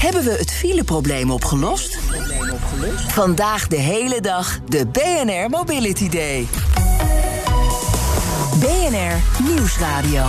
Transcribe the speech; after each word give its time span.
Hebben 0.00 0.24
we 0.24 0.30
het 0.30 0.52
fileprobleem 0.52 1.30
opgelost? 1.30 1.98
Vandaag 3.08 3.66
de 3.66 3.76
hele 3.76 4.20
dag 4.20 4.60
de 4.68 4.86
BNR 4.86 5.50
Mobility 5.50 6.08
Day. 6.08 6.46
BNR 8.60 9.44
Nieuwsradio. 9.48 10.24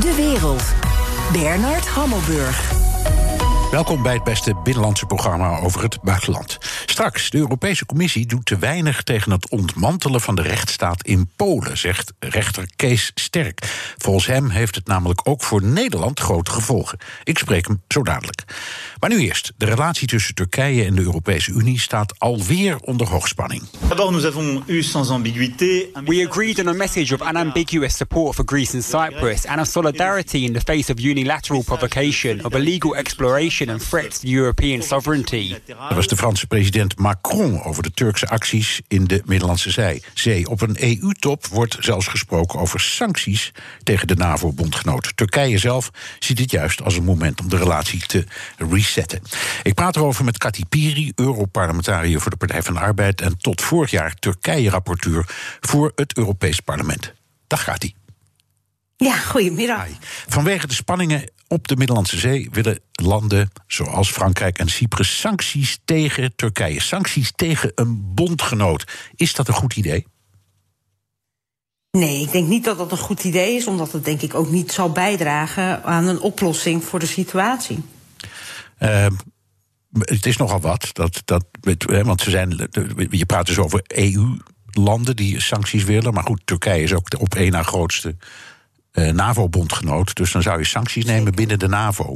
De 0.00 0.14
wereld. 0.16 0.62
Bernard 1.32 1.88
Hammelburg. 1.88 2.72
Welkom 3.70 4.02
bij 4.02 4.14
het 4.14 4.24
beste 4.24 4.54
binnenlandse 4.64 5.06
programma 5.06 5.58
over 5.58 5.82
het 5.82 5.98
buitenland. 6.02 6.58
Straks, 6.94 7.30
de 7.30 7.38
Europese 7.38 7.86
Commissie 7.86 8.26
doet 8.26 8.46
te 8.46 8.58
weinig 8.58 9.02
tegen 9.02 9.32
het 9.32 9.48
ontmantelen 9.50 10.20
van 10.20 10.34
de 10.34 10.42
rechtsstaat 10.42 11.06
in 11.06 11.30
Polen, 11.36 11.78
zegt 11.78 12.12
rechter 12.18 12.68
Kees 12.76 13.10
Sterk. 13.14 13.58
Volgens 13.98 14.26
hem 14.26 14.48
heeft 14.48 14.74
het 14.74 14.86
namelijk 14.86 15.20
ook 15.28 15.42
voor 15.42 15.62
Nederland 15.62 16.20
grote 16.20 16.50
gevolgen. 16.50 16.98
Ik 17.24 17.38
spreek 17.38 17.66
hem 17.66 17.82
zo 17.88 18.02
dadelijk. 18.02 18.44
Maar 19.00 19.10
nu 19.10 19.18
eerst, 19.18 19.52
de 19.56 19.64
relatie 19.64 20.06
tussen 20.08 20.34
Turkije 20.34 20.84
en 20.84 20.94
de 20.94 21.02
Europese 21.02 21.50
Unie 21.50 21.80
staat 21.80 22.18
alweer 22.18 22.76
onder 22.76 23.08
hoogspanning. 23.08 23.62
We 26.04 26.26
agreed 26.28 26.58
on 26.58 26.68
a 26.68 26.72
message 26.72 27.14
of 27.14 27.28
unambiguous 27.28 27.96
support 27.96 28.34
for 28.34 28.44
Greece 28.46 28.74
and 28.74 28.84
Cyprus 28.84 29.46
and 29.46 29.60
of 29.60 29.66
solidarity 29.66 30.38
in 30.38 30.52
the 30.52 30.60
face 30.60 30.92
of 30.92 31.00
unilateral 31.00 31.62
provocation 31.62 32.44
of 32.44 32.54
illegal 32.54 32.96
exploration 32.96 33.68
and 33.68 33.88
threats 33.88 34.18
to 34.18 34.28
European 34.28 34.82
sovereignty. 34.82 35.54
Dat 35.66 35.94
was 35.94 36.06
de 36.06 36.16
Franse 36.16 36.46
president 36.46 36.82
Macron 36.96 37.62
over 37.62 37.82
de 37.82 37.90
Turkse 37.90 38.28
acties 38.28 38.80
in 38.88 39.04
de 39.04 39.22
Middellandse 39.24 39.70
Zee. 39.70 40.02
Zee. 40.14 40.48
Op 40.48 40.60
een 40.60 40.76
EU-top 40.80 41.46
wordt 41.46 41.76
zelfs 41.80 42.06
gesproken 42.06 42.58
over 42.58 42.80
sancties 42.80 43.52
tegen 43.82 44.06
de 44.06 44.14
NAVO-bondgenoot. 44.14 45.16
Turkije 45.16 45.58
zelf 45.58 45.90
ziet 46.18 46.38
het 46.38 46.50
juist 46.50 46.82
als 46.82 46.96
een 46.96 47.04
moment 47.04 47.40
om 47.40 47.48
de 47.48 47.56
relatie 47.56 48.06
te 48.06 48.24
resetten. 48.70 49.22
Ik 49.62 49.74
praat 49.74 49.96
erover 49.96 50.24
met 50.24 50.38
Kati 50.38 50.64
Piri, 50.68 51.12
Europarlementariër 51.14 52.20
voor 52.20 52.30
de 52.30 52.36
Partij 52.36 52.62
van 52.62 52.74
de 52.74 52.80
Arbeid 52.80 53.20
en 53.20 53.38
tot 53.38 53.62
vorig 53.62 53.90
jaar 53.90 54.14
Turkije-rapporteur 54.14 55.24
voor 55.60 55.92
het 55.94 56.16
Europees 56.16 56.60
Parlement. 56.60 57.12
Dag 57.46 57.64
Kati. 57.64 58.03
Ja, 58.96 59.16
goedemiddag. 59.16 59.86
Vanwege 60.28 60.66
de 60.66 60.74
spanningen 60.74 61.30
op 61.48 61.68
de 61.68 61.76
Middellandse 61.76 62.18
Zee 62.18 62.48
willen 62.52 62.80
landen 62.92 63.50
zoals 63.66 64.10
Frankrijk 64.10 64.58
en 64.58 64.68
Cyprus 64.68 65.20
sancties 65.20 65.78
tegen 65.84 66.36
Turkije. 66.36 66.80
Sancties 66.80 67.32
tegen 67.36 67.72
een 67.74 68.14
bondgenoot. 68.14 68.84
Is 69.14 69.34
dat 69.34 69.48
een 69.48 69.54
goed 69.54 69.76
idee? 69.76 70.06
Nee, 71.90 72.20
ik 72.20 72.32
denk 72.32 72.48
niet 72.48 72.64
dat 72.64 72.78
dat 72.78 72.92
een 72.92 72.98
goed 72.98 73.24
idee 73.24 73.56
is, 73.56 73.66
omdat 73.66 73.92
het 73.92 74.04
denk 74.04 74.22
ik 74.22 74.34
ook 74.34 74.50
niet 74.50 74.72
zal 74.72 74.92
bijdragen 74.92 75.84
aan 75.84 76.06
een 76.06 76.20
oplossing 76.20 76.84
voor 76.84 76.98
de 76.98 77.06
situatie. 77.06 77.82
Uh, 78.78 79.06
het 79.98 80.26
is 80.26 80.36
nogal 80.36 80.60
wat. 80.60 80.88
Dat, 80.92 81.22
dat, 81.24 81.44
want 81.86 82.20
ze 82.20 82.30
zijn, 82.30 82.68
je 83.10 83.26
praat 83.26 83.46
dus 83.46 83.58
over 83.58 83.82
EU-landen 83.86 85.16
die 85.16 85.40
sancties 85.40 85.84
willen. 85.84 86.14
Maar 86.14 86.24
goed, 86.24 86.40
Turkije 86.44 86.82
is 86.82 86.92
ook 86.92 87.10
de 87.10 87.18
op 87.18 87.34
één 87.34 87.52
na 87.52 87.62
grootste 87.62 88.16
NAVO-bondgenoot. 88.94 90.14
Dus 90.14 90.32
dan 90.32 90.42
zou 90.42 90.58
je 90.58 90.64
sancties 90.64 91.04
nemen 91.04 91.34
binnen 91.34 91.58
de 91.58 91.68
NAVO. 91.68 92.14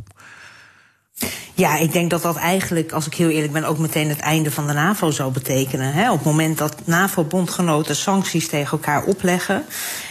Ja, 1.54 1.76
ik 1.76 1.92
denk 1.92 2.10
dat 2.10 2.22
dat 2.22 2.36
eigenlijk, 2.36 2.92
als 2.92 3.06
ik 3.06 3.14
heel 3.14 3.28
eerlijk 3.28 3.52
ben, 3.52 3.64
ook 3.64 3.78
meteen 3.78 4.08
het 4.08 4.18
einde 4.18 4.50
van 4.50 4.66
de 4.66 4.72
NAVO 4.72 5.10
zou 5.10 5.32
betekenen. 5.32 5.92
Hè? 5.92 6.10
Op 6.10 6.16
het 6.16 6.26
moment 6.26 6.58
dat 6.58 6.76
NAVO-bondgenoten 6.84 7.96
sancties 7.96 8.48
tegen 8.48 8.70
elkaar 8.70 9.04
opleggen. 9.04 9.64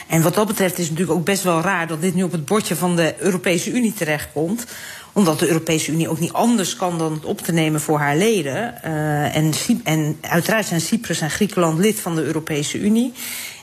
En 0.08 0.22
wat 0.22 0.34
dat 0.34 0.48
betreft 0.48 0.78
is 0.78 0.80
het 0.80 0.90
natuurlijk 0.90 1.20
ook 1.20 1.26
best 1.26 1.44
wel 1.44 1.62
raar 1.62 1.88
dat 1.88 2.02
dit 2.02 2.16
nu 2.16 2.24
op 2.24 2.32
het 2.32 2.46
bordje 2.46 2.76
van 2.76 2.96
de 2.96 3.16
Europese 3.20 3.72
Unie 3.72 3.94
terechtkomt 3.94 4.66
omdat 5.18 5.40
de 5.40 5.48
Europese 5.48 5.92
Unie 5.92 6.10
ook 6.10 6.20
niet 6.20 6.34
anders 6.34 6.76
kan 6.76 6.98
dan 6.98 7.14
het 7.14 7.26
op 7.26 7.42
te 7.42 7.52
nemen 7.52 7.82
voor 7.82 8.00
haar 8.00 8.18
leden. 8.18 8.76
Uh, 8.86 9.36
en, 9.36 9.54
en 9.84 10.18
uiteraard 10.22 10.66
zijn 10.66 10.82
Cyprus 10.82 11.22
en 11.22 11.30
Griekenland 11.30 11.80
lid 11.80 12.00
van 12.00 12.16
de 12.16 12.24
Europese 12.24 12.80
Unie. 12.80 13.14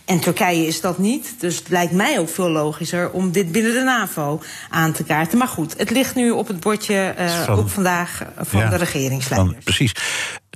En 0.04 0.20
Turkije 0.20 0.66
is 0.66 0.80
dat 0.80 0.98
niet. 0.98 1.34
Dus 1.38 1.56
het 1.56 1.68
lijkt 1.68 1.92
mij 1.92 2.18
ook 2.18 2.28
veel 2.28 2.50
logischer 2.50 3.10
om 3.10 3.32
dit 3.32 3.52
binnen 3.52 3.72
de 3.72 3.82
NAVO 3.82 4.42
aan 4.70 4.92
te 4.92 5.04
kaarten. 5.04 5.38
Maar 5.38 5.48
goed, 5.48 5.78
het 5.78 5.90
ligt 5.90 6.14
nu 6.14 6.30
op 6.30 6.48
het 6.48 6.60
bordje 6.60 7.14
uh, 7.18 7.44
van, 7.44 7.58
ook 7.58 7.68
vandaag 7.68 8.22
van 8.36 8.60
ja, 8.60 8.68
de 8.68 8.76
regeringsleiders. 8.76 9.64
precies. 9.64 9.92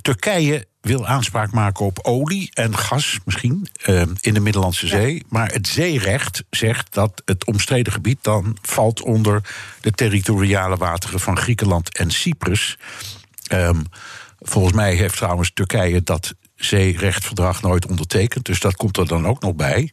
Turkije 0.01 0.67
wil 0.81 1.07
aanspraak 1.07 1.51
maken 1.51 1.85
op 1.85 1.99
olie 2.01 2.49
en 2.53 2.77
gas 2.77 3.19
misschien 3.25 3.67
uh, 3.85 4.01
in 4.19 4.33
de 4.33 4.39
Middellandse 4.39 4.87
Zee. 4.87 5.15
Ja. 5.15 5.21
Maar 5.29 5.51
het 5.51 5.67
zeerecht 5.67 6.43
zegt 6.49 6.93
dat 6.93 7.21
het 7.25 7.45
omstreden 7.45 7.93
gebied 7.93 8.17
dan 8.21 8.57
valt 8.61 9.01
onder 9.01 9.41
de 9.81 9.91
territoriale 9.91 10.77
wateren 10.77 11.19
van 11.19 11.37
Griekenland 11.37 11.97
en 11.97 12.11
Cyprus. 12.11 12.77
Um, 13.51 13.83
volgens 14.39 14.73
mij 14.73 14.93
heeft 14.93 15.17
trouwens 15.17 15.51
Turkije 15.53 16.03
dat 16.03 16.33
zeerechtverdrag 16.59 17.61
nooit 17.61 17.87
ondertekend. 17.87 18.45
Dus 18.45 18.59
dat 18.59 18.75
komt 18.75 18.97
er 18.97 19.07
dan 19.07 19.27
ook 19.27 19.41
nog 19.41 19.55
bij. 19.55 19.91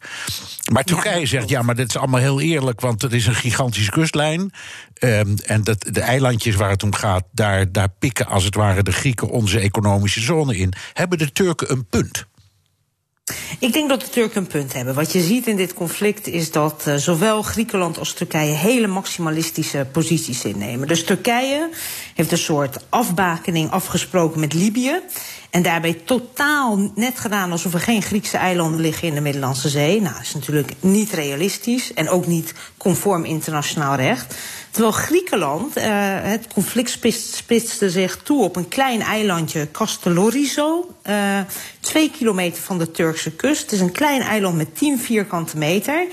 Maar 0.73 0.85
Turkije 0.85 1.27
zegt, 1.27 1.49
ja, 1.49 1.63
maar 1.63 1.75
dit 1.75 1.89
is 1.89 1.97
allemaal 1.97 2.21
heel 2.21 2.41
eerlijk... 2.41 2.81
want 2.81 3.03
het 3.03 3.13
is 3.13 3.27
een 3.27 3.35
gigantische 3.35 3.91
kustlijn. 3.91 4.41
Um, 5.01 5.37
en 5.45 5.65
dat, 5.65 5.87
de 5.91 6.01
eilandjes 6.01 6.55
waar 6.55 6.71
het 6.71 6.83
om 6.83 6.95
gaat... 6.95 7.25
Daar, 7.33 7.73
daar 7.73 7.89
pikken 7.99 8.27
als 8.27 8.45
het 8.45 8.55
ware 8.55 8.83
de 8.83 8.93
Grieken 8.93 9.29
onze 9.29 9.59
economische 9.59 10.21
zone 10.21 10.57
in. 10.57 10.73
Hebben 10.93 11.19
de 11.19 11.33
Turken 11.33 11.71
een 11.71 11.87
punt? 11.87 12.27
Ik 13.59 13.73
denk 13.73 13.89
dat 13.89 14.01
de 14.01 14.09
Turken 14.09 14.41
een 14.41 14.47
punt 14.47 14.73
hebben. 14.73 14.95
Wat 14.95 15.13
je 15.13 15.21
ziet 15.21 15.47
in 15.47 15.57
dit 15.57 15.75
conflict 15.75 16.27
is 16.27 16.51
dat 16.51 16.85
uh, 16.89 16.95
zowel 16.95 17.43
Griekenland 17.43 17.99
als 17.99 18.13
Turkije 18.13 18.55
hele 18.55 18.87
maximalistische 18.87 19.87
posities 19.93 20.45
innemen. 20.45 20.89
Dus 20.89 21.05
Turkije 21.05 21.71
heeft 22.15 22.33
een 22.33 22.39
soort 22.39 22.79
afbakening 22.89 23.71
afgesproken 23.71 24.41
met 24.41 24.53
Libië. 24.53 25.01
En 25.51 25.63
daarbij 25.63 25.95
totaal 26.05 26.91
net 26.95 27.19
gedaan 27.19 27.53
alsof 27.53 27.75
er 27.75 27.81
geen 27.81 28.03
Griekse 28.03 28.37
eilanden 28.37 28.81
liggen 28.81 29.09
in 29.09 29.15
de 29.15 29.21
Middellandse 29.21 29.69
Zee. 29.69 30.01
Nou, 30.01 30.15
dat 30.15 30.23
is 30.23 30.35
natuurlijk 30.35 30.73
niet 30.81 31.11
realistisch 31.11 31.95
en 31.95 32.09
ook 32.09 32.27
niet 32.27 32.55
conform 32.77 33.25
internationaal 33.25 33.95
recht. 33.95 34.35
Terwijl 34.71 34.95
Griekenland, 34.95 35.79
uh, 35.79 35.85
het 36.23 36.47
conflict 36.55 36.99
spitste 37.13 37.91
zich 37.91 38.17
toe 38.17 38.43
op 38.43 38.57
een 38.57 38.69
klein 38.69 39.01
eilandje, 39.01 39.71
Castellorizo. 39.71 40.95
Uh, 41.09 41.39
twee 41.81 42.11
kilometer 42.11 42.63
van 42.63 42.79
de 42.79 42.91
Turkse 42.91 43.33
kust. 43.33 43.63
Het 43.63 43.73
is 43.73 43.81
een 43.81 43.93
klein 43.93 44.21
eiland 44.21 44.57
met 44.57 44.77
10 44.77 44.99
vierkante 44.99 45.59
meter. 45.59 46.07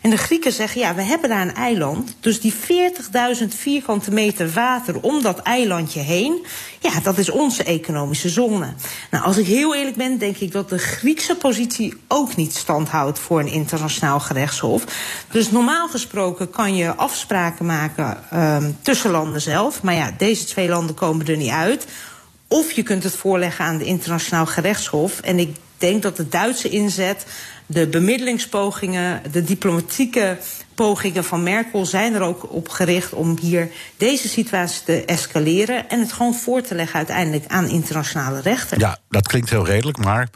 En 0.00 0.10
de 0.10 0.16
Grieken 0.16 0.52
zeggen, 0.52 0.80
ja, 0.80 0.94
we 0.94 1.02
hebben 1.02 1.28
daar 1.28 1.40
een 1.40 1.54
eiland. 1.54 2.16
Dus 2.20 2.40
die 2.40 2.54
40.000 3.40 3.46
vierkante 3.48 4.10
meter 4.10 4.50
water 4.50 5.00
om 5.00 5.22
dat 5.22 5.38
eilandje 5.38 6.00
heen... 6.00 6.46
ja, 6.80 7.00
dat 7.02 7.18
is 7.18 7.30
onze 7.30 7.64
economische 7.64 8.28
zone. 8.28 8.74
Nou, 9.10 9.24
als 9.24 9.36
ik 9.36 9.46
heel 9.46 9.74
eerlijk 9.74 9.96
ben, 9.96 10.18
denk 10.18 10.36
ik 10.36 10.52
dat 10.52 10.68
de 10.68 10.78
Griekse 10.78 11.34
positie... 11.34 11.94
ook 12.08 12.36
niet 12.36 12.54
standhoudt 12.54 13.18
voor 13.18 13.40
een 13.40 13.52
internationaal 13.52 14.20
gerechtshof. 14.20 14.84
Dus 15.30 15.50
normaal 15.50 15.88
gesproken 15.88 16.50
kan 16.50 16.76
je 16.76 16.94
afspraken 16.94 17.66
maken 17.66 18.18
um, 18.34 18.76
tussen 18.82 19.10
landen 19.10 19.40
zelf. 19.40 19.82
Maar 19.82 19.94
ja, 19.94 20.14
deze 20.18 20.44
twee 20.44 20.68
landen 20.68 20.94
komen 20.94 21.26
er 21.26 21.36
niet 21.36 21.50
uit. 21.50 21.86
Of 22.48 22.72
je 22.72 22.82
kunt 22.82 23.02
het 23.02 23.16
voorleggen 23.16 23.64
aan 23.64 23.78
de 23.78 23.84
internationaal 23.84 24.46
gerechtshof. 24.46 25.20
En 25.20 25.38
ik 25.38 25.56
denk 25.78 26.02
dat 26.02 26.16
de 26.16 26.28
Duitse 26.28 26.68
inzet 26.68 27.26
de 27.70 27.86
bemiddelingspogingen, 27.86 29.22
de 29.32 29.44
diplomatieke 29.44 30.38
pogingen 30.74 31.24
van 31.24 31.42
Merkel 31.42 31.86
zijn 31.86 32.14
er 32.14 32.20
ook 32.20 32.52
op 32.52 32.68
gericht 32.68 33.12
om 33.12 33.38
hier 33.40 33.68
deze 33.96 34.28
situatie 34.28 34.82
te 34.84 35.04
escaleren 35.04 35.88
en 35.88 36.00
het 36.00 36.12
gewoon 36.12 36.34
voor 36.34 36.62
te 36.62 36.74
leggen 36.74 36.96
uiteindelijk 36.96 37.44
aan 37.46 37.68
internationale 37.68 38.40
rechten. 38.40 38.78
Ja, 38.78 38.98
dat 39.08 39.28
klinkt 39.28 39.50
heel 39.50 39.66
redelijk, 39.66 39.98
maar 39.98 40.28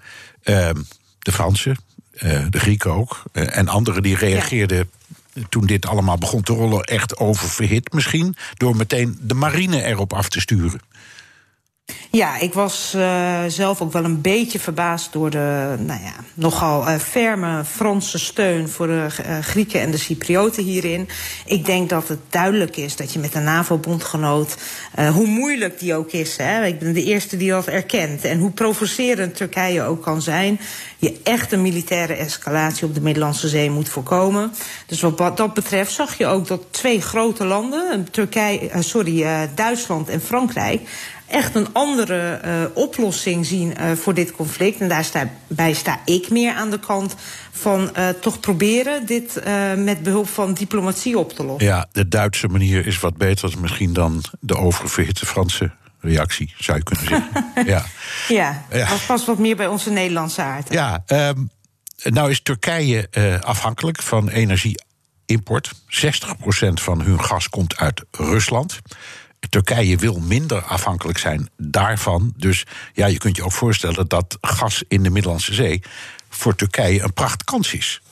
uh, 0.44 0.70
de 1.18 1.32
Fransen, 1.32 1.76
uh, 2.14 2.44
de 2.50 2.58
Grieken 2.58 2.92
ook 2.92 3.22
uh, 3.32 3.56
en 3.56 3.68
anderen 3.68 4.02
die 4.02 4.16
reageerden. 4.16 4.90
Ja. 5.32 5.42
Toen 5.48 5.66
dit 5.66 5.86
allemaal 5.86 6.18
begon 6.18 6.42
te 6.42 6.52
rollen, 6.52 6.82
echt 6.82 7.16
oververhit 7.16 7.92
misschien, 7.92 8.36
door 8.56 8.76
meteen 8.76 9.18
de 9.20 9.34
marine 9.34 9.82
erop 9.82 10.12
af 10.12 10.28
te 10.28 10.40
sturen. 10.40 10.80
Ja, 12.10 12.38
ik 12.38 12.52
was 12.52 12.92
uh, 12.96 13.40
zelf 13.48 13.80
ook 13.80 13.92
wel 13.92 14.04
een 14.04 14.20
beetje 14.20 14.58
verbaasd 14.58 15.12
door 15.12 15.30
de 15.30 15.74
nou 15.78 16.00
ja, 16.02 16.14
nogal 16.34 16.88
uh, 16.88 16.94
ferme 16.94 17.64
Franse 17.64 18.18
steun 18.18 18.68
voor 18.68 18.86
de 18.86 19.06
uh, 19.26 19.38
Grieken 19.38 19.80
en 19.80 19.90
de 19.90 19.98
Cyprioten 19.98 20.64
hierin. 20.64 21.08
Ik 21.46 21.66
denk 21.66 21.88
dat 21.88 22.08
het 22.08 22.18
duidelijk 22.28 22.76
is 22.76 22.96
dat 22.96 23.12
je 23.12 23.18
met 23.18 23.34
een 23.34 23.44
NAVO-bondgenoot, 23.44 24.56
hoe 25.12 25.26
moeilijk 25.26 25.78
die 25.78 25.94
ook 25.94 26.12
is, 26.12 26.36
hè, 26.36 26.66
ik 26.66 26.78
ben 26.78 26.92
de 26.92 27.04
eerste 27.04 27.36
die 27.36 27.50
dat 27.50 27.66
erkent, 27.66 28.24
en 28.24 28.38
hoe 28.38 28.50
provocerend 28.50 29.36
Turkije 29.36 29.82
ook 29.82 30.02
kan 30.02 30.22
zijn, 30.22 30.60
je 30.96 31.20
echt 31.22 31.52
een 31.52 31.62
militaire 31.62 32.14
escalatie 32.14 32.86
op 32.86 32.94
de 32.94 33.00
Middellandse 33.00 33.48
Zee 33.48 33.70
moet 33.70 33.88
voorkomen. 33.88 34.52
Dus 34.86 35.00
wat 35.00 35.36
dat 35.36 35.54
betreft 35.54 35.92
zag 35.92 36.18
je 36.18 36.26
ook 36.26 36.46
dat 36.46 36.62
twee 36.70 37.00
grote 37.00 37.44
landen, 37.44 38.10
Turkije, 38.10 38.70
sorry, 38.78 39.48
Duitsland 39.54 40.08
en 40.08 40.20
Frankrijk, 40.20 40.80
echt 41.34 41.54
een 41.54 41.66
andere 41.72 42.40
uh, 42.44 42.64
oplossing 42.74 43.46
zien 43.46 43.74
uh, 43.80 43.92
voor 43.92 44.14
dit 44.14 44.32
conflict. 44.32 44.80
En 44.80 44.88
daarbij 44.88 45.72
sta 45.72 46.00
ik 46.04 46.30
meer 46.30 46.54
aan 46.54 46.70
de 46.70 46.78
kant 46.78 47.14
van 47.50 47.90
uh, 47.98 48.08
toch 48.08 48.40
proberen 48.40 49.06
dit 49.06 49.42
met 49.76 50.02
behulp 50.02 50.28
van 50.28 50.54
diplomatie 50.54 51.18
op 51.18 51.32
te 51.32 51.44
lossen. 51.44 51.66
Ja, 51.66 51.86
de 51.92 52.08
Duitse 52.08 52.48
manier 52.48 52.86
is 52.86 53.00
wat 53.00 53.16
beter 53.16 53.54
misschien 53.60 53.92
dan 53.92 54.22
de 54.40 54.56
oververhitte 54.56 55.26
Franse 55.26 55.70
reactie, 56.00 56.54
zou 56.58 56.78
je 56.78 56.84
kunnen 56.84 57.04
zeggen. 57.04 57.52
ja, 57.72 57.84
ja, 58.28 58.64
ja. 58.70 58.88
dat 58.88 59.06
past 59.06 59.26
wat 59.26 59.38
meer 59.38 59.56
bij 59.56 59.66
onze 59.66 59.90
Nederlandse 59.90 60.42
aard. 60.42 60.72
Ja, 60.72 61.04
um, 61.06 61.50
nou 62.02 62.30
is 62.30 62.42
Turkije 62.42 63.08
afhankelijk 63.44 64.02
van 64.02 64.28
energieimport. 64.28 65.72
60% 65.72 65.76
van 66.74 67.02
hun 67.02 67.24
gas 67.24 67.48
komt 67.48 67.76
uit 67.76 68.04
Rusland. 68.10 68.80
Turkije 69.48 69.96
wil 69.96 70.20
minder 70.20 70.62
afhankelijk 70.62 71.18
zijn 71.18 71.48
daarvan. 71.56 72.32
Dus 72.36 72.66
ja, 72.92 73.06
je 73.06 73.18
kunt 73.18 73.36
je 73.36 73.44
ook 73.44 73.52
voorstellen 73.52 74.08
dat 74.08 74.38
gas 74.40 74.84
in 74.88 75.02
de 75.02 75.10
Middellandse 75.10 75.54
Zee 75.54 75.82
voor 76.28 76.54
Turkije 76.54 77.02
een 77.02 77.12
prachtkans 77.12 77.74
is. 77.74 78.02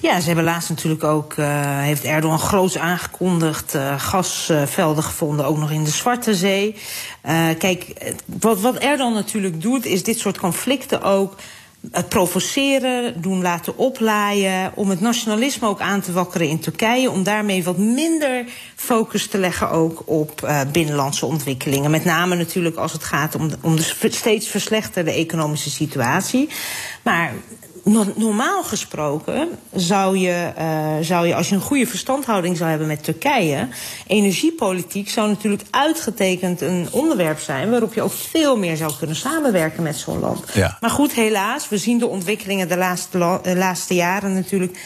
Ja, 0.00 0.20
ze 0.20 0.26
hebben 0.26 0.44
laatst 0.44 0.68
natuurlijk 0.68 1.04
ook, 1.04 1.36
uh, 1.36 1.80
heeft 1.80 2.04
Erdogan 2.04 2.38
groots 2.38 2.78
aangekondigd, 2.78 3.74
uh, 3.74 4.00
gasvelden 4.00 5.04
gevonden, 5.04 5.46
ook 5.46 5.56
nog 5.56 5.70
in 5.70 5.84
de 5.84 5.90
Zwarte 5.90 6.34
Zee. 6.34 6.74
Uh, 7.26 7.48
kijk, 7.58 8.12
wat, 8.24 8.60
wat 8.60 8.76
Erdogan 8.76 9.12
natuurlijk 9.12 9.62
doet, 9.62 9.86
is 9.86 10.02
dit 10.02 10.18
soort 10.18 10.38
conflicten 10.38 11.02
ook 11.02 11.36
het 11.90 12.08
provoceren, 12.08 13.20
doen 13.20 13.42
laten 13.42 13.78
oplaaien, 13.78 14.72
om 14.74 14.90
het 14.90 15.00
nationalisme 15.00 15.68
ook 15.68 15.80
aan 15.80 16.00
te 16.00 16.12
wakkeren 16.12 16.48
in 16.48 16.60
Turkije, 16.60 17.10
om 17.10 17.22
daarmee 17.22 17.64
wat 17.64 17.78
minder 17.78 18.44
focus 18.74 19.26
te 19.26 19.38
leggen 19.38 19.70
ook 19.70 20.02
op 20.04 20.40
uh, 20.44 20.60
binnenlandse 20.72 21.26
ontwikkelingen. 21.26 21.90
Met 21.90 22.04
name 22.04 22.36
natuurlijk 22.36 22.76
als 22.76 22.92
het 22.92 23.04
gaat 23.04 23.34
om 23.34 23.50
om 23.60 23.76
de 23.76 24.08
steeds 24.10 24.48
verslechterde 24.48 25.12
economische 25.12 25.70
situatie. 25.70 26.48
Maar 27.02 27.32
normaal 28.14 28.62
gesproken 28.62 29.48
zou 29.74 30.18
je, 30.18 30.52
uh, 30.58 30.92
zou 31.00 31.26
je, 31.26 31.34
als 31.34 31.48
je 31.48 31.54
een 31.54 31.60
goede 31.60 31.86
verstandhouding 31.86 32.56
zou 32.56 32.70
hebben 32.70 32.88
met 32.88 33.04
Turkije, 33.04 33.68
energiepolitiek 34.06 35.08
zou 35.08 35.28
natuurlijk 35.28 35.62
uitgetekend 35.70 36.60
een 36.60 36.88
onderwerp 36.90 37.38
zijn 37.38 37.70
waarop 37.70 37.94
je 37.94 38.02
ook 38.02 38.12
veel 38.12 38.56
meer 38.56 38.76
zou 38.76 38.92
kunnen 38.98 39.16
samenwerken 39.16 39.82
met 39.82 39.96
zo'n 39.96 40.18
land. 40.18 40.44
Ja. 40.54 40.76
Maar 40.80 40.90
goed, 40.90 41.12
helaas, 41.12 41.68
we 41.68 41.78
zien 41.78 41.98
de 41.98 42.06
ontwikkelingen 42.06 42.68
de 42.68 42.76
laatste, 42.76 43.38
de 43.42 43.56
laatste 43.56 43.94
jaren 43.94 44.34
natuurlijk 44.34 44.78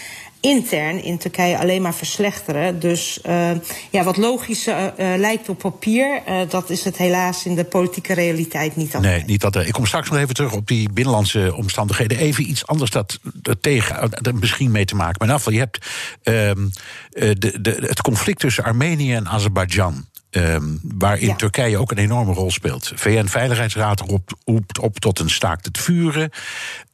intern 0.42 1.02
in 1.02 1.18
Turkije 1.18 1.58
alleen 1.58 1.82
maar 1.82 1.94
verslechteren. 1.94 2.80
Dus 2.80 3.18
uh, 3.26 3.50
ja, 3.90 4.04
wat 4.04 4.16
logisch 4.16 4.66
uh, 4.66 4.86
lijkt 4.96 5.48
op 5.48 5.58
papier, 5.58 6.22
uh, 6.28 6.40
dat 6.48 6.70
is 6.70 6.84
het 6.84 6.96
helaas 6.96 7.46
in 7.46 7.54
de 7.54 7.64
politieke 7.64 8.14
realiteit 8.14 8.76
niet 8.76 8.94
altijd. 8.94 9.16
Nee, 9.16 9.24
niet 9.24 9.40
dat. 9.40 9.56
Ik 9.56 9.72
kom 9.72 9.86
straks 9.86 10.10
nog 10.10 10.18
even 10.18 10.34
terug 10.34 10.52
op 10.52 10.66
die 10.66 10.92
binnenlandse 10.92 11.54
omstandigheden. 11.56 12.18
Even 12.18 12.50
iets 12.50 12.66
anders 12.66 12.90
dat, 12.90 13.18
dat 13.22 13.62
tegen, 13.62 14.10
er 14.10 14.34
misschien 14.34 14.70
mee 14.70 14.84
te 14.84 14.94
maken. 14.94 15.16
Maar 15.18 15.28
in 15.28 15.34
afval, 15.34 15.52
je 15.52 15.58
hebt 15.58 15.86
ehm, 16.22 16.68
de, 17.10 17.60
de, 17.60 17.76
het 17.80 18.02
conflict 18.02 18.40
tussen 18.40 18.64
Armenië 18.64 19.14
en 19.14 19.28
Azerbeidzjan. 19.28 20.04
Um, 20.36 20.80
waarin 20.82 21.26
ja. 21.26 21.34
Turkije 21.34 21.78
ook 21.78 21.90
een 21.90 21.98
enorme 21.98 22.32
rol 22.32 22.50
speelt. 22.50 22.92
VN-veiligheidsraad 22.94 24.00
roept, 24.00 24.34
roept 24.44 24.78
op 24.78 24.98
tot 24.98 25.18
een 25.18 25.30
staakt 25.30 25.64
het 25.64 25.78
vuren. 25.78 26.30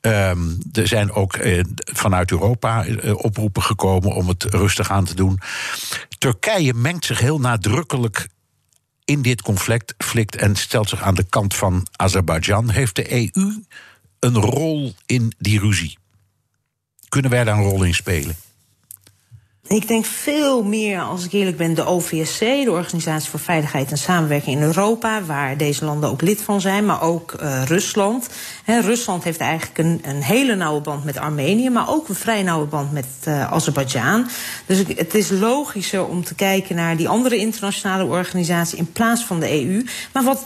Um, 0.01 0.59
er 0.73 0.89
zijn 0.89 1.13
ook 1.13 1.37
uh, 1.37 1.65
vanuit 1.77 2.31
Europa 2.31 2.87
uh, 2.87 3.15
oproepen 3.17 3.63
gekomen 3.63 4.15
om 4.15 4.29
het 4.29 4.45
rustig 4.45 4.91
aan 4.91 5.05
te 5.05 5.15
doen. 5.15 5.41
Turkije 6.19 6.75
mengt 6.75 7.05
zich 7.05 7.19
heel 7.19 7.41
nadrukkelijk 7.41 8.29
in 9.05 9.23
dit 9.23 9.43
conflict 9.43 9.95
flikt 9.99 10.37
en 10.37 10.57
stelt 10.57 10.89
zich 10.89 11.03
aan 11.03 11.15
de 11.15 11.27
kant 11.29 11.55
van 11.55 11.87
Azerbeidzjan. 11.97 12.71
Heeft 12.71 12.97
de 12.97 13.13
EU 13.13 13.63
een 14.19 14.37
rol 14.37 14.95
in 15.07 15.33
die 15.39 15.61
ruzie? 15.61 15.99
Kunnen 17.09 17.31
wij 17.31 17.45
daar 17.45 17.57
een 17.57 17.63
rol 17.63 17.83
in 17.83 17.95
spelen? 17.95 18.37
Ik 19.69 19.89
denk 19.89 20.05
veel 20.05 20.63
meer, 20.63 21.01
als 21.01 21.25
ik 21.25 21.33
eerlijk 21.33 21.57
ben, 21.57 21.75
de 21.75 21.85
OVSC, 21.85 22.39
de 22.39 22.71
Organisatie 22.71 23.31
voor 23.31 23.41
Veiligheid 23.41 23.91
en 23.91 23.99
Samenwerking 23.99 24.57
in 24.57 24.63
Europa, 24.63 25.23
waar 25.23 25.57
deze 25.57 25.85
landen 25.85 26.11
ook 26.11 26.23
lid 26.23 26.41
van 26.41 26.61
zijn, 26.61 26.87
maar 26.87 27.03
ook 27.03 27.35
uh, 27.43 27.63
Rusland. 27.65 28.29
Rusland 28.65 29.25
heeft 29.25 29.41
eigenlijk 29.41 29.79
een, 29.79 30.01
een, 30.03 30.23
hele 30.23 30.55
nauwe 30.55 30.81
band 30.81 31.05
met 31.05 31.19
Armenië, 31.19 31.71
maar 31.71 31.91
ook 31.91 32.09
een 32.09 32.15
vrij 32.15 32.43
nauwe 32.43 32.67
band 32.67 32.93
met 32.93 33.07
uh, 33.29 33.53
Azerbeidzjan. 33.53 34.29
Dus 34.67 34.79
het 34.79 35.15
is 35.15 35.31
logischer 35.31 36.07
om 36.07 36.25
te 36.25 36.35
kijken 36.35 36.77
naar 36.77 36.97
die 36.97 37.09
andere 37.09 37.37
internationale 37.37 38.05
organisatie 38.05 38.79
in 38.79 38.93
plaats 38.93 39.25
van 39.25 39.41
de 39.41 39.51
EU. 39.51 39.85
Maar 40.13 40.25
wat, 40.25 40.43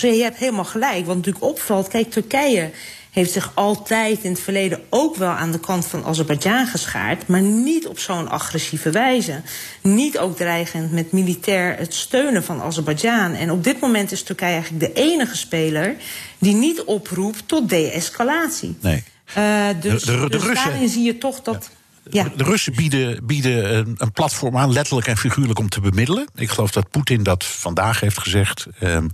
je 0.00 0.22
hebt 0.22 0.36
helemaal 0.36 0.64
gelijk, 0.64 1.06
wat 1.06 1.16
natuurlijk 1.16 1.44
opvalt, 1.44 1.88
kijk, 1.88 2.10
Turkije 2.10 2.70
heeft 3.14 3.32
zich 3.32 3.50
altijd 3.54 4.22
in 4.22 4.30
het 4.30 4.40
verleden 4.40 4.80
ook 4.90 5.16
wel 5.16 5.30
aan 5.30 5.52
de 5.52 5.60
kant 5.60 5.86
van 5.86 6.04
Azerbeidzjan 6.04 6.66
geschaard, 6.66 7.26
maar 7.26 7.40
niet 7.40 7.86
op 7.86 7.98
zo'n 7.98 8.28
agressieve 8.28 8.90
wijze. 8.90 9.40
Niet 9.80 10.18
ook 10.18 10.36
dreigend 10.36 10.92
met 10.92 11.12
militair 11.12 11.76
het 11.78 11.94
steunen 11.94 12.44
van 12.44 12.60
Azerbeidzjan. 12.60 13.32
En 13.32 13.50
op 13.50 13.64
dit 13.64 13.80
moment 13.80 14.12
is 14.12 14.22
Turkije 14.22 14.52
eigenlijk 14.52 14.84
de 14.84 15.00
enige 15.00 15.36
speler 15.36 15.96
die 16.38 16.54
niet 16.54 16.82
oproept 16.82 17.48
tot 17.48 17.68
de-escalatie. 17.68 18.76
Nee. 18.80 19.04
Uh, 19.38 19.66
dus, 19.80 20.02
de, 20.02 20.12
de, 20.12 20.20
de 20.20 20.28
dus 20.28 20.42
Russen, 20.42 20.70
daarin 20.70 20.88
zie 20.88 21.02
je 21.02 21.18
toch 21.18 21.42
dat. 21.42 21.70
Ja. 22.10 22.32
De 22.36 22.44
Russen 22.44 22.74
bieden, 22.74 23.26
bieden 23.26 23.76
een, 23.76 23.94
een, 23.98 24.12
platform 24.12 24.56
aan, 24.56 24.72
letterlijk 24.72 25.06
en 25.06 25.16
figuurlijk, 25.16 25.58
om 25.58 25.68
te 25.68 25.80
bemiddelen. 25.80 26.26
Ik 26.34 26.50
geloof 26.50 26.70
dat 26.70 26.90
Poetin 26.90 27.22
dat 27.22 27.44
vandaag 27.44 28.00
heeft 28.00 28.18
gezegd. 28.18 28.66
Um, 28.82 29.10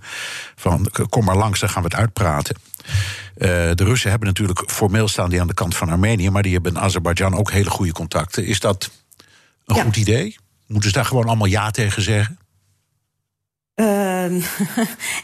van 0.56 0.90
kom 1.08 1.24
maar 1.24 1.36
langs, 1.36 1.60
dan 1.60 1.68
gaan 1.68 1.82
we 1.82 1.88
het 1.88 1.98
uitpraten. 1.98 2.56
Uh, 3.40 3.46
de 3.48 3.84
Russen 3.84 4.10
hebben 4.10 4.28
natuurlijk 4.28 4.62
formeel 4.66 5.08
staan 5.08 5.30
die 5.30 5.40
aan 5.40 5.46
de 5.46 5.54
kant 5.54 5.76
van 5.76 5.88
Armenië, 5.88 6.30
maar 6.30 6.42
die 6.42 6.52
hebben 6.52 6.74
in 6.74 6.80
Azerbeidzjan 6.80 7.36
ook 7.36 7.50
hele 7.50 7.70
goede 7.70 7.92
contacten. 7.92 8.44
Is 8.44 8.60
dat 8.60 8.90
een 9.64 9.76
ja. 9.76 9.82
goed 9.82 9.96
idee? 9.96 10.36
Moeten 10.66 10.90
ze 10.90 10.96
daar 10.96 11.04
gewoon 11.04 11.26
allemaal 11.26 11.46
ja 11.46 11.70
tegen 11.70 12.02
zeggen? 12.02 12.38
Uh, 13.80 14.24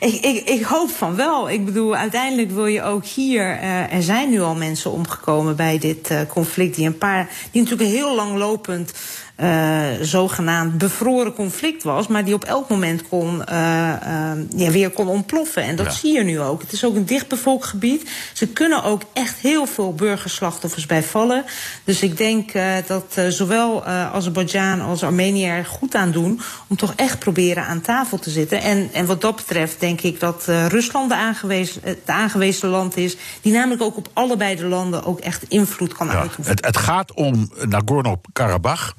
ik, 0.09 0.15
ik, 0.25 0.49
ik, 0.49 0.63
hoop 0.63 0.91
van 0.91 1.17
wel. 1.17 1.51
Ik 1.51 1.65
bedoel, 1.65 1.97
uiteindelijk 1.97 2.51
wil 2.51 2.67
je 2.67 2.83
ook 2.83 3.05
hier. 3.05 3.63
Uh, 3.63 3.93
er 3.93 4.03
zijn 4.03 4.31
nu 4.31 4.41
al 4.41 4.55
mensen 4.55 4.91
omgekomen 4.91 5.57
bij 5.57 5.79
dit 5.79 6.11
uh, 6.11 6.21
conflict. 6.29 6.77
Die 6.77 6.87
een 6.87 6.99
paar. 6.99 7.29
die 7.51 7.63
natuurlijk 7.63 7.91
heel 7.91 8.15
lang 8.15 8.37
lopend 8.37 8.93
uh, 9.37 9.87
zogenaamd 10.01 10.79
bevroren 10.79 11.35
conflict 11.35 11.83
was, 11.83 12.07
maar 12.07 12.25
die 12.25 12.35
op 12.35 12.45
elk 12.45 12.69
moment 12.69 13.09
kon, 13.09 13.43
uh, 13.51 13.93
uh, 14.07 14.33
ja, 14.57 14.71
weer 14.71 14.91
kon 14.91 15.09
ontploffen. 15.09 15.63
En 15.63 15.77
dat 15.77 15.87
ja. 15.87 15.93
zie 15.93 16.13
je 16.13 16.23
nu 16.23 16.41
ook. 16.41 16.61
Het 16.61 16.73
is 16.73 16.85
ook 16.85 16.95
een 16.95 17.07
dichtbevolkt 17.07 17.65
gebied. 17.65 18.11
Ze 18.33 18.47
kunnen 18.47 18.83
ook 18.83 19.03
echt 19.13 19.39
heel 19.39 19.67
veel 19.67 19.95
burgerslachtoffers 19.95 20.87
bij 20.87 21.03
vallen. 21.03 21.45
Dus 21.85 22.03
ik 22.03 22.17
denk 22.17 22.53
dat 22.87 23.21
zowel 23.29 23.85
Azerbeidzjan 23.87 24.81
als 24.81 25.03
Armenië 25.03 25.47
er 25.47 25.65
goed 25.65 25.95
aan 25.95 26.11
doen 26.11 26.41
om 26.67 26.77
toch 26.77 26.93
echt 26.97 27.19
proberen 27.19 27.67
aan 27.67 27.81
tafel 27.81 28.19
te 28.19 28.31
zitten. 28.31 28.61
En, 28.61 28.89
en 28.93 29.07
wat 29.07 29.21
dat 29.21 29.37
betreft 29.37 29.81
denk 29.81 30.01
ik 30.01 30.21
dat 30.21 30.45
Rusland 30.69 31.09
de 31.09 31.17
aangewezen, 31.17 31.81
het 31.85 31.99
aangewezen 32.07 32.69
land 32.69 32.97
is, 32.97 33.17
die 33.41 33.53
namelijk 33.53 33.83
ook 33.83 33.97
op 33.97 34.09
allebei 34.13 34.57
de 34.57 34.67
landen 34.67 35.05
ook 35.05 35.21
echt 35.21 35.45
invloed 35.49 35.93
kan 35.93 36.07
ja, 36.07 36.13
uitoefenen. 36.13 36.51
Het, 36.51 36.65
het 36.65 36.77
gaat 36.77 37.15
om 37.15 37.51
Nagorno-Karabakh. 37.69 38.95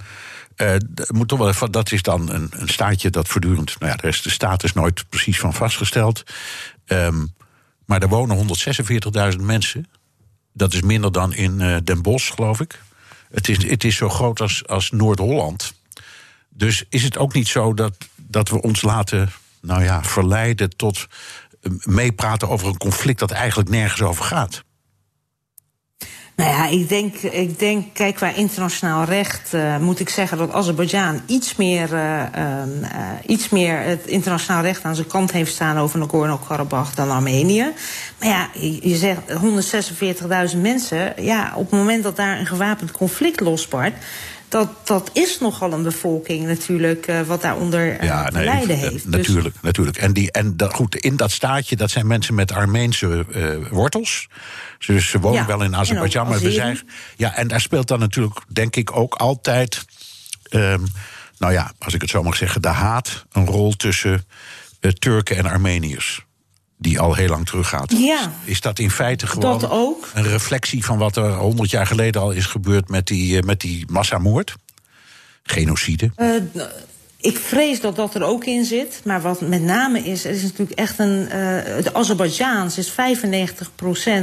Toch 1.26 1.40
wel 1.40 1.72
dat 1.72 1.92
is 1.92 2.02
dan 2.02 2.30
een, 2.30 2.50
een 2.52 2.70
staatje 2.70 3.10
dat 3.10 3.28
voortdurend. 3.28 3.80
Nou 3.80 3.94
ja, 3.98 4.08
is 4.08 4.22
de 4.22 4.30
status 4.30 4.74
nooit 4.74 5.10
precies 5.10 5.40
van 5.40 5.54
vastgesteld. 5.54 6.24
Um, 6.88 7.36
maar 7.86 8.02
er 8.02 8.10
wonen 8.10 8.48
146.000 9.34 9.42
mensen. 9.42 9.88
Dat 10.54 10.74
is 10.74 10.82
minder 10.82 11.12
dan 11.12 11.34
in 11.34 11.60
uh, 11.60 11.78
Den 11.84 12.02
Bosch, 12.02 12.34
geloof 12.34 12.60
ik. 12.60 12.82
Het 13.32 13.50
is, 13.50 13.70
het 13.70 13.84
is 13.84 13.96
zo 13.96 14.10
groot 14.10 14.42
als, 14.42 14.68
als 14.68 14.92
Noord-Holland. 14.92 15.74
Dus 16.50 16.84
is 16.90 17.04
het 17.04 17.18
ook 17.18 17.34
niet 17.34 17.48
zo 17.48 17.74
dat, 17.74 17.94
dat 18.16 18.50
we 18.50 18.62
ons 18.62 18.82
laten 18.82 19.32
nou 19.62 19.84
ja, 19.84 20.04
verleiden 20.04 20.76
tot 20.76 21.08
meepraten 21.84 22.50
over 22.50 22.68
een 22.68 22.78
conflict 22.78 23.20
dat 23.20 23.32
eigenlijk 23.32 23.70
nergens 23.70 24.02
over 24.02 24.26
gaat? 24.26 24.64
Nou 26.38 26.50
ja, 26.50 26.68
ik 26.68 26.90
denk, 26.90 27.16
ik 27.16 27.60
denk 27.60 27.94
kijk, 27.94 28.16
qua 28.16 28.34
internationaal 28.34 29.04
recht 29.04 29.54
uh, 29.54 29.78
moet 29.78 30.00
ik 30.00 30.10
zeggen 30.10 30.38
dat 30.38 30.52
Azerbeidzjan 30.52 31.22
iets 31.26 31.56
meer, 31.56 31.94
uh, 31.94 32.22
uh, 32.38 32.82
iets 33.26 33.50
meer 33.50 33.80
het 33.80 34.06
internationaal 34.06 34.62
recht 34.62 34.84
aan 34.84 34.96
zijn 34.96 35.08
kant 35.08 35.32
heeft 35.32 35.54
staan 35.54 35.78
over 35.78 36.00
Nagorno-Karabakh 36.00 36.96
dan 36.96 37.12
Armenië. 37.12 37.74
Maar 38.20 38.30
ja, 38.30 38.50
je, 38.82 38.96
zegt 38.96 39.22
146.000 40.54 40.62
mensen. 40.62 41.24
Ja, 41.24 41.54
op 41.56 41.72
het 41.72 41.80
moment 41.80 42.04
dat 42.04 42.16
daar 42.16 42.40
een 42.40 42.46
gewapend 42.46 42.92
conflict 42.92 43.40
losbarst 43.40 43.96
dat, 44.50 44.88
dat 44.88 45.10
is 45.14 45.40
nogal 45.40 45.74
een 45.74 45.84
bevolking 45.84 46.46
natuurlijk 46.46 47.08
uh, 47.08 47.22
wat 47.22 47.42
daaronder 47.42 47.94
uh, 47.94 48.02
ja, 48.02 48.26
te 48.26 48.38
nee, 48.38 48.46
lijden 48.46 48.76
uh, 48.76 48.82
heeft. 48.82 49.06
Natuurlijk, 49.06 49.54
dus... 49.54 49.64
natuurlijk. 49.64 49.98
En, 49.98 50.14
die, 50.14 50.32
en 50.32 50.58
dat, 50.58 50.74
goed, 50.74 50.96
in 50.96 51.16
dat 51.16 51.32
staatje, 51.32 51.76
dat 51.76 51.90
zijn 51.90 52.08
mensen 52.08 52.36
met 52.36 52.52
Armeense 52.52 53.26
wortels. 53.70 54.28
Dus 54.86 55.10
ze 55.10 55.20
wonen 55.20 55.40
ja, 55.40 55.46
wel 55.46 55.64
in 55.64 55.76
Azerbeidzjan, 55.76 56.28
maar 56.28 56.40
we 56.40 56.52
zijn. 56.52 56.80
Ja, 57.16 57.36
en 57.36 57.48
daar 57.48 57.62
speelt 57.62 57.88
dan 57.88 58.00
natuurlijk, 58.00 58.40
denk 58.48 58.76
ik, 58.76 58.96
ook 58.96 59.16
altijd. 59.16 59.86
Um, 60.50 60.86
nou 61.38 61.54
ja, 61.54 61.72
als 61.80 61.94
ik 61.94 62.02
het 62.02 62.10
zo 62.10 62.24
mag 62.24 62.36
zeggen, 62.36 62.62
de 62.62 62.68
haat 62.68 63.26
een 63.32 63.46
rol 63.46 63.72
tussen 63.72 64.26
uh, 64.82 64.92
Turken 64.92 65.38
en 65.38 65.46
Armeniërs. 65.46 66.26
Die 66.78 67.00
al 67.00 67.14
heel 67.14 67.30
lang 67.30 67.46
teruggaat. 67.46 67.92
Ja, 67.92 68.32
is 68.44 68.62
dat 68.62 68.80
in 68.80 68.92
feite 68.92 69.28
gewoon 69.28 69.64
een 70.14 70.24
reflectie 70.24 70.86
van 70.86 70.98
wat 70.98 71.16
er 71.16 71.34
honderd 71.34 71.70
jaar 71.70 71.88
geleden 71.88 72.22
al 72.22 72.32
is 72.32 72.46
gebeurd 72.46 72.90
met 72.90 73.08
die, 73.08 73.36
uh, 73.36 73.42
met 73.42 73.62
die 73.62 73.86
massamoord? 73.90 74.56
Genocide? 75.44 76.12
Uh, 76.18 76.36
ik 77.20 77.38
vrees 77.38 77.82
dat 77.82 77.96
dat 77.96 78.16
er 78.16 78.24
ook 78.24 78.46
in 78.46 78.66
zit. 78.66 79.02
Maar 79.04 79.22
wat 79.22 79.42
met 79.42 79.62
name 79.62 80.00
is, 80.00 80.26
er 80.26 80.32
is 80.32 80.42
natuurlijk 80.42 80.80
echt 80.80 81.00
een. 81.00 81.22
Uh, 81.24 81.30
de 81.84 81.94
Azerbeidzjaans 81.94 82.78
is 82.78 82.92
95% 82.92 82.94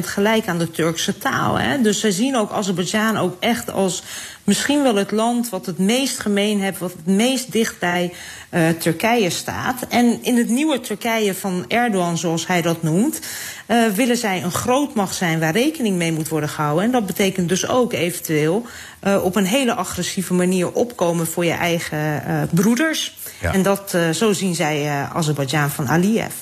gelijk 0.00 0.46
aan 0.46 0.58
de 0.58 0.70
Turkse 0.70 1.18
taal. 1.18 1.58
Hè? 1.58 1.80
Dus 1.80 2.00
ze 2.00 2.12
zien 2.12 2.36
ook 2.36 2.52
Azerbeidzjan 2.52 3.16
ook 3.16 3.36
echt 3.40 3.70
als 3.70 4.02
misschien 4.44 4.82
wel 4.82 4.94
het 4.94 5.10
land 5.10 5.48
wat 5.48 5.66
het 5.66 5.78
meest 5.78 6.18
gemeen 6.18 6.60
heeft, 6.60 6.78
wat 6.78 6.92
het 6.92 7.06
meest 7.06 7.52
dicht 7.52 7.78
bij 7.78 8.12
uh, 8.50 8.68
Turkije 8.68 9.30
staat. 9.30 9.86
En 9.88 10.18
in 10.22 10.36
het 10.36 10.48
nieuwe 10.48 10.80
Turkije 10.80 11.34
van 11.34 11.64
Erdogan, 11.68 12.18
zoals 12.18 12.46
hij 12.46 12.62
dat 12.62 12.82
noemt, 12.82 13.20
uh, 13.66 13.86
willen 13.86 14.16
zij 14.16 14.42
een 14.42 14.52
grootmacht 14.52 15.14
zijn 15.14 15.40
waar 15.40 15.52
rekening 15.52 15.96
mee 15.96 16.12
moet 16.12 16.28
worden 16.28 16.48
gehouden. 16.48 16.84
En 16.84 16.90
dat 16.90 17.06
betekent 17.06 17.48
dus 17.48 17.68
ook 17.68 17.92
eventueel 17.92 18.66
uh, 19.04 19.24
op 19.24 19.36
een 19.36 19.46
hele 19.46 19.74
agressieve 19.74 20.34
manier 20.34 20.72
opkomen 20.72 21.26
voor 21.26 21.44
je 21.44 21.52
eigen 21.52 22.22
broeders. 22.50 23.18
Ja. 23.40 23.52
En 23.52 23.62
dat, 23.62 23.96
zo 24.12 24.32
zien 24.32 24.54
zij 24.54 25.08
Azerbeidzjan 25.12 25.70
van 25.70 25.88
Aliyev. 25.88 26.34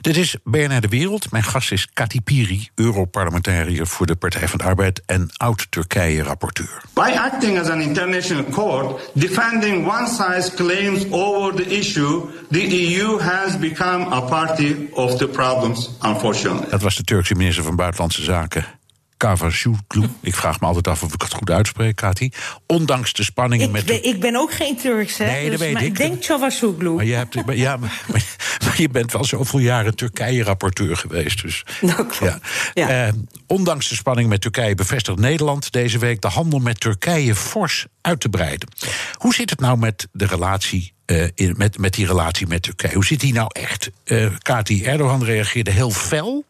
Dit 0.00 0.16
is 0.16 0.36
BNR 0.44 0.80
De 0.80 0.88
Wereld. 0.88 1.30
Mijn 1.30 1.44
gast 1.44 1.72
is 1.72 1.88
Kati 1.92 2.20
Piri, 2.20 2.68
Europarlementariër 2.74 3.86
voor 3.86 4.06
de 4.06 4.16
Partij 4.16 4.48
van 4.48 4.58
de 4.58 4.64
Arbeid 4.64 5.02
en 5.06 5.30
oud-Turkije-rapporteur. 5.36 6.82
By 6.94 7.12
acting 7.16 7.58
as 7.58 7.68
an 7.68 7.80
international 7.80 8.44
court, 8.44 9.10
defending 9.14 9.86
one 9.86 10.08
side's 10.08 10.54
claims 10.54 11.04
over 11.10 11.54
the 11.54 11.78
issue, 11.78 12.22
the 12.50 12.94
EU 12.94 13.20
has 13.20 13.58
become 13.58 14.12
a 14.12 14.20
party 14.20 14.76
of 14.90 15.16
the 15.16 15.28
problems, 15.28 15.90
unfortunately. 16.02 16.70
Dat 16.70 16.82
was 16.82 16.96
de 16.96 17.02
Turkse 17.02 17.34
minister 17.34 17.64
van 17.64 17.76
Buitenlandse 17.76 18.22
Zaken. 18.22 18.64
Ik 20.20 20.34
vraag 20.34 20.60
me 20.60 20.66
altijd 20.66 20.88
af 20.88 21.02
of 21.02 21.14
ik 21.14 21.22
het 21.22 21.32
goed 21.32 21.50
uitspreek, 21.50 21.96
Kati. 21.96 22.30
Ondanks 22.66 23.12
de 23.12 23.24
spanningen 23.24 23.66
ik 23.66 23.72
met... 23.72 23.90
Ik 24.04 24.20
ben 24.20 24.36
ook 24.36 24.52
geen 24.52 24.76
Turks, 24.76 25.18
hè? 25.18 25.26
Nee, 25.26 25.42
dus, 25.42 25.50
dat 25.50 25.60
weet 25.60 25.72
maar 25.72 25.82
ik. 25.82 25.88
ik 25.88 25.96
denk 25.96 26.20
Cavazoglu. 26.20 26.90
Maar 26.90 27.04
je, 27.04 27.14
hebt, 27.14 27.36
ja, 27.46 27.76
maar, 27.76 28.02
maar, 28.64 28.74
je 28.76 28.88
bent 28.88 29.12
wel 29.12 29.24
zoveel 29.24 29.58
jaren 29.58 29.94
Turkije-rapporteur 29.94 30.96
geweest. 30.96 31.42
Dus, 31.42 31.64
klopt. 31.80 32.18
Ja. 32.18 32.38
Ja. 32.74 33.06
Uh, 33.06 33.12
ondanks 33.46 33.88
de 33.88 33.94
spanning 33.94 34.28
met 34.28 34.40
Turkije 34.40 34.74
bevestigt 34.74 35.18
Nederland 35.18 35.72
deze 35.72 35.98
week... 35.98 36.20
de 36.20 36.28
handel 36.28 36.58
met 36.58 36.80
Turkije 36.80 37.34
fors 37.34 37.86
uit 38.00 38.20
te 38.20 38.28
breiden. 38.28 38.68
Hoe 39.12 39.34
zit 39.34 39.50
het 39.50 39.60
nou 39.60 39.78
met 39.78 40.08
de 40.12 40.26
relatie 40.26 40.92
uh, 41.06 41.24
in, 41.34 41.54
met, 41.56 41.78
met 41.78 41.94
die 41.94 42.06
relatie 42.06 42.46
met 42.46 42.62
Turkije? 42.62 42.94
Hoe 42.94 43.04
zit 43.04 43.20
die 43.20 43.32
nou 43.32 43.48
echt? 43.52 43.90
Uh, 44.04 44.26
Kati 44.38 44.84
Erdogan 44.84 45.24
reageerde 45.24 45.70
heel 45.70 45.90
fel 45.90 46.44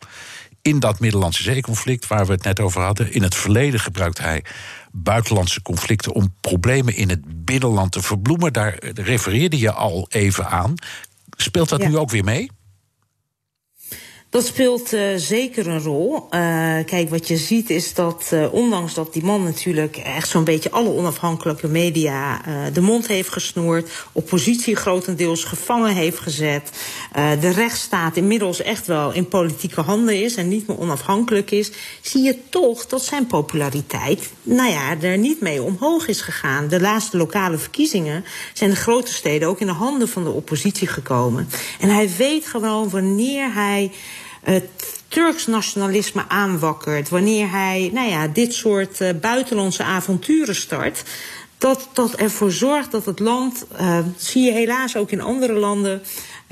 in 0.63 0.79
dat 0.79 1.01
Middellandse 1.01 1.43
zeeconflict 1.43 2.07
waar 2.07 2.27
we 2.27 2.33
het 2.33 2.45
net 2.45 2.61
over 2.61 2.81
hadden. 2.81 3.13
In 3.13 3.23
het 3.23 3.35
verleden 3.35 3.81
gebruikte 3.81 4.23
hij 4.23 4.45
buitenlandse 4.93 5.63
conflicten 5.63 6.13
om 6.13 6.35
problemen 6.41 6.97
in 6.97 7.09
het 7.09 7.45
binnenland 7.45 7.93
te 7.93 8.03
verbloemen. 8.03 8.53
Daar 8.53 8.79
refereerde 8.95 9.59
je 9.59 9.73
al 9.73 10.07
even 10.11 10.49
aan. 10.49 10.75
Speelt 11.37 11.69
dat 11.69 11.83
ja. 11.83 11.89
nu 11.89 11.97
ook 11.97 12.11
weer 12.11 12.25
mee? 12.25 12.51
Dat 14.33 14.47
speelt 14.47 14.93
uh, 14.93 15.01
zeker 15.17 15.69
een 15.69 15.83
rol. 15.83 16.15
Uh, 16.15 16.21
kijk, 16.85 17.11
wat 17.11 17.29
je 17.29 17.37
ziet 17.37 17.71
is 17.71 17.95
dat, 17.95 18.31
uh, 18.33 18.53
ondanks 18.53 18.95
dat 18.95 19.13
die 19.13 19.25
man 19.25 19.45
natuurlijk 19.45 19.97
echt 19.97 20.29
zo'n 20.29 20.45
beetje 20.45 20.71
alle 20.71 20.89
onafhankelijke 20.89 21.69
media 21.69 22.41
de 22.73 22.81
mond 22.81 23.07
heeft 23.07 23.29
gesnoerd, 23.29 24.07
oppositie 24.13 24.77
grotendeels 24.77 25.45
gevangen 25.45 25.95
heeft 25.95 26.19
gezet, 26.19 26.71
de 27.41 27.51
rechtsstaat 27.51 28.17
inmiddels 28.17 28.63
echt 28.63 28.87
wel 28.87 29.13
in 29.13 29.29
politieke 29.29 29.81
handen 29.81 30.23
is 30.23 30.35
en 30.35 30.49
niet 30.49 30.67
meer 30.67 30.79
onafhankelijk 30.79 31.51
is, 31.51 31.71
zie 32.01 32.23
je 32.23 32.37
toch 32.49 32.87
dat 32.87 33.05
zijn 33.05 33.27
populariteit, 33.27 34.31
nou 34.43 34.71
ja, 34.71 35.01
er 35.01 35.19
niet 35.19 35.41
mee 35.41 35.63
omhoog 35.63 36.09
is 36.09 36.21
gegaan. 36.21 36.69
De 36.69 36.81
laatste 36.81 37.17
lokale 37.17 37.59
verkiezingen 37.59 38.25
zijn 38.53 38.71
de 38.71 38.77
grote 38.77 39.13
steden 39.13 39.49
ook 39.49 39.61
in 39.61 39.67
de 39.67 39.73
handen 39.73 40.09
van 40.09 40.25
de 40.25 40.31
oppositie 40.31 40.89
gekomen. 40.89 41.49
En 41.81 41.89
hij 41.89 42.11
weet 42.17 42.47
gewoon 42.47 42.91
wanneer 42.91 43.53
hij 43.55 43.91
het 44.43 45.01
Turks 45.09 45.47
nationalisme 45.47 46.25
aanwakkert, 46.29 47.09
wanneer 47.09 47.51
hij 47.51 47.91
nou 47.93 48.09
ja, 48.09 48.29
dit 48.29 48.55
soort 48.55 49.01
uh, 49.01 49.11
buitenlandse 49.21 49.83
avonturen 49.83 50.55
start, 50.55 51.03
dat 51.59 51.89
dat 51.93 52.15
ervoor 52.15 52.51
zorgt 52.53 52.91
dat 52.91 53.05
het 53.05 53.19
land, 53.19 53.67
uh, 53.81 53.99
zie 54.17 54.43
je 54.43 54.53
helaas 54.53 54.97
ook 54.97 55.11
in 55.11 55.21
andere 55.21 55.53
landen, 55.53 56.03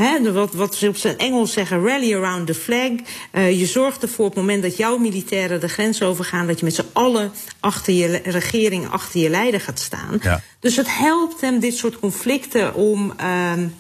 He, 0.01 0.33
wat, 0.33 0.55
wat 0.55 0.75
ze 0.75 0.89
op 0.89 0.97
zijn 0.97 1.19
Engels 1.19 1.53
zeggen, 1.53 1.87
rally 1.87 2.15
around 2.15 2.47
the 2.47 2.55
flag. 2.55 2.91
Uh, 3.33 3.59
je 3.59 3.67
zorgt 3.67 4.03
ervoor 4.03 4.27
op 4.27 4.35
het 4.35 4.41
moment 4.41 4.63
dat 4.63 4.77
jouw 4.77 4.97
militairen 4.97 5.61
de 5.61 5.69
grens 5.69 6.03
overgaan... 6.03 6.47
dat 6.47 6.59
je 6.59 6.65
met 6.65 6.75
z'n 6.75 6.89
allen 6.93 7.33
achter 7.61 7.93
je 7.93 8.21
regering, 8.25 8.91
achter 8.91 9.21
je 9.21 9.29
leider 9.29 9.61
gaat 9.61 9.81
staan. 9.81 10.19
Ja. 10.23 10.43
Dus 10.61 10.77
het 10.77 10.97
helpt 10.99 11.41
hem, 11.41 11.61
dit 11.61 11.77
soort 11.77 11.99
conflicten, 11.99 12.75
om, 12.75 13.13
uh, 13.21 13.25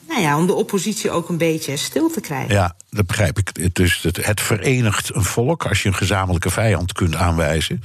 nou 0.08 0.20
ja, 0.20 0.38
om 0.38 0.46
de 0.46 0.54
oppositie 0.54 1.10
ook 1.10 1.28
een 1.28 1.38
beetje 1.38 1.76
stil 1.76 2.10
te 2.10 2.20
krijgen. 2.20 2.54
Ja, 2.54 2.76
dat 2.90 3.06
begrijp 3.06 3.38
ik. 3.38 3.74
Dus 3.74 4.02
het, 4.02 4.26
het 4.26 4.40
verenigt 4.40 5.14
een 5.14 5.24
volk 5.24 5.66
als 5.66 5.82
je 5.82 5.88
een 5.88 5.94
gezamenlijke 5.94 6.50
vijand 6.50 6.92
kunt 6.92 7.14
aanwijzen. 7.14 7.82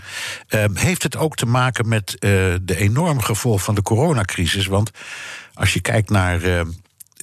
Uh, 0.49 0.63
heeft 0.73 1.03
het 1.03 1.17
ook 1.17 1.35
te 1.35 1.45
maken 1.45 1.87
met 1.87 2.11
uh, 2.11 2.19
de 2.61 2.77
enorme 2.77 3.21
gevolgen 3.21 3.63
van 3.63 3.75
de 3.75 3.81
coronacrisis? 3.81 4.65
Want 4.65 4.91
als 5.53 5.73
je 5.73 5.81
kijkt 5.81 6.09
naar... 6.09 6.65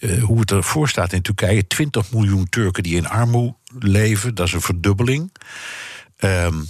Uh, 0.02 0.22
hoe 0.22 0.40
het 0.40 0.50
ervoor 0.50 0.88
staat 0.88 1.12
in 1.12 1.22
Turkije. 1.22 1.66
20 1.66 2.12
miljoen 2.12 2.48
Turken 2.48 2.82
die 2.82 2.96
in 2.96 3.08
armoede 3.08 3.54
leven, 3.78 4.34
dat 4.34 4.46
is 4.46 4.52
een 4.52 4.60
verdubbeling. 4.60 5.32
Um, 6.18 6.68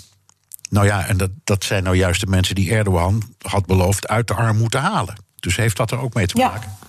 nou 0.71 0.87
ja, 0.87 1.07
en 1.07 1.17
dat, 1.17 1.31
dat 1.45 1.65
zijn 1.65 1.83
nou 1.83 1.97
juist 1.97 2.21
de 2.21 2.27
mensen 2.27 2.55
die 2.55 2.71
Erdogan 2.71 3.23
had 3.39 3.67
beloofd 3.67 4.09
uit 4.09 4.27
de 4.27 4.35
armoede 4.35 4.69
te 4.69 4.79
halen. 4.79 5.15
Dus 5.37 5.57
heeft 5.57 5.77
dat 5.77 5.91
er 5.91 5.99
ook 5.99 6.15
mee 6.15 6.27
te 6.27 6.37
maken? 6.37 6.71
Ja, 6.81 6.82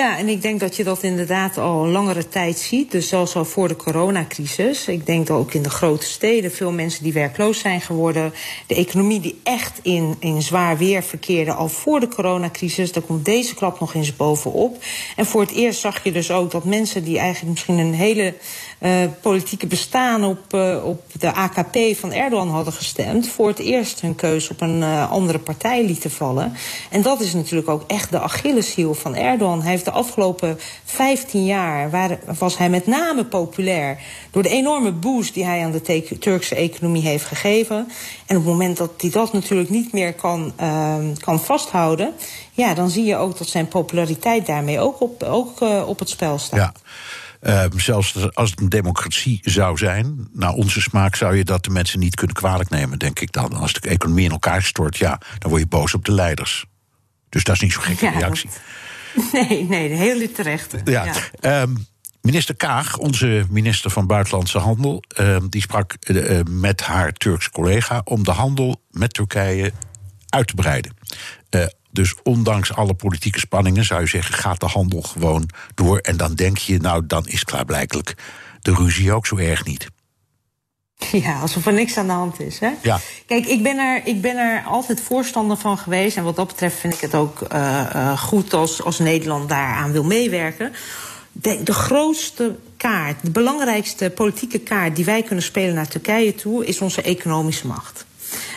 en 0.00 0.28
ik 0.28 0.42
denk 0.42 0.60
dat 0.60 0.76
je 0.76 0.84
dat 0.84 1.02
inderdaad 1.02 1.58
al 1.58 1.86
langere 1.86 2.28
tijd 2.28 2.58
ziet. 2.58 2.90
Dus 2.90 3.08
zelfs 3.08 3.36
al 3.36 3.44
voor 3.44 3.68
de 3.68 3.76
coronacrisis. 3.76 4.88
Ik 4.88 5.06
denk 5.06 5.26
dat 5.26 5.36
ook 5.36 5.54
in 5.54 5.62
de 5.62 5.70
grote 5.70 6.06
steden 6.06 6.52
veel 6.52 6.72
mensen 6.72 7.02
die 7.02 7.12
werkloos 7.12 7.58
zijn 7.58 7.80
geworden. 7.80 8.32
De 8.66 8.74
economie 8.74 9.20
die 9.20 9.40
echt 9.42 9.80
in, 9.82 10.16
in 10.18 10.42
zwaar 10.42 10.78
weer 10.78 11.02
verkeerde 11.02 11.52
al 11.52 11.68
voor 11.68 12.00
de 12.00 12.08
coronacrisis. 12.08 12.92
Daar 12.92 13.02
komt 13.02 13.24
deze 13.24 13.54
klap 13.54 13.80
nog 13.80 13.94
eens 13.94 14.16
bovenop. 14.16 14.76
En 15.16 15.26
voor 15.26 15.40
het 15.40 15.52
eerst 15.52 15.80
zag 15.80 16.04
je 16.04 16.12
dus 16.12 16.30
ook 16.30 16.50
dat 16.50 16.64
mensen 16.64 17.04
die 17.04 17.18
eigenlijk 17.18 17.50
misschien 17.50 17.78
een 17.78 17.94
hele 17.94 18.34
politieke 19.20 19.66
bestaan 19.66 20.24
op, 20.24 20.54
uh, 20.54 20.84
op 20.84 21.02
de 21.18 21.32
AKP 21.32 21.76
van 21.94 22.12
Erdogan 22.12 22.48
hadden 22.48 22.72
gestemd. 22.72 23.28
voor 23.28 23.48
het 23.48 23.58
eerst 23.58 24.00
hun 24.00 24.14
keus 24.14 24.50
op 24.50 24.60
een 24.60 24.78
uh, 24.78 25.10
andere 25.10 25.38
partij 25.38 25.84
lieten 25.84 26.10
vallen. 26.10 26.52
En 26.90 27.02
dat 27.02 27.20
is 27.20 27.34
natuurlijk 27.34 27.68
ook 27.68 27.84
echt 27.86 28.10
de 28.10 28.20
Achilleshiel 28.20 28.94
van 28.94 29.14
Erdogan. 29.14 29.62
Hij 29.62 29.70
heeft 29.70 29.84
de 29.84 29.90
afgelopen 29.90 30.58
15 30.84 31.44
jaar 31.44 31.90
waar, 31.90 32.18
was 32.38 32.58
hij 32.58 32.70
met 32.70 32.86
name 32.86 33.24
populair 33.24 33.98
door 34.30 34.42
de 34.42 34.48
enorme 34.48 34.92
boost 34.92 35.34
die 35.34 35.44
hij 35.44 35.64
aan 35.64 35.72
de 35.72 36.18
Turkse 36.18 36.54
economie 36.54 37.02
heeft 37.02 37.24
gegeven. 37.24 37.76
En 38.26 38.36
op 38.36 38.42
het 38.42 38.52
moment 38.52 38.76
dat 38.76 38.90
hij 38.96 39.10
dat 39.10 39.32
natuurlijk 39.32 39.70
niet 39.70 39.92
meer 39.92 40.14
kan, 40.14 40.52
uh, 40.60 40.96
kan 41.18 41.40
vasthouden, 41.40 42.14
ja, 42.52 42.74
dan 42.74 42.90
zie 42.90 43.04
je 43.04 43.16
ook 43.16 43.38
dat 43.38 43.48
zijn 43.48 43.68
populariteit 43.68 44.46
daarmee 44.46 44.80
ook 44.80 45.00
op, 45.00 45.22
ook, 45.22 45.60
op 45.86 45.98
het 45.98 46.08
spel 46.08 46.38
staat. 46.38 46.58
Ja. 46.58 46.72
Uh, 47.42 47.64
zelfs 47.76 48.34
als 48.34 48.50
het 48.50 48.60
een 48.60 48.68
democratie 48.68 49.40
zou 49.42 49.76
zijn, 49.76 50.28
naar 50.32 50.52
onze 50.52 50.80
smaak 50.80 51.14
zou 51.14 51.36
je 51.36 51.44
dat 51.44 51.64
de 51.64 51.70
mensen 51.70 51.98
niet 51.98 52.14
kunnen 52.14 52.36
kwalijk 52.36 52.70
nemen, 52.70 52.98
denk 52.98 53.20
ik 53.20 53.32
dan. 53.32 53.52
Als 53.52 53.72
de 53.72 53.88
economie 53.88 54.24
in 54.24 54.30
elkaar 54.30 54.62
stort, 54.62 54.96
ja, 54.96 55.20
dan 55.38 55.50
word 55.50 55.62
je 55.62 55.68
boos 55.68 55.94
op 55.94 56.04
de 56.04 56.12
leiders. 56.12 56.64
Dus 57.28 57.44
dat 57.44 57.54
is 57.54 57.60
niet 57.60 57.72
zo'n 57.72 57.82
gekke 57.82 58.04
ja, 58.04 58.10
reactie. 58.10 58.50
Dat, 59.14 59.32
nee, 59.48 59.64
nee, 59.64 59.88
heel 59.88 60.32
terecht. 60.32 60.74
Ja. 60.84 61.04
ja. 61.40 61.62
Um, 61.62 61.86
minister 62.20 62.56
Kaag, 62.56 62.98
onze 62.98 63.46
minister 63.50 63.90
van 63.90 64.06
Buitenlandse 64.06 64.58
Handel, 64.58 65.02
uh, 65.20 65.36
die 65.48 65.60
sprak 65.60 65.96
uh, 66.06 66.40
met 66.50 66.80
haar 66.80 67.12
Turkse 67.12 67.50
collega 67.50 68.00
om 68.04 68.24
de 68.24 68.30
handel 68.30 68.82
met 68.90 69.14
Turkije 69.14 69.72
uit 70.28 70.46
te 70.46 70.54
breiden. 70.54 70.96
Uh, 71.50 71.64
dus 71.92 72.14
ondanks 72.22 72.74
alle 72.74 72.94
politieke 72.94 73.38
spanningen 73.38 73.84
zou 73.84 74.00
je 74.00 74.06
zeggen, 74.06 74.34
gaat 74.34 74.60
de 74.60 74.66
handel 74.66 75.02
gewoon 75.02 75.48
door. 75.74 75.98
En 75.98 76.16
dan 76.16 76.34
denk 76.34 76.58
je, 76.58 76.78
nou, 76.78 77.06
dan 77.06 77.26
is 77.26 77.44
klaarblijkelijk 77.44 78.14
de 78.60 78.74
ruzie 78.74 79.12
ook 79.12 79.26
zo 79.26 79.36
erg 79.36 79.64
niet. 79.64 79.86
Ja, 81.12 81.40
alsof 81.40 81.66
er 81.66 81.72
niks 81.72 81.96
aan 81.96 82.06
de 82.06 82.12
hand 82.12 82.40
is. 82.40 82.58
Hè? 82.58 82.70
Ja. 82.82 83.00
Kijk, 83.26 83.46
ik 83.46 83.62
ben, 83.62 83.78
er, 83.78 84.00
ik 84.04 84.20
ben 84.20 84.36
er 84.36 84.62
altijd 84.64 85.00
voorstander 85.00 85.56
van 85.56 85.78
geweest. 85.78 86.16
En 86.16 86.24
wat 86.24 86.36
dat 86.36 86.46
betreft 86.46 86.78
vind 86.78 86.94
ik 86.94 87.00
het 87.00 87.14
ook 87.14 87.46
uh, 87.52 87.86
uh, 87.94 88.18
goed 88.18 88.54
als, 88.54 88.82
als 88.82 88.98
Nederland 88.98 89.48
daaraan 89.48 89.92
wil 89.92 90.04
meewerken. 90.04 90.72
De, 91.32 91.62
de 91.62 91.72
grootste 91.72 92.56
kaart, 92.76 93.16
de 93.22 93.30
belangrijkste 93.30 94.10
politieke 94.10 94.58
kaart 94.58 94.96
die 94.96 95.04
wij 95.04 95.22
kunnen 95.22 95.44
spelen 95.44 95.74
naar 95.74 95.88
Turkije 95.88 96.34
toe, 96.34 96.66
is 96.66 96.80
onze 96.80 97.02
economische 97.02 97.66
macht. 97.66 98.06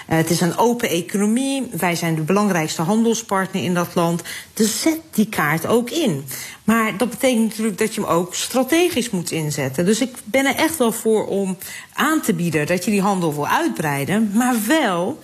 Het 0.06 0.30
is 0.30 0.42
een 0.42 0.58
open 0.58 0.90
economie. 0.90 1.68
Wij 1.72 1.96
zijn 1.96 2.16
de 2.16 2.22
belangrijkste 2.22 2.82
handelspartner 2.82 3.64
in 3.64 3.74
dat 3.74 3.96
land. 3.96 4.22
Dus 4.54 4.82
zet 4.82 5.00
die 5.12 5.30
kaart 5.30 5.68
ook 5.68 5.90
in. 5.90 6.26
Maar 6.64 6.98
dat 6.98 7.10
betekent 7.10 7.48
natuurlijk 7.48 7.78
dat 7.78 7.96
je 7.96 8.02
hem 8.02 8.10
ook 8.10 8.36
strategisch 8.36 9.10
moet 9.10 9.32
inzetten. 9.32 9.86
Dus 9.86 10.02
ik 10.02 10.16
ben 10.24 10.46
er 10.46 10.56
echt 10.56 10.78
wel 10.78 10.92
voor 10.92 11.28
om 11.28 11.58
aan 11.94 12.22
te 12.22 12.34
bieden 12.34 12.68
dat 12.68 12.86
je 12.86 12.92
die 12.92 13.02
handel 13.02 13.34
wil 13.34 13.48
uitbreiden, 13.48 14.32
maar 14.34 14.56
wel 14.68 15.20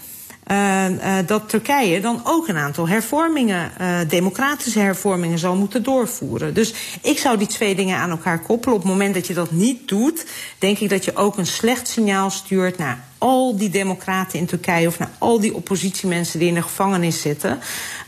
uh, 0.51 0.89
uh, 0.89 1.17
dat 1.25 1.49
Turkije 1.49 2.01
dan 2.01 2.21
ook 2.23 2.47
een 2.47 2.57
aantal 2.57 2.87
hervormingen, 2.87 3.71
democratische 4.07 4.79
hervormingen, 4.79 5.39
zal 5.39 5.55
moeten 5.55 5.83
doorvoeren. 5.83 6.53
Dus 6.53 6.73
ik 7.01 7.17
zou 7.17 7.37
die 7.37 7.47
twee 7.47 7.75
dingen 7.75 7.97
aan 7.97 8.09
elkaar 8.09 8.39
koppelen. 8.39 8.75
Op 8.75 8.81
het 8.81 8.91
moment 8.91 9.13
dat 9.13 9.27
je 9.27 9.33
dat 9.33 9.51
niet 9.51 9.87
doet, 9.87 10.25
denk 10.57 10.79
ik 10.79 10.89
dat 10.89 11.05
je 11.05 11.15
ook 11.15 11.37
een 11.37 11.45
slecht 11.45 11.87
signaal 11.87 12.29
stuurt 12.29 12.77
naar 12.77 13.09
al 13.21 13.57
die 13.57 13.69
democraten 13.69 14.39
in 14.39 14.45
Turkije 14.45 14.87
of 14.87 14.99
naar 14.99 15.09
al 15.17 15.39
die 15.39 15.55
oppositiemensen 15.55 16.39
die 16.39 16.47
in 16.47 16.53
de 16.53 16.61
gevangenis 16.61 17.21
zitten. 17.21 17.59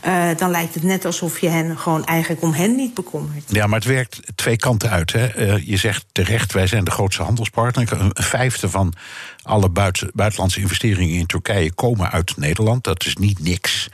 Uh, 0.06 0.28
dan 0.36 0.50
lijkt 0.50 0.74
het 0.74 0.82
net 0.82 1.04
alsof 1.04 1.40
je 1.40 1.48
hen 1.48 1.78
gewoon 1.78 2.04
eigenlijk 2.04 2.42
om 2.42 2.52
hen 2.52 2.76
niet 2.76 2.94
bekommert. 2.94 3.42
Ja, 3.46 3.66
maar 3.66 3.78
het 3.78 3.88
werkt 3.88 4.20
twee 4.34 4.56
kanten 4.56 4.90
uit. 4.90 5.12
Hè. 5.12 5.36
Uh, 5.36 5.66
je 5.66 5.76
zegt 5.76 6.04
terecht, 6.12 6.52
wij 6.52 6.66
zijn 6.66 6.84
de 6.84 6.90
grootste 6.90 7.22
handelspartner. 7.22 7.92
Een 7.92 8.10
vijfde 8.14 8.68
van 8.70 8.94
alle 9.42 9.68
buiten, 9.68 10.10
buitenlandse 10.14 10.60
investeringen 10.60 11.18
in 11.18 11.26
Turkije 11.26 11.72
komen 11.72 12.10
uit 12.10 12.36
Nederland. 12.36 12.84
Dat 12.84 13.04
is 13.04 13.16
niet 13.16 13.38
niks. 13.38 13.88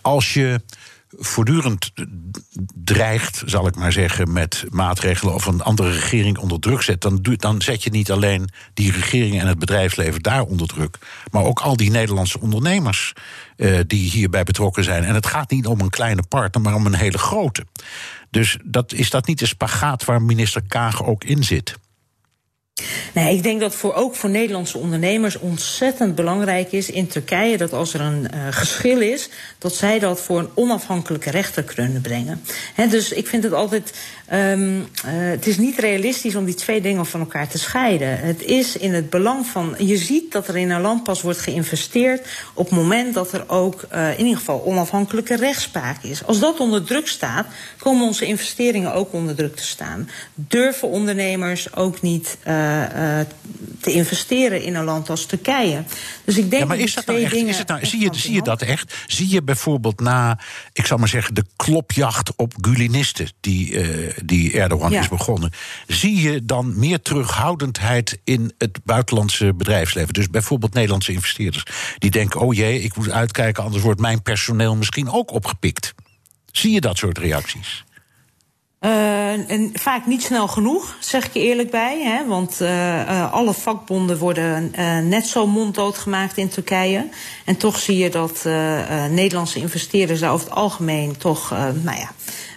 Als 0.00 0.34
je 0.34 0.60
voortdurend 1.18 1.92
dreigt, 2.74 3.42
zal 3.46 3.66
ik 3.66 3.76
maar 3.76 3.92
zeggen, 3.92 4.32
met 4.32 4.64
maatregelen 4.68 5.34
of 5.34 5.46
een 5.46 5.62
andere 5.62 5.90
regering 5.92 6.38
onder 6.38 6.60
druk 6.60 6.82
zet, 6.82 7.00
dan, 7.00 7.18
dan 7.36 7.62
zet 7.62 7.82
je 7.82 7.90
niet 7.90 8.10
alleen 8.10 8.48
die 8.74 8.92
regering 8.92 9.40
en 9.40 9.46
het 9.46 9.58
bedrijfsleven 9.58 10.22
daar 10.22 10.42
onder 10.42 10.66
druk, 10.66 10.98
maar 11.30 11.44
ook 11.44 11.60
al 11.60 11.76
die 11.76 11.90
Nederlandse 11.90 12.40
ondernemers 12.40 13.12
uh, 13.56 13.80
die 13.86 14.10
hierbij 14.10 14.42
betrokken 14.42 14.84
zijn. 14.84 15.04
En 15.04 15.14
het 15.14 15.26
gaat 15.26 15.50
niet 15.50 15.66
om 15.66 15.80
een 15.80 15.90
kleine 15.90 16.22
partner, 16.28 16.62
maar 16.62 16.74
om 16.74 16.86
een 16.86 16.94
hele 16.94 17.18
grote. 17.18 17.66
Dus 18.30 18.58
dat, 18.64 18.92
is 18.92 19.10
dat 19.10 19.26
niet 19.26 19.38
de 19.38 19.46
spagaat 19.46 20.04
waar 20.04 20.22
minister 20.22 20.62
Kaag 20.68 21.04
ook 21.04 21.24
in 21.24 21.44
zit? 21.44 21.78
Nee, 23.14 23.36
ik 23.36 23.42
denk 23.42 23.60
dat 23.60 23.74
voor, 23.74 23.94
ook 23.94 24.14
voor 24.14 24.30
Nederlandse 24.30 24.78
ondernemers 24.78 25.38
ontzettend 25.38 26.14
belangrijk 26.14 26.72
is 26.72 26.90
in 26.90 27.06
Turkije 27.06 27.56
dat 27.56 27.72
als 27.72 27.94
er 27.94 28.00
een 28.00 28.26
uh, 28.34 28.46
geschil 28.50 29.00
is, 29.00 29.28
dat 29.58 29.74
zij 29.74 29.98
dat 29.98 30.20
voor 30.20 30.38
een 30.38 30.50
onafhankelijke 30.54 31.30
rechter 31.30 31.62
kunnen 31.62 32.00
brengen. 32.00 32.42
Dus 32.90 33.12
ik 33.12 33.26
vind 33.26 33.42
het 33.42 33.52
altijd. 33.52 33.92
Um, 34.32 34.78
uh, 34.78 34.84
het 35.04 35.46
is 35.46 35.58
niet 35.58 35.78
realistisch 35.78 36.34
om 36.34 36.44
die 36.44 36.54
twee 36.54 36.80
dingen 36.80 37.06
van 37.06 37.20
elkaar 37.20 37.48
te 37.48 37.58
scheiden. 37.58 38.18
Het 38.18 38.42
is 38.42 38.76
in 38.76 38.94
het 38.94 39.10
belang 39.10 39.46
van. 39.46 39.74
Je 39.78 39.96
ziet 39.96 40.32
dat 40.32 40.48
er 40.48 40.56
in 40.56 40.70
een 40.70 40.80
land 40.80 41.02
pas 41.02 41.22
wordt 41.22 41.38
geïnvesteerd 41.38 42.26
op 42.54 42.68
het 42.68 42.78
moment 42.78 43.14
dat 43.14 43.32
er 43.32 43.44
ook 43.46 43.84
uh, 43.94 44.10
in 44.10 44.24
ieder 44.24 44.38
geval 44.38 44.64
onafhankelijke 44.64 45.36
rechtspraak 45.36 46.02
is. 46.02 46.24
Als 46.24 46.38
dat 46.38 46.60
onder 46.60 46.84
druk 46.84 47.08
staat, 47.08 47.46
komen 47.78 48.06
onze 48.06 48.26
investeringen 48.26 48.92
ook 48.92 49.12
onder 49.12 49.34
druk 49.34 49.56
te 49.56 49.66
staan. 49.66 50.08
Durven 50.34 50.88
ondernemers 50.88 51.74
ook 51.74 52.02
niet. 52.02 52.36
Te 53.80 53.92
investeren 53.92 54.62
in 54.62 54.74
een 54.74 54.84
land 54.84 55.10
als 55.10 55.26
Turkije. 55.26 55.84
Dus 56.24 56.36
ik 56.36 56.50
denk 56.50 56.62
ja, 56.62 56.68
maar 56.68 56.78
is 56.78 56.94
dat 56.94 57.06
nou 57.06 57.22
echt, 57.22 57.32
dingen 57.32 57.48
is 57.48 57.58
het 57.58 57.68
nou, 57.68 57.86
zie, 57.86 58.00
je, 58.00 58.08
zie 58.12 58.32
je 58.32 58.42
dat 58.42 58.62
echt? 58.62 58.94
Zie 59.06 59.28
je 59.28 59.42
bijvoorbeeld 59.42 60.00
na, 60.00 60.38
ik 60.72 60.86
zal 60.86 60.98
maar 60.98 61.08
zeggen, 61.08 61.34
de 61.34 61.44
klopjacht 61.56 62.36
op 62.36 62.54
Gulinisten 62.60 63.28
die, 63.40 63.72
uh, 63.72 64.12
die 64.24 64.52
Erdogan 64.52 64.90
ja. 64.90 65.00
is 65.00 65.08
begonnen, 65.08 65.50
zie 65.86 66.20
je 66.20 66.44
dan 66.44 66.78
meer 66.78 67.02
terughoudendheid 67.02 68.18
in 68.24 68.52
het 68.58 68.78
buitenlandse 68.84 69.54
bedrijfsleven? 69.54 70.14
Dus 70.14 70.30
bijvoorbeeld 70.30 70.74
Nederlandse 70.74 71.12
investeerders 71.12 71.64
die 71.98 72.10
denken: 72.10 72.40
oh 72.40 72.54
jee, 72.54 72.82
ik 72.82 72.96
moet 72.96 73.10
uitkijken, 73.10 73.64
anders 73.64 73.82
wordt 73.82 74.00
mijn 74.00 74.22
personeel 74.22 74.76
misschien 74.76 75.10
ook 75.10 75.32
opgepikt. 75.32 75.94
Zie 76.52 76.72
je 76.72 76.80
dat 76.80 76.98
soort 76.98 77.18
reacties? 77.18 77.84
Uh, 78.84 79.50
en 79.50 79.70
vaak 79.72 80.06
niet 80.06 80.22
snel 80.22 80.48
genoeg, 80.48 80.96
zeg 81.00 81.26
ik 81.26 81.32
je 81.32 81.40
eerlijk 81.40 81.70
bij. 81.70 82.02
Hè? 82.02 82.26
Want 82.26 82.58
uh, 82.60 82.68
uh, 82.68 83.32
alle 83.32 83.54
vakbonden 83.54 84.18
worden 84.18 84.72
net 85.08 85.26
zo 85.26 85.46
monddood 85.46 85.98
gemaakt 85.98 86.36
in 86.36 86.48
Turkije. 86.48 87.08
En 87.44 87.56
toch 87.56 87.78
zie 87.78 87.98
je 87.98 88.10
dat 88.10 88.44
Nederlandse 89.10 89.58
investeerders 89.58 90.20
daar 90.20 90.32
over 90.32 90.46
het 90.46 90.54
algemeen 90.54 91.16
toch 91.16 91.50
nou 91.82 91.98
ja, 91.98 92.10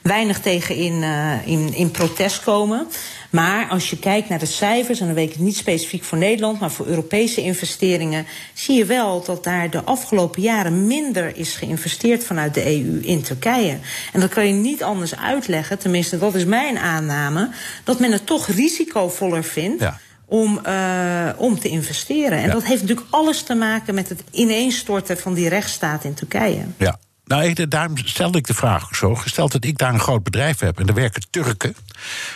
weinig 0.04 0.40
tegen 0.40 0.76
in, 0.76 1.04
in, 1.46 1.74
in 1.74 1.92
protest 1.92 2.44
komen. 2.44 2.88
Maar 3.34 3.68
als 3.68 3.90
je 3.90 4.00
kijkt 4.00 4.30
naar 4.30 4.40
de 4.40 4.46
cijfers, 4.46 5.00
en 5.00 5.06
dan 5.06 5.16
weet 5.16 5.28
ik 5.28 5.34
het 5.34 5.42
niet 5.42 5.56
specifiek 5.56 6.04
voor 6.04 6.18
Nederland, 6.18 6.60
maar 6.60 6.72
voor 6.72 6.86
Europese 6.86 7.42
investeringen, 7.42 8.26
zie 8.54 8.78
je 8.78 8.86
wel 8.86 9.24
dat 9.24 9.44
daar 9.44 9.70
de 9.70 9.84
afgelopen 9.84 10.42
jaren 10.42 10.88
minder 10.88 11.38
is 11.38 11.56
geïnvesteerd 11.56 12.24
vanuit 12.24 12.54
de 12.54 12.66
EU 12.66 13.00
in 13.02 13.22
Turkije. 13.22 13.78
En 14.14 14.20
dat 14.20 14.30
kan 14.30 14.48
je 14.48 14.54
niet 14.54 14.84
anders 14.84 15.16
uitleggen, 15.16 15.80
tenminste 15.80 16.18
dat 16.18 16.36
is 16.36 16.46
mijn 16.46 16.78
aanname, 16.78 17.50
dat 17.84 18.00
men 18.00 18.12
het 18.12 18.26
toch 18.26 18.48
risicovoller 18.48 19.44
vindt. 19.44 19.82
Ja 19.82 20.00
om, 20.26 20.60
uh, 20.68 21.30
om 21.38 21.60
te 21.60 21.68
investeren. 21.68 22.38
En 22.38 22.46
ja. 22.46 22.54
dat 22.54 22.64
heeft 22.64 22.82
natuurlijk 22.82 23.08
alles 23.10 23.42
te 23.42 23.56
maken 23.56 23.96
met 23.96 24.10
het 24.10 24.24
ineenstorten 24.32 25.18
van 25.18 25.34
die 25.34 25.50
rechtsstaat 25.50 26.04
in 26.04 26.14
Turkije. 26.14 26.66
Ja. 26.78 27.00
Nou, 27.26 27.68
daarom 27.68 27.98
stelde 27.98 28.38
ik 28.38 28.48
de 28.48 28.54
vraag 28.54 28.84
ook 28.84 28.96
zo. 28.96 29.16
Gesteld 29.16 29.52
dat 29.52 29.66
ik 29.66 29.78
daar 29.78 29.94
een 29.94 30.00
groot 30.00 30.24
bedrijf 30.24 30.60
heb 30.60 30.80
en 30.80 30.88
er 30.88 30.94
werken 30.94 31.24
Turken. 31.30 31.76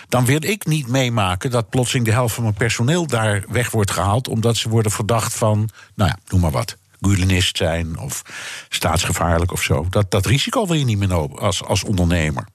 dan 0.10 0.26
wil 0.26 0.44
ik 0.44 0.66
niet 0.66 0.88
meemaken 0.88 1.52
dat 1.52 1.70
plotseling 1.70 2.06
de 2.06 2.12
helft 2.12 2.34
van 2.34 2.44
mijn 2.44 2.56
personeel 2.56 3.08
daar 3.08 3.44
weg 3.48 3.72
wordt 3.72 3.92
gehaald. 3.92 4.28
omdat 4.28 4.58
ze 4.58 4.70
worden 4.70 4.92
verdacht 4.92 5.36
van, 5.36 5.70
nou 5.96 6.10
ja, 6.10 6.18
noem 6.28 6.42
maar 6.42 6.52
wat. 6.52 6.78
Gulenist 7.02 7.58
zijn 7.58 8.00
of 8.00 8.22
staatsgevaarlijk 8.70 9.52
of 9.52 9.62
zo. 9.62 9.88
Dat, 9.90 10.12
dat 10.12 10.26
risico 10.26 10.68
wil 10.68 10.76
je 10.76 10.86
niet 10.86 10.98
meer 10.98 11.40
als, 11.40 11.64
als 11.64 11.84
ondernemer. 11.84 12.48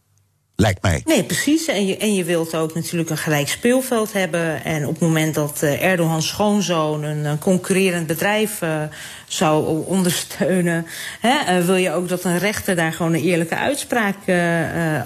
Lijkt 0.56 0.82
mij. 0.82 1.02
Nee, 1.04 1.24
precies. 1.24 1.66
En 1.66 1.86
je, 1.86 1.96
en 1.96 2.14
je 2.14 2.24
wilt 2.24 2.54
ook 2.54 2.74
natuurlijk 2.74 3.10
een 3.10 3.18
gelijk 3.18 3.48
speelveld 3.48 4.12
hebben. 4.12 4.64
En 4.64 4.86
op 4.86 4.92
het 4.92 5.00
moment 5.00 5.34
dat 5.34 5.60
uh, 5.64 5.82
Erdogans 5.82 6.28
schoonzoon 6.28 7.02
een, 7.02 7.24
een 7.24 7.38
concurrerend 7.38 8.06
bedrijf 8.06 8.62
uh, 8.62 8.82
zou 9.26 9.84
ondersteunen, 9.86 10.86
hè, 11.20 11.58
uh, 11.58 11.66
wil 11.66 11.76
je 11.76 11.90
ook 11.92 12.08
dat 12.08 12.24
een 12.24 12.38
rechter 12.38 12.76
daar 12.76 12.92
gewoon 12.92 13.14
een 13.14 13.22
eerlijke 13.22 13.56
uitspraak 13.56 14.16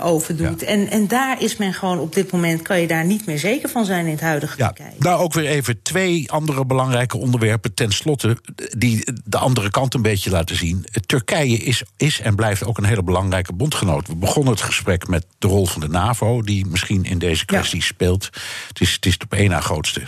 over 0.03 0.37
doet. 0.37 0.61
Ja. 0.61 0.67
En, 0.67 0.91
en 0.91 1.09
daar 1.09 1.43
is 1.43 1.57
men 1.57 1.75
gewoon 1.75 1.99
op 1.99 2.15
dit 2.15 2.33
moment, 2.33 2.63
kan 2.63 2.81
je 2.81 2.87
daar 2.87 3.05
niet 3.05 3.27
meer 3.27 3.39
zeker 3.39 3.69
van 3.69 3.85
zijn 3.85 4.05
in 4.05 4.13
het 4.13 4.21
huidige 4.21 4.55
ja, 4.59 4.67
Turkije. 4.67 4.97
Nou, 4.99 5.21
ook 5.21 5.33
weer 5.33 5.47
even 5.47 5.83
twee 5.83 6.31
andere 6.31 6.67
belangrijke 6.67 7.17
onderwerpen 7.17 7.75
ten 7.75 7.93
slotte, 7.93 8.37
die 8.79 9.09
de 9.25 9.39
andere 9.39 9.71
kant 9.71 9.95
een 9.95 10.03
beetje 10.03 10.31
laten 10.31 10.57
zien. 10.57 10.85
Turkije 11.07 11.57
is, 11.57 11.83
is 11.97 12.21
en 12.21 12.35
blijft 12.35 12.65
ook 12.65 12.79
een 12.79 12.85
hele 12.85 13.03
belangrijke 13.03 13.53
bondgenoot. 13.53 14.07
We 14.07 14.17
begonnen 14.17 14.53
het 14.53 14.63
gesprek 14.63 15.09
met 15.09 15.27
de 15.39 15.47
rol 15.47 15.67
van 15.67 15.81
de 15.81 15.89
NAVO, 15.89 16.43
die 16.43 16.67
misschien 16.67 17.05
in 17.05 17.19
deze 17.19 17.45
kwestie 17.45 17.79
ja. 17.79 17.85
speelt. 17.85 18.25
Het 18.69 18.81
is, 18.81 18.93
het 18.93 19.07
is 19.07 19.13
het 19.13 19.25
op 19.25 19.33
één 19.33 19.51
na 19.51 19.61
grootste 19.61 20.03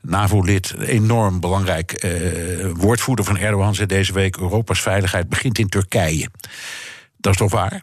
NAVO-lid, 0.00 0.74
enorm 0.78 1.40
belangrijk 1.40 2.04
uh, 2.04 2.70
woordvoerder 2.72 3.24
van 3.24 3.38
Erdogan, 3.38 3.74
zei 3.74 3.86
deze 3.86 4.12
week: 4.12 4.36
Europa's 4.36 4.80
veiligheid 4.80 5.28
begint 5.28 5.58
in 5.58 5.68
Turkije. 5.68 6.28
Dat 7.16 7.32
is 7.32 7.38
toch 7.38 7.50
waar? 7.50 7.82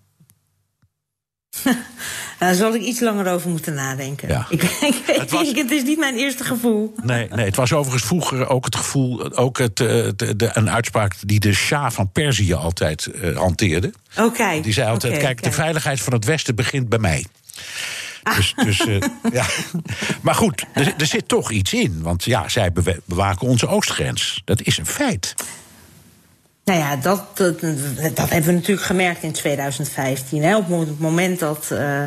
Daar 2.40 2.54
zal 2.54 2.76
ik 2.76 2.82
iets 2.82 3.00
langer 3.00 3.32
over 3.34 3.50
moeten 3.50 3.74
nadenken. 3.74 4.28
Ja. 4.28 4.46
Ik, 4.50 4.64
ik 4.64 4.96
het, 5.20 5.32
was, 5.32 5.48
het 5.48 5.72
is 5.72 5.84
niet 5.84 5.98
mijn 5.98 6.16
eerste 6.16 6.44
gevoel. 6.44 6.94
Nee, 7.04 7.28
nee, 7.30 7.46
het 7.46 7.56
was 7.56 7.74
overigens 7.74 8.04
vroeger 8.04 8.48
ook 8.48 8.66
het 8.66 8.76
gevoel, 8.76 9.36
ook 9.36 9.58
het, 9.58 9.78
de, 9.78 10.14
de, 10.16 10.50
een 10.54 10.70
uitspraak 10.70 11.14
die 11.22 11.40
de 11.40 11.54
Shah 11.54 11.92
van 11.92 12.12
Perzië 12.12 12.54
altijd 12.54 13.10
uh, 13.16 13.38
hanteerde. 13.38 13.94
Oké. 14.18 14.28
Okay. 14.28 14.62
Die 14.62 14.74
zei 14.74 14.90
altijd: 14.90 15.14
okay, 15.14 15.26
kijk, 15.26 15.38
okay. 15.38 15.50
de 15.50 15.56
veiligheid 15.56 16.02
van 16.02 16.14
het 16.14 16.26
Westen 16.26 16.56
begint 16.56 16.90
bij 16.90 17.00
mij. 17.00 17.26
Dus, 18.36 18.54
dus 18.64 18.80
uh, 18.80 19.02
ja. 19.34 19.46
Maar 20.22 20.36
goed, 20.36 20.66
er, 20.74 20.94
er, 20.98 21.06
zit 21.06 21.28
toch 21.28 21.52
iets 21.52 21.74
in. 21.74 22.02
Want 22.02 22.24
ja, 22.24 22.50
zij 22.50 22.72
bewaken 23.06 23.48
onze 23.48 23.68
oostgrens. 23.68 24.42
Dat 24.46 24.62
is 24.62 24.78
een 24.78 24.86
feit. 24.86 25.36
Nou 26.66 26.80
ja, 26.80 26.96
dat, 26.96 27.38
dat, 27.38 27.60
dat, 28.14 28.30
hebben 28.30 28.44
we 28.44 28.52
natuurlijk 28.52 28.88
gemerkt 28.88 29.24
in 29.24 29.32
2015. 29.32 30.44
Hè. 30.44 30.56
Op 30.56 30.70
het 30.70 31.00
moment 31.00 31.40
dat, 31.40 31.70
uh, 31.72 32.02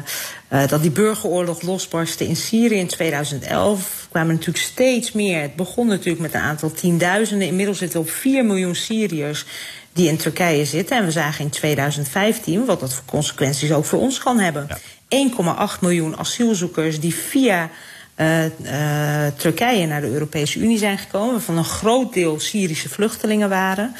uh, 0.53 0.69
dat 0.69 0.83
die 0.83 0.91
burgeroorlog 0.91 1.63
losbarstte 1.63 2.27
in 2.27 2.37
Syrië 2.37 2.79
in 2.79 2.87
2011... 2.87 4.07
kwamen 4.11 4.35
natuurlijk 4.35 4.65
steeds 4.65 5.13
meer. 5.13 5.41
Het 5.41 5.57
begon 5.57 5.87
natuurlijk 5.87 6.21
met 6.21 6.35
een 6.35 6.41
aantal 6.41 6.73
tienduizenden. 6.73 7.49
Inmiddels 7.49 7.79
zitten 7.79 8.01
we 8.01 8.07
op 8.07 8.13
4 8.13 8.45
miljoen 8.45 8.75
Syriërs 8.75 9.45
die 9.93 10.09
in 10.09 10.17
Turkije 10.17 10.65
zitten. 10.65 10.97
En 10.97 11.05
we 11.05 11.11
zagen 11.11 11.45
in 11.45 11.51
2015 11.51 12.65
wat 12.65 12.81
dat 12.81 12.95
voor 12.95 13.05
consequenties 13.05 13.73
ook 13.73 13.85
voor 13.85 14.01
ons 14.01 14.19
kan 14.19 14.39
hebben. 14.39 14.69
Ja. 15.09 15.69
1,8 15.75 15.81
miljoen 15.81 16.17
asielzoekers 16.17 17.01
die 17.01 17.15
via 17.15 17.71
uh, 18.17 18.45
uh, 18.45 19.27
Turkije 19.37 19.87
naar 19.87 20.01
de 20.01 20.11
Europese 20.11 20.59
Unie 20.59 20.79
zijn 20.79 20.99
gekomen, 20.99 21.33
waarvan 21.33 21.57
een 21.57 21.65
groot 21.65 22.13
deel 22.13 22.41
Syrische 22.41 22.89
vluchtelingen 22.89 23.49
waren. 23.49 23.95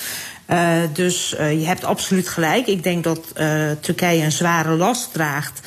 Uh, 0.51 0.79
dus 0.93 1.35
uh, 1.41 1.61
je 1.61 1.67
hebt 1.67 1.85
absoluut 1.85 2.29
gelijk. 2.29 2.67
Ik 2.67 2.83
denk 2.83 3.05
dat 3.05 3.33
uh, 3.37 3.71
Turkije 3.81 4.25
een 4.25 4.33
zware 4.33 4.77
last 4.77 5.13
draagt 5.13 5.61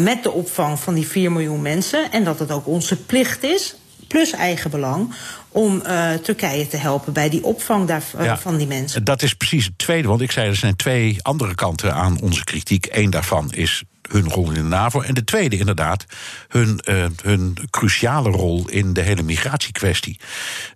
met 0.00 0.22
de 0.22 0.30
opvang 0.30 0.78
van 0.78 0.94
die 0.94 1.06
4 1.06 1.32
miljoen 1.32 1.62
mensen. 1.62 2.12
En 2.12 2.24
dat 2.24 2.38
het 2.38 2.50
ook 2.50 2.66
onze 2.66 2.96
plicht 2.96 3.42
is 3.42 3.74
plus 4.08 4.32
eigen 4.32 4.70
belang 4.70 5.14
om 5.48 5.82
uh, 5.86 6.12
Turkije 6.12 6.66
te 6.66 6.76
helpen 6.76 7.12
bij 7.12 7.28
die 7.28 7.44
opvang 7.44 7.86
daar, 7.86 8.02
uh, 8.18 8.24
ja, 8.24 8.38
van 8.38 8.56
die 8.56 8.66
mensen. 8.66 9.04
Dat 9.04 9.22
is 9.22 9.34
precies 9.34 9.64
het 9.64 9.78
tweede, 9.78 10.08
want 10.08 10.20
ik 10.20 10.30
zei 10.30 10.48
er 10.48 10.56
zijn 10.56 10.76
twee 10.76 11.16
andere 11.22 11.54
kanten 11.54 11.94
aan 11.94 12.20
onze 12.20 12.44
kritiek. 12.44 12.88
Eén 12.90 13.10
daarvan 13.10 13.52
is 13.52 13.82
hun 14.08 14.28
rol 14.28 14.48
in 14.48 14.54
de 14.54 14.62
NAVO. 14.62 15.00
En 15.00 15.14
de 15.14 15.24
tweede, 15.24 15.58
inderdaad, 15.58 16.04
hun, 16.48 16.80
uh, 16.84 17.06
hun 17.22 17.56
cruciale 17.70 18.30
rol 18.30 18.68
in 18.68 18.92
de 18.92 19.02
hele 19.02 19.22
migratiekwestie. 19.22 20.20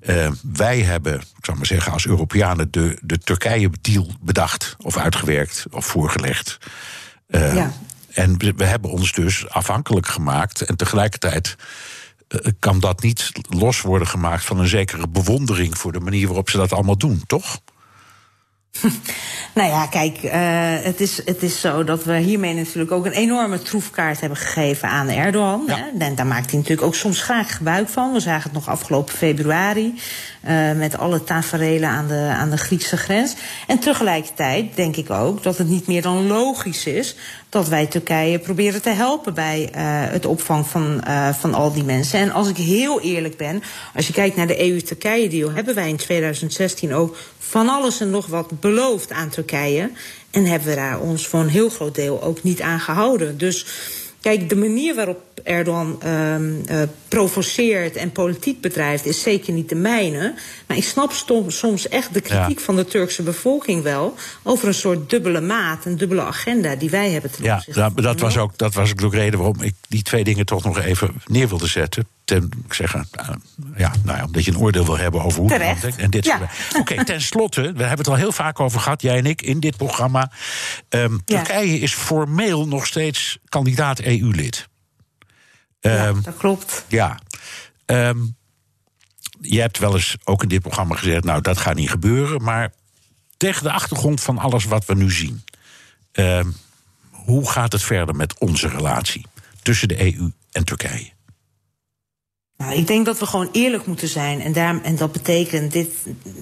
Uh, 0.01 0.31
wij 0.53 0.81
hebben, 0.81 1.14
ik 1.14 1.45
zou 1.45 1.57
maar 1.57 1.66
zeggen, 1.66 1.92
als 1.92 2.07
Europeanen 2.07 2.71
de, 2.71 2.99
de 3.03 3.18
Turkije-deal 3.18 4.11
bedacht, 4.21 4.77
of 4.79 4.97
uitgewerkt, 4.97 5.64
of 5.71 5.87
voorgelegd. 5.87 6.59
Uh, 7.29 7.55
ja. 7.55 7.73
En 8.12 8.38
we, 8.38 8.53
we 8.57 8.64
hebben 8.64 8.90
ons 8.90 9.12
dus 9.12 9.49
afhankelijk 9.49 10.07
gemaakt. 10.07 10.61
En 10.61 10.77
tegelijkertijd 10.77 11.57
kan 12.59 12.81
dat 12.81 13.03
niet 13.03 13.33
los 13.49 13.81
worden 13.81 14.09
gemaakt 14.09 14.45
van 14.45 14.59
een 14.59 14.68
zekere 14.68 15.09
bewondering 15.09 15.79
voor 15.79 15.92
de 15.92 16.01
manier 16.01 16.27
waarop 16.27 16.51
ze 16.51 16.57
dat 16.57 16.73
allemaal 16.73 16.99
doen, 16.99 17.23
toch? 17.27 17.61
Nou 19.54 19.68
ja, 19.68 19.87
kijk, 19.87 20.22
uh, 20.22 20.32
het, 20.85 21.00
is, 21.00 21.24
het 21.24 21.42
is 21.42 21.61
zo 21.61 21.85
dat 21.85 22.04
we 22.04 22.16
hiermee 22.16 22.54
natuurlijk 22.54 22.92
ook 22.92 23.06
een 23.06 23.12
enorme 23.12 23.62
troefkaart 23.62 24.20
hebben 24.20 24.38
gegeven 24.38 24.88
aan 24.88 25.08
Erdogan. 25.08 25.62
Ja. 25.66 25.76
Hè? 25.76 26.04
En 26.04 26.14
daar 26.14 26.26
maakt 26.26 26.50
hij 26.50 26.58
natuurlijk 26.58 26.87
ook 26.87 26.94
soms 26.94 27.22
graag 27.22 27.56
gebruik 27.56 27.88
van. 27.88 28.12
We 28.12 28.20
zagen 28.20 28.42
het 28.42 28.52
nog 28.52 28.68
afgelopen 28.68 29.14
februari 29.14 29.94
uh, 30.48 30.72
met 30.72 30.98
alle 30.98 31.24
taferelen 31.24 31.88
aan 31.88 32.08
de, 32.08 32.35
aan 32.38 32.50
de 32.50 32.56
Griekse 32.56 32.96
grens. 32.96 33.35
En 33.66 33.78
tegelijkertijd 33.78 34.76
denk 34.76 34.96
ik 34.96 35.11
ook 35.11 35.42
dat 35.42 35.58
het 35.58 35.68
niet 35.68 35.87
meer 35.87 36.02
dan 36.02 36.26
logisch 36.26 36.87
is 36.87 37.16
dat 37.53 37.69
wij 37.69 37.87
Turkije 37.87 38.38
proberen 38.38 38.83
te 38.83 38.91
helpen 38.91 39.35
bij 39.35 39.61
uh, 39.62 39.71
het 40.12 40.27
opvang 40.27 40.67
van, 40.67 41.05
uh, 41.09 41.29
van 41.29 41.55
al 41.55 41.73
die 41.73 41.85
mensen. 41.85 42.21
En 42.21 42.31
als 42.31 42.49
ik 42.49 42.57
heel 42.57 43.01
eerlijk 43.01 43.37
ben, 43.37 43.62
als 43.95 44.07
je 44.07 44.12
kijkt 44.12 44.37
naar 44.37 44.47
de 44.47 44.61
EU-Turkije-deal, 44.61 45.51
hebben 45.51 45.75
wij 45.75 45.88
in 45.88 45.97
2016 45.97 46.95
ook 46.95 47.17
van 47.38 47.69
alles 47.69 48.01
en 48.01 48.11
nog 48.11 48.27
wat 48.27 48.61
beloofd 48.61 49.12
aan 49.12 49.29
Turkije. 49.29 49.91
En 50.31 50.45
hebben 50.45 50.69
we 50.69 50.75
daar 50.75 51.01
ons 51.01 51.27
voor 51.27 51.41
een 51.41 51.49
heel 51.49 51.69
groot 51.69 51.95
deel 51.95 52.23
ook 52.23 52.43
niet 52.43 52.61
aan 52.61 52.81
gehouden. 52.81 53.38
Dus 53.38 53.67
kijk, 54.22 54.48
de 54.48 54.56
manier 54.56 54.94
waarop 54.94 55.20
Erdogan 55.44 56.00
uh, 56.04 56.38
uh, 56.38 56.82
provoceert 57.08 57.96
en 57.96 58.12
politiek 58.12 58.61
bedrijft, 58.61 59.06
is 59.06 59.22
zeker 59.22 59.52
niet 59.52 59.68
de 59.68 59.74
mijne. 59.74 60.35
Maar 60.66 60.76
ik 60.76 60.85
snap 60.85 61.12
soms 61.46 61.88
echt 61.88 62.14
de 62.14 62.20
kritiek 62.20 62.58
ja. 62.58 62.64
van 62.64 62.76
de 62.76 62.85
Turkse 62.85 63.22
bevolking 63.22 63.82
wel 63.82 64.14
over 64.42 64.68
een 64.68 64.74
soort 64.74 65.11
dubbele 65.11 65.40
maat, 65.40 65.85
een 65.85 65.96
dubbele 65.96 66.22
agenda 66.22 66.76
die 66.76 66.90
wij 66.90 67.11
hebben 67.11 67.30
ten 67.30 67.44
Ja, 67.44 67.64
dat, 67.66 67.96
dat, 67.96 68.20
was 68.20 68.37
ook, 68.37 68.58
dat 68.58 68.74
was 68.74 68.90
ook 68.90 68.98
de 68.98 69.08
reden 69.08 69.38
waarom 69.38 69.62
ik 69.62 69.74
die 69.88 70.02
twee 70.02 70.24
dingen 70.24 70.46
toch 70.46 70.64
nog 70.64 70.80
even 70.80 71.22
neer 71.26 71.48
wilde 71.48 71.66
zetten. 71.66 72.06
Ten, 72.24 72.50
ik 72.66 72.74
zeg, 72.74 72.94
uh, 72.94 73.02
ja, 73.76 73.92
nou 74.04 74.18
ja, 74.18 74.24
omdat 74.24 74.44
je 74.44 74.50
een 74.50 74.58
oordeel 74.58 74.85
wil 74.85 74.98
hebben 74.98 75.22
over 75.22 75.40
hoe 75.40 75.48
Terecht. 75.48 75.82
het 75.82 75.96
en 75.96 76.11
dit 76.11 76.24
Ja. 76.24 76.37
soort 76.37 76.50
Oké, 76.80 76.92
okay, 76.92 77.04
tenslotte, 77.14 77.61
we 77.62 77.68
hebben 77.80 77.98
het 77.98 78.08
al 78.08 78.14
heel 78.14 78.32
vaak 78.32 78.61
over 78.61 78.80
gehad, 78.80 79.02
jij 79.02 79.16
en 79.18 79.26
ik, 79.26 79.42
in 79.42 79.61
dit 79.61 79.76
programma. 79.76 80.30
Um, 80.88 81.22
Ja. 81.24 81.37
Turkije 81.37 81.78
is 81.78 81.94
formeel 81.94 82.68
nog 82.68 82.87
steeds 82.87 83.38
kandidaat 83.48 84.00
EU-lid. 84.00 84.68
Ja, 85.80 86.08
Um, 86.08 86.22
dat 86.22 86.37
klopt. 86.37 86.85
ja. 86.88 87.18
Um, 87.87 88.37
je 89.40 89.61
hebt 89.61 89.78
wel 89.78 89.94
eens 89.94 90.16
ook 90.24 90.42
in 90.42 90.48
dit 90.48 90.61
programma 90.62 90.94
gezegd, 90.96 91.24
nou 91.24 91.40
dat 91.40 91.58
gaat 91.58 91.74
niet 91.74 91.90
gebeuren, 91.90 92.42
maar 92.42 92.72
tegen 93.37 93.62
de 93.62 93.72
achtergrond 93.72 94.20
van 94.20 94.38
alles 94.38 94.64
wat 94.64 94.85
we 94.85 94.94
nu 94.94 95.11
zien, 95.11 95.44
hoe 97.11 97.50
gaat 97.50 97.72
het 97.72 97.82
verder 97.82 98.14
met 98.14 98.38
onze 98.38 98.68
relatie 98.68 99.26
tussen 99.62 99.88
de 99.88 100.14
EU 100.16 100.32
en 100.52 100.64
Turkije? 100.64 101.12
Nou, 102.62 102.75
ik 102.75 102.87
denk 102.87 103.07
dat 103.07 103.18
we 103.18 103.27
gewoon 103.27 103.48
eerlijk 103.53 103.87
moeten 103.87 104.09
zijn. 104.09 104.40
En, 104.40 104.53
daar, 104.53 104.83
en 104.83 104.96
dat 104.96 105.12
betekent, 105.12 105.72
dit, 105.72 105.90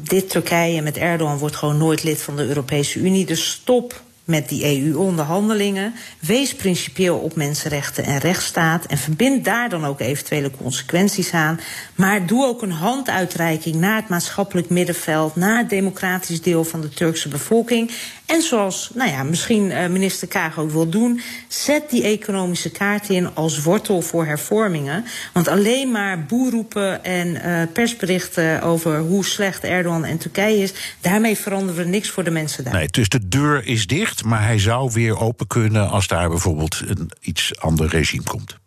dit 0.02 0.30
Turkije 0.30 0.82
met 0.82 0.96
Erdogan 0.96 1.38
wordt 1.38 1.56
gewoon 1.56 1.78
nooit 1.78 2.02
lid 2.02 2.22
van 2.22 2.36
de 2.36 2.46
Europese 2.46 2.98
Unie. 2.98 3.26
Dus 3.26 3.50
stop 3.50 4.02
met 4.24 4.48
die 4.48 4.64
EU-onderhandelingen. 4.64 5.94
Wees 6.18 6.54
principieel 6.54 7.18
op 7.18 7.36
mensenrechten 7.36 8.04
en 8.04 8.18
rechtsstaat. 8.18 8.86
En 8.86 8.98
verbind 8.98 9.44
daar 9.44 9.68
dan 9.68 9.84
ook 9.84 10.00
eventuele 10.00 10.50
consequenties 10.50 11.32
aan. 11.32 11.60
Maar 11.94 12.26
doe 12.26 12.46
ook 12.46 12.62
een 12.62 12.72
handuitreiking 12.72 13.76
naar 13.76 13.96
het 13.96 14.08
maatschappelijk 14.08 14.68
middenveld, 14.68 15.36
naar 15.36 15.58
het 15.58 15.70
democratisch 15.70 16.42
deel 16.42 16.64
van 16.64 16.80
de 16.80 16.88
Turkse 16.88 17.28
bevolking. 17.28 17.90
En 18.26 18.42
zoals 18.42 18.90
nou 18.94 19.10
ja, 19.10 19.22
misschien 19.22 19.70
uh, 19.70 19.86
minister 19.86 20.28
Kaag 20.28 20.58
ook 20.58 20.70
wil 20.70 20.88
doen, 20.88 21.20
zet 21.48 21.90
die 21.90 22.02
economische 22.02 22.70
kaart 22.70 23.08
in 23.08 23.34
als 23.34 23.62
wortel 23.62 24.00
voor 24.00 24.26
hervormingen. 24.26 25.04
Want 25.32 25.48
alleen 25.48 25.90
maar 25.90 26.24
boerroepen 26.24 27.04
en 27.04 27.26
uh, 27.26 27.62
persberichten 27.72 28.62
over 28.62 28.98
hoe 28.98 29.24
slecht 29.24 29.64
Erdogan 29.64 30.04
en 30.04 30.18
Turkije 30.18 30.62
is, 30.62 30.72
daarmee 31.00 31.36
veranderen 31.36 31.84
we 31.84 31.90
niks 31.90 32.10
voor 32.10 32.24
de 32.24 32.30
mensen 32.30 32.64
daar. 32.64 32.72
Nee, 32.72 32.88
dus 32.88 33.08
de 33.08 33.28
deur 33.28 33.66
is 33.66 33.86
dicht, 33.86 34.09
maar 34.24 34.42
hij 34.42 34.58
zou 34.58 34.92
weer 34.92 35.18
open 35.18 35.46
kunnen 35.46 35.88
als 35.88 36.06
daar 36.06 36.28
bijvoorbeeld 36.28 36.82
een 36.86 37.10
iets 37.20 37.58
ander 37.60 37.88
regime 37.88 38.22
komt. 38.22 38.58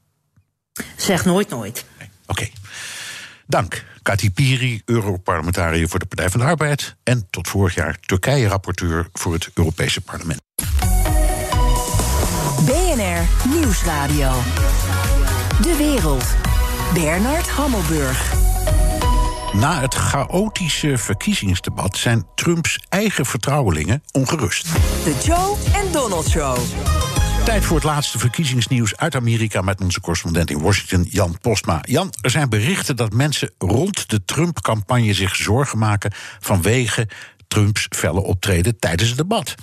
Zeg 0.98 1.26
nooit 1.26 1.50
nooit. 1.50 1.86
Nee. 2.00 2.10
Oké. 2.28 2.32
Okay. 2.32 2.52
Dank. 3.48 3.86
Kati 4.02 4.32
Piri, 4.32 4.82
Europarlementariër 4.86 5.88
voor 5.88 6.00
de 6.00 6.06
Partij 6.06 6.30
van 6.30 6.40
de 6.40 6.46
Arbeid. 6.46 6.96
En 7.04 7.28
tot 7.30 7.48
vorig 7.48 7.76
jaar 7.76 8.00
Turkije-rapporteur 8.00 9.08
voor 9.14 9.34
het 9.34 9.50
Europese 9.54 10.02
Parlement. 10.02 10.42
BNR 12.66 13.50
Nieuwsradio. 13.50 14.32
De 15.62 15.76
wereld. 15.78 16.26
Bernard 16.94 17.50
Hammelburg. 17.50 18.53
Na 19.54 19.82
het 19.82 19.96
chaotische 19.96 20.98
verkiezingsdebat 20.98 21.98
zijn 21.98 22.26
Trumps 22.36 22.80
eigen 22.90 23.26
vertrouwelingen 23.26 24.04
ongerust. 24.12 24.64
De 25.04 25.22
Joe 25.24 25.58
en 25.74 25.92
Donald 25.92 26.30
Show. 26.30 26.58
Tijd 27.46 27.64
voor 27.64 27.76
het 27.76 27.86
laatste 27.86 28.20
verkiezingsnieuws 28.20 28.98
uit 28.98 29.16
Amerika 29.16 29.62
met 29.62 29.82
onze 29.82 30.02
correspondent 30.02 30.50
in 30.50 30.62
Washington, 30.62 31.08
Jan 31.10 31.38
Postma. 31.42 31.80
Jan, 31.82 32.14
er 32.22 32.30
zijn 32.30 32.50
berichten 32.50 32.96
dat 32.96 33.14
mensen 33.14 33.52
rond 33.58 34.10
de 34.10 34.26
Trump-campagne 34.26 35.14
zich 35.14 35.36
zorgen 35.36 35.78
maken 35.78 36.12
vanwege 36.40 37.08
Trumps 37.48 37.88
felle 37.90 38.22
optreden 38.22 38.80
tijdens 38.80 39.10
het 39.10 39.18
debat. 39.18 39.56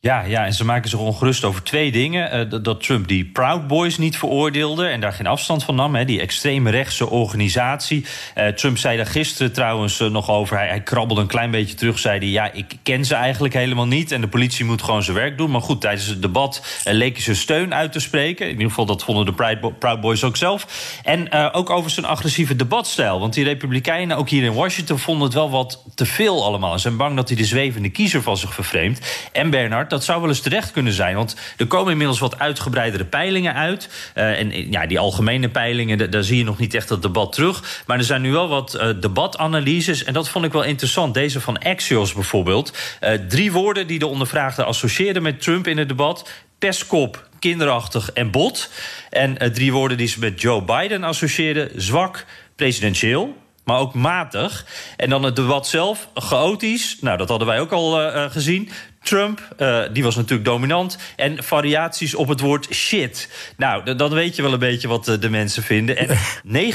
Ja, 0.00 0.22
ja, 0.22 0.44
en 0.44 0.52
ze 0.52 0.64
maken 0.64 0.90
zich 0.90 0.98
ongerust 0.98 1.44
over 1.44 1.62
twee 1.62 1.92
dingen. 1.92 2.52
Uh, 2.54 2.62
dat, 2.62 2.82
Trump 2.82 3.08
die 3.08 3.24
Proud 3.24 3.66
Boys 3.66 3.98
niet 3.98 4.18
veroordeelde 4.18 4.86
en 4.86 5.00
daar 5.00 5.12
geen 5.12 5.26
afstand 5.26 5.64
van 5.64 5.74
nam. 5.74 5.94
Hè, 5.94 6.04
die 6.04 6.20
extreme 6.20 6.70
rechtse 6.70 7.10
organisatie. 7.10 8.06
Uh, 8.36 8.46
Trump 8.46 8.78
zei 8.78 8.96
daar 8.96 9.06
gisteren 9.06 9.52
trouwens 9.52 10.00
uh, 10.00 10.08
nog 10.08 10.30
over. 10.30 10.58
Hij, 10.58 10.82
krabbelde 10.82 11.20
een 11.22 11.28
klein 11.28 11.50
beetje 11.50 11.74
terug. 11.74 11.98
Zei 11.98 12.18
hij, 12.18 12.28
ja, 12.28 12.52
ik 12.52 12.76
ken 12.82 13.04
ze 13.04 13.14
eigenlijk 13.14 13.54
helemaal 13.54 13.86
niet. 13.86 14.12
En 14.12 14.20
de 14.20 14.28
politie 14.28 14.64
moet 14.64 14.82
gewoon 14.82 15.02
zijn 15.02 15.16
werk 15.16 15.38
doen. 15.38 15.50
Maar 15.50 15.60
goed, 15.60 15.80
tijdens 15.80 16.06
het 16.06 16.22
debat 16.22 16.80
leek 16.84 17.14
hij 17.14 17.22
zijn 17.22 17.36
steun 17.36 17.74
uit 17.74 17.92
te 17.92 18.00
spreken. 18.00 18.46
In 18.46 18.52
ieder 18.52 18.68
geval, 18.68 18.86
dat 18.86 19.04
vonden 19.04 19.26
de 19.26 19.72
Proud 19.78 20.00
Boys 20.00 20.24
ook 20.24 20.36
zelf. 20.36 20.66
En 21.04 21.32
ook 21.52 21.70
over 21.70 21.90
zijn 21.90 22.06
agressieve 22.06 22.56
debatstijl. 22.56 23.20
Want 23.20 23.34
die 23.34 23.44
Republikeinen, 23.44 24.16
ook 24.16 24.28
hier 24.28 24.44
in 24.44 24.54
Washington, 24.54 24.98
vonden 24.98 25.24
het 25.24 25.34
wel 25.34 25.50
wat 25.50 25.84
te 25.94 26.06
veel 26.06 26.44
allemaal. 26.44 26.72
Ze 26.72 26.78
zijn 26.78 26.96
bang 26.96 27.16
dat 27.16 27.28
hij 27.28 27.36
de 27.36 27.44
zwevende 27.44 27.90
kiezer 27.90 28.22
van 28.22 28.36
zich 28.36 28.54
vervreemdt. 28.54 29.28
En 29.32 29.50
Bernard 29.50 29.87
dat 29.90 30.04
zou 30.04 30.20
wel 30.20 30.28
eens 30.28 30.40
terecht 30.40 30.70
kunnen 30.70 30.92
zijn. 30.92 31.16
Want 31.16 31.36
er 31.56 31.66
komen 31.66 31.92
inmiddels 31.92 32.18
wat 32.18 32.38
uitgebreidere 32.38 33.04
peilingen 33.04 33.54
uit. 33.54 33.88
Uh, 34.14 34.38
en 34.38 34.70
ja, 34.70 34.86
die 34.86 34.98
algemene 34.98 35.48
peilingen, 35.48 36.10
daar 36.10 36.22
zie 36.22 36.36
je 36.36 36.44
nog 36.44 36.58
niet 36.58 36.74
echt 36.74 36.88
dat 36.88 37.02
debat 37.02 37.32
terug. 37.32 37.82
Maar 37.86 37.98
er 37.98 38.04
zijn 38.04 38.22
nu 38.22 38.32
wel 38.32 38.48
wat 38.48 38.74
uh, 38.74 38.88
debatanalyses. 39.00 40.04
En 40.04 40.12
dat 40.12 40.28
vond 40.28 40.44
ik 40.44 40.52
wel 40.52 40.62
interessant. 40.62 41.14
Deze 41.14 41.40
van 41.40 41.58
Axios 41.58 42.12
bijvoorbeeld. 42.12 42.72
Uh, 43.00 43.10
drie 43.28 43.52
woorden 43.52 43.86
die 43.86 43.98
de 43.98 44.06
ondervraagde 44.06 44.64
associeerden 44.64 45.22
met 45.22 45.42
Trump 45.42 45.66
in 45.66 45.78
het 45.78 45.88
debat. 45.88 46.30
Pestkop, 46.58 47.28
kinderachtig 47.38 48.12
en 48.12 48.30
bot. 48.30 48.70
En 49.10 49.52
drie 49.52 49.72
woorden 49.72 49.96
die 49.96 50.08
ze 50.08 50.18
met 50.18 50.40
Joe 50.40 50.62
Biden 50.62 51.04
associeerden. 51.04 51.70
Zwak, 51.76 52.24
presidentieel 52.56 53.36
maar 53.68 53.78
ook 53.78 53.94
matig. 53.94 54.66
En 54.96 55.10
dan 55.10 55.22
het 55.22 55.36
debat 55.36 55.66
zelf, 55.66 56.08
chaotisch. 56.14 56.96
Nou, 57.00 57.18
dat 57.18 57.28
hadden 57.28 57.46
wij 57.46 57.60
ook 57.60 57.72
al 57.72 58.00
uh, 58.00 58.30
gezien. 58.30 58.70
Trump, 59.02 59.54
uh, 59.58 59.82
die 59.92 60.02
was 60.02 60.16
natuurlijk 60.16 60.44
dominant. 60.44 60.98
En 61.16 61.44
variaties 61.44 62.14
op 62.14 62.28
het 62.28 62.40
woord 62.40 62.66
shit. 62.70 63.28
Nou, 63.56 63.94
dan 63.94 64.10
weet 64.10 64.36
je 64.36 64.42
wel 64.42 64.52
een 64.52 64.58
beetje 64.58 64.88
wat 64.88 65.04
de, 65.04 65.18
de 65.18 65.30
mensen 65.30 65.62
vinden. 65.62 65.96
En 65.96 66.18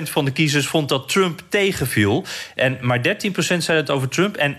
39% 0.00 0.02
van 0.02 0.24
de 0.24 0.30
kiezers 0.30 0.66
vond 0.66 0.88
dat 0.88 1.08
Trump 1.08 1.42
tegenviel. 1.48 2.24
En 2.54 2.78
maar 2.80 2.98
13% 2.98 3.02
zei 3.58 3.78
het 3.78 3.90
over 3.90 4.08
Trump. 4.08 4.36
En 4.36 4.56
60% 4.56 4.58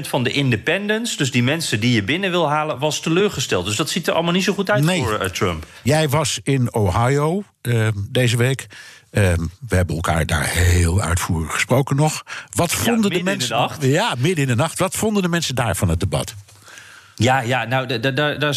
van 0.00 0.22
de 0.22 0.30
independents, 0.30 1.16
dus 1.16 1.30
die 1.30 1.42
mensen 1.42 1.80
die 1.80 1.92
je 1.92 2.02
binnen 2.02 2.30
wil 2.30 2.48
halen, 2.48 2.78
was 2.78 3.00
teleurgesteld. 3.00 3.66
Dus 3.66 3.76
dat 3.76 3.90
ziet 3.90 4.06
er 4.06 4.14
allemaal 4.14 4.32
niet 4.32 4.44
zo 4.44 4.52
goed 4.52 4.70
uit 4.70 4.84
nee. 4.84 5.02
voor 5.02 5.22
uh, 5.22 5.28
Trump. 5.28 5.66
Jij 5.82 6.08
was 6.08 6.40
in 6.42 6.74
Ohio 6.74 7.42
deze 8.10 8.36
week. 8.36 8.66
Uh, 9.16 9.32
we 9.68 9.76
hebben 9.76 9.94
elkaar 9.94 10.26
daar 10.26 10.46
heel 10.46 11.00
uitvoerig 11.00 11.52
gesproken 11.52 11.96
nog. 11.96 12.22
Wat 12.54 12.72
vonden 12.72 13.10
ja, 13.10 13.18
de 13.18 13.24
mensen? 13.24 13.56
In 13.56 13.62
de 13.62 13.68
nacht. 13.68 13.82
Ja, 13.82 14.14
midden 14.18 14.42
in 14.42 14.48
de 14.48 14.54
nacht. 14.54 14.78
Wat 14.78 14.96
vonden 14.96 15.22
de 15.22 15.28
mensen 15.28 15.54
daar 15.54 15.76
van 15.76 15.88
het 15.88 16.00
debat? 16.00 16.34
Ja, 17.18 17.40
ja 17.40 17.64
nou, 17.64 17.86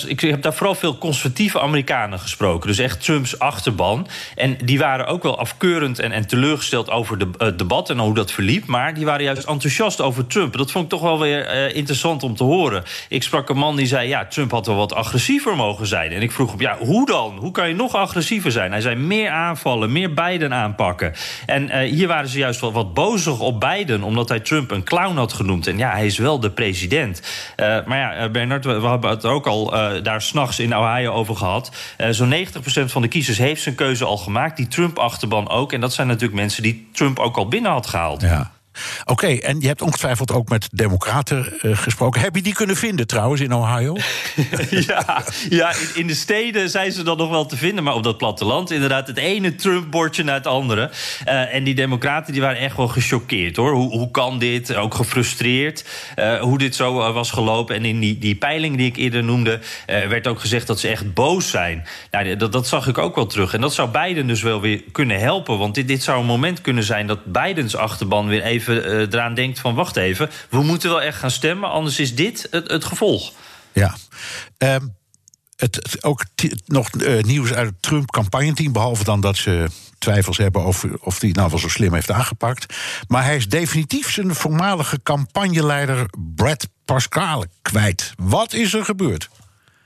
ik 0.07 0.19
heb 0.19 0.41
daar 0.41 0.53
vooral 0.53 0.75
veel 0.75 0.97
conservatieve 0.97 1.61
Amerikanen 1.61 2.19
gesproken. 2.19 2.67
Dus 2.67 2.77
echt 2.77 3.03
Trumps 3.03 3.39
achterban. 3.39 4.07
En 4.35 4.57
die 4.63 4.79
waren 4.79 5.07
ook 5.07 5.23
wel 5.23 5.39
afkeurend 5.39 5.99
en, 5.99 6.11
en 6.11 6.27
teleurgesteld 6.27 6.89
over 6.89 7.17
de, 7.17 7.29
het 7.37 7.57
debat 7.57 7.89
en 7.89 7.99
hoe 7.99 8.13
dat 8.13 8.31
verliep. 8.31 8.65
Maar 8.65 8.93
die 8.93 9.05
waren 9.05 9.23
juist 9.23 9.47
enthousiast 9.47 10.01
over 10.01 10.27
Trump. 10.27 10.57
Dat 10.57 10.71
vond 10.71 10.83
ik 10.83 10.89
toch 10.89 11.01
wel 11.01 11.19
weer 11.19 11.55
uh, 11.55 11.75
interessant 11.75 12.23
om 12.23 12.35
te 12.35 12.43
horen. 12.43 12.83
Ik 13.09 13.23
sprak 13.23 13.49
een 13.49 13.57
man 13.57 13.75
die 13.75 13.85
zei: 13.85 14.07
Ja, 14.07 14.25
Trump 14.25 14.51
had 14.51 14.65
wel 14.65 14.75
wat 14.75 14.93
agressiever 14.93 15.55
mogen 15.55 15.87
zijn. 15.87 16.11
En 16.11 16.21
ik 16.21 16.31
vroeg 16.31 16.51
hem: 16.51 16.61
Ja, 16.61 16.77
hoe 16.77 17.05
dan? 17.05 17.37
Hoe 17.37 17.51
kan 17.51 17.67
je 17.67 17.75
nog 17.75 17.95
agressiever 17.95 18.51
zijn? 18.51 18.71
Hij 18.71 18.81
zei: 18.81 18.95
Meer 18.95 19.29
aanvallen, 19.29 19.91
meer 19.91 20.13
Biden 20.13 20.53
aanpakken. 20.53 21.13
En 21.45 21.63
uh, 21.63 21.77
hier 21.77 22.07
waren 22.07 22.29
ze 22.29 22.37
juist 22.37 22.61
wel 22.61 22.71
wat 22.71 22.93
bozig 22.93 23.39
op 23.39 23.59
Biden, 23.59 24.03
omdat 24.03 24.29
hij 24.29 24.39
Trump 24.39 24.71
een 24.71 24.83
clown 24.83 25.15
had 25.15 25.33
genoemd. 25.33 25.67
En 25.67 25.77
ja, 25.77 25.91
hij 25.91 26.05
is 26.05 26.17
wel 26.17 26.39
de 26.39 26.51
president. 26.51 27.21
Maar 27.57 27.97
ja, 27.97 28.29
Bernard, 28.29 28.48
we, 28.49 28.87
hebben 28.87 29.09
het 29.09 29.25
ook 29.25 29.47
al 29.47 29.69
daar 30.03 30.21
s'nachts 30.21 30.59
in 30.59 30.77
Ohio 30.77 31.11
over 31.11 31.35
gehad. 31.35 31.71
Zo'n 32.09 32.33
90% 32.33 32.45
van 32.85 33.01
de 33.01 33.07
kiezers 33.07 33.37
heeft 33.37 33.61
zijn 33.61 33.75
keuze 33.75 34.05
al 34.05 34.17
gemaakt. 34.17 34.57
Die 34.57 34.67
Trump-achterban 34.67 35.49
ook. 35.49 35.73
En 35.73 35.81
dat 35.81 35.93
zijn 35.93 36.07
natuurlijk 36.07 36.39
mensen 36.39 36.63
die 36.63 36.89
Trump 36.93 37.19
ook 37.19 37.37
al 37.37 37.47
binnen 37.47 37.71
had 37.71 37.87
gehaald. 37.87 38.21
Ja. 38.21 38.51
Oké, 39.05 39.27
en 39.27 39.59
je 39.59 39.67
hebt 39.67 39.81
ongetwijfeld 39.81 40.31
ook 40.31 40.49
met 40.49 40.67
democraten 40.71 41.53
uh, 41.61 41.77
gesproken. 41.77 42.21
Heb 42.21 42.35
je 42.35 42.41
die 42.41 42.53
kunnen 42.53 42.75
vinden 42.75 43.07
trouwens 43.07 43.41
in 43.41 43.53
Ohio? 43.53 43.95
ja, 44.87 45.23
ja 45.49 45.73
in, 45.93 46.07
de 46.07 46.15
steden 46.15 46.69
zijn 46.69 46.91
ze 46.91 47.03
dan 47.03 47.17
nog 47.17 47.29
wel 47.29 47.45
te 47.45 47.57
vinden. 47.57 47.83
Maar 47.83 47.93
op 47.93 48.03
dat 48.03 48.17
platteland 48.17 48.71
inderdaad 48.71 49.07
het 49.07 49.17
ene 49.17 49.55
Trump-bordje 49.55 50.23
naar 50.23 50.35
het 50.35 50.47
andere. 50.47 50.89
Uh, 51.27 51.53
en 51.53 51.63
die 51.63 51.75
democraten 51.75 52.33
die 52.33 52.41
waren 52.41 52.59
echt 52.59 52.77
wel 52.77 52.87
gechoqueerd 52.87 53.55
hoor. 53.55 53.71
Hoe, 53.71 53.91
hoe 53.91 54.11
kan 54.11 54.39
dit? 54.39 54.75
Ook 54.75 54.93
gefrustreerd 54.93 55.85
uh, 56.15 56.41
hoe 56.41 56.57
dit 56.57 56.75
zo 56.75 57.13
was 57.13 57.31
gelopen. 57.31 57.75
En 57.75 57.85
in 57.85 57.99
die, 57.99 58.17
die 58.17 58.35
peiling 58.35 58.77
die 58.77 58.87
ik 58.87 58.97
eerder 58.97 59.23
noemde... 59.23 59.59
werd 59.85 60.27
ook 60.27 60.39
gezegd 60.39 60.67
dat 60.67 60.79
ze 60.79 60.87
echt 60.87 61.13
boos 61.13 61.49
zijn. 61.49 61.85
Nou, 62.11 62.35
dat, 62.35 62.51
dat 62.51 62.67
zag 62.67 62.87
ik 62.87 62.97
ook 62.97 63.15
wel 63.15 63.25
terug. 63.25 63.53
En 63.53 63.61
dat 63.61 63.73
zou 63.73 63.89
Biden 63.89 64.27
dus 64.27 64.41
wel 64.41 64.61
weer 64.61 64.83
kunnen 64.91 65.19
helpen. 65.19 65.57
Want 65.57 65.75
dit, 65.75 65.87
dit 65.87 66.03
zou 66.03 66.19
een 66.19 66.25
moment 66.25 66.61
kunnen 66.61 66.83
zijn 66.83 67.07
dat 67.07 67.25
Bidens 67.25 67.75
achterban 67.75 68.27
weer 68.27 68.43
even 68.43 68.68
even 68.69 68.91
uh, 68.91 68.99
eraan 68.99 69.33
denkt 69.33 69.59
van 69.59 69.75
wacht 69.75 69.95
even, 69.95 70.29
we 70.49 70.63
moeten 70.63 70.89
wel 70.89 71.01
echt 71.01 71.17
gaan 71.17 71.31
stemmen, 71.31 71.69
anders 71.69 71.99
is 71.99 72.15
dit 72.15 72.47
het, 72.51 72.71
het 72.71 72.83
gevolg. 72.83 73.31
Ja. 73.73 73.95
Um, 74.57 74.97
het, 75.55 75.75
het, 75.75 76.03
ook 76.03 76.23
nog 76.65 76.89
uh, 76.93 77.21
nieuws 77.21 77.53
uit 77.53 77.67
het 77.67 77.81
Trump-campagneteam, 77.81 78.71
behalve 78.71 79.03
dan 79.03 79.21
dat 79.21 79.37
ze 79.37 79.67
twijfels 79.97 80.37
hebben 80.37 80.63
over 80.63 80.97
of 80.99 81.21
hij 81.21 81.29
nou 81.29 81.49
wel 81.49 81.59
zo 81.59 81.67
slim 81.67 81.93
heeft 81.93 82.11
aangepakt. 82.11 82.75
Maar 83.07 83.23
hij 83.23 83.35
is 83.35 83.47
definitief 83.47 84.11
zijn 84.11 84.35
voormalige 84.35 84.99
campagneleider 85.03 86.05
Brad 86.35 86.67
Pascal 86.85 87.45
kwijt. 87.61 88.13
Wat 88.17 88.53
is 88.53 88.73
er 88.73 88.85
gebeurd? 88.85 89.29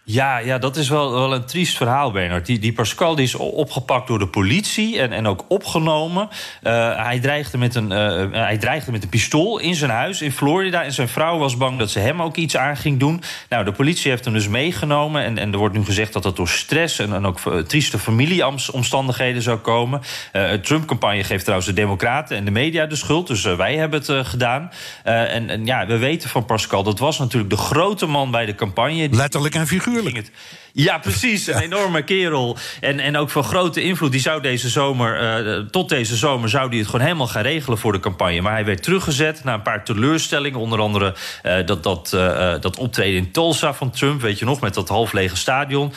Ja, 0.05 0.37
ja, 0.37 0.57
dat 0.57 0.75
is 0.75 0.89
wel, 0.89 1.11
wel 1.11 1.33
een 1.33 1.45
triest 1.45 1.77
verhaal, 1.77 2.11
Bernard. 2.11 2.45
Die, 2.45 2.59
die 2.59 2.73
Pascal 2.73 3.15
die 3.15 3.25
is 3.25 3.35
opgepakt 3.35 4.07
door 4.07 4.19
de 4.19 4.27
politie 4.27 4.99
en, 4.99 5.11
en 5.11 5.27
ook 5.27 5.45
opgenomen. 5.47 6.29
Uh, 6.63 7.05
hij, 7.05 7.19
dreigde 7.19 7.57
met 7.57 7.75
een, 7.75 7.91
uh, 7.91 8.31
hij 8.31 8.57
dreigde 8.57 8.91
met 8.91 9.03
een 9.03 9.09
pistool 9.09 9.59
in 9.59 9.75
zijn 9.75 9.91
huis 9.91 10.21
in 10.21 10.31
Florida. 10.31 10.83
En 10.83 10.91
zijn 10.91 11.07
vrouw 11.07 11.37
was 11.37 11.57
bang 11.57 11.79
dat 11.79 11.89
ze 11.89 11.99
hem 11.99 12.21
ook 12.21 12.35
iets 12.35 12.57
aan 12.57 12.77
ging 12.77 12.99
doen. 12.99 13.21
Nou, 13.49 13.65
de 13.65 13.71
politie 13.71 14.09
heeft 14.09 14.25
hem 14.25 14.33
dus 14.33 14.47
meegenomen. 14.47 15.23
En, 15.23 15.37
en 15.37 15.51
er 15.51 15.57
wordt 15.57 15.75
nu 15.75 15.85
gezegd 15.85 16.13
dat 16.13 16.23
dat 16.23 16.35
door 16.35 16.49
stress 16.49 16.99
en, 16.99 17.13
en 17.13 17.25
ook 17.25 17.39
trieste 17.67 17.99
familieomstandigheden 17.99 19.41
zou 19.41 19.57
komen. 19.57 20.01
De 20.31 20.59
Trump-campagne 20.61 21.23
geeft 21.23 21.43
trouwens 21.43 21.69
de 21.69 21.75
Democraten 21.75 22.37
en 22.37 22.45
de 22.45 22.51
media 22.51 22.85
de 22.85 22.95
schuld. 22.95 23.27
Dus 23.27 23.43
wij 23.43 23.75
hebben 23.75 23.99
het 24.05 24.27
gedaan. 24.27 24.71
en, 25.03 25.49
en 25.49 25.65
ja, 25.65 25.85
we 25.85 25.97
weten 25.97 26.29
van 26.29 26.45
Pascal, 26.45 26.83
dat 26.83 26.99
was 26.99 27.19
natuurlijk 27.19 27.49
de 27.49 27.57
grote 27.57 28.05
man 28.05 28.31
bij 28.31 28.45
de 28.45 28.55
campagne. 28.55 29.07
Letterlijk 29.11 29.55
en 29.55 29.67
Het, 30.01 30.31
ja, 30.73 30.97
precies. 30.97 31.47
Een 31.47 31.59
enorme 31.59 32.03
kerel. 32.03 32.57
En, 32.81 32.99
en 32.99 33.17
ook 33.17 33.29
van 33.29 33.43
grote 33.43 33.81
invloed. 33.81 34.11
Die 34.11 34.21
zou 34.21 34.41
deze 34.41 34.69
zomer, 34.69 35.45
uh, 35.45 35.65
tot 35.65 35.89
deze 35.89 36.15
zomer, 36.15 36.49
zou 36.49 36.69
die 36.69 36.79
het 36.79 36.89
gewoon 36.89 37.05
helemaal 37.05 37.27
gaan 37.27 37.41
regelen 37.41 37.77
voor 37.77 37.91
de 37.91 37.99
campagne. 37.99 38.41
Maar 38.41 38.51
hij 38.51 38.65
werd 38.65 38.83
teruggezet 38.83 39.43
na 39.43 39.53
een 39.53 39.61
paar 39.61 39.83
teleurstellingen. 39.83 40.59
Onder 40.59 40.79
andere 40.79 41.15
uh, 41.43 41.65
dat, 41.65 41.83
dat, 41.83 42.11
uh, 42.15 42.53
dat 42.59 42.77
optreden 42.77 43.17
in 43.17 43.31
Tulsa 43.31 43.73
van 43.73 43.91
Trump, 43.91 44.21
weet 44.21 44.39
je 44.39 44.45
nog, 44.45 44.61
met 44.61 44.73
dat 44.73 44.89
half 44.89 45.13
lege 45.13 45.35
stadion. 45.35 45.93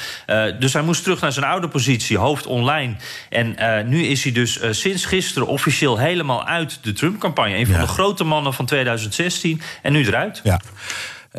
dus 0.58 0.72
hij 0.72 0.82
moest 0.82 1.02
terug 1.02 1.20
naar 1.20 1.32
zijn 1.32 1.46
oude 1.46 1.68
positie, 1.68 2.18
hoofd 2.18 2.46
online. 2.46 2.96
En 3.28 3.56
nu 3.88 4.04
is 4.04 4.22
hij 4.22 4.32
dus 4.32 4.60
sinds 4.70 5.04
gisteren 5.04 5.48
officieel 5.48 5.98
helemaal 5.98 6.46
uit 6.46 6.78
de 6.82 6.92
Trump-campagne. 6.92 7.56
Een 7.56 7.66
van 7.66 7.74
ja. 7.74 7.80
de 7.80 7.86
grote 7.86 8.24
mannen 8.24 8.54
van 8.54 8.66
2016. 8.66 9.60
En 9.82 9.92
nu 9.92 10.06
eruit. 10.06 10.40
Ja. 10.44 10.60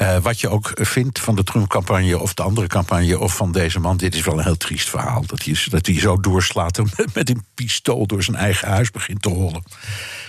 Uh, 0.02 0.18
wat 0.18 0.40
je 0.40 0.50
ook 0.50 0.72
vindt 0.74 1.20
van 1.20 1.36
de 1.36 1.44
Trump-campagne 1.44 2.20
of 2.20 2.34
de 2.34 2.44
andere 2.44 2.68
campagne 2.68 3.20
of 3.20 3.36
van 3.36 3.52
deze 3.52 3.80
man, 3.80 3.98
dit 3.98 4.16
is 4.16 4.24
wel 4.24 4.38
een 4.38 4.44
heel 4.44 4.58
triest 4.58 4.90
verhaal. 4.90 5.24
Dat 5.26 5.44
hij, 5.44 5.56
dat 5.70 5.86
hij 5.86 6.00
zo 6.00 6.20
doorslaat 6.20 6.78
en 6.78 6.90
met 7.14 7.30
een 7.30 7.46
pistool 7.54 8.06
door 8.06 8.24
zijn 8.24 8.38
eigen 8.38 8.68
huis 8.68 8.92
begint 8.92 9.22
te 9.22 9.30
rollen. 9.30 9.64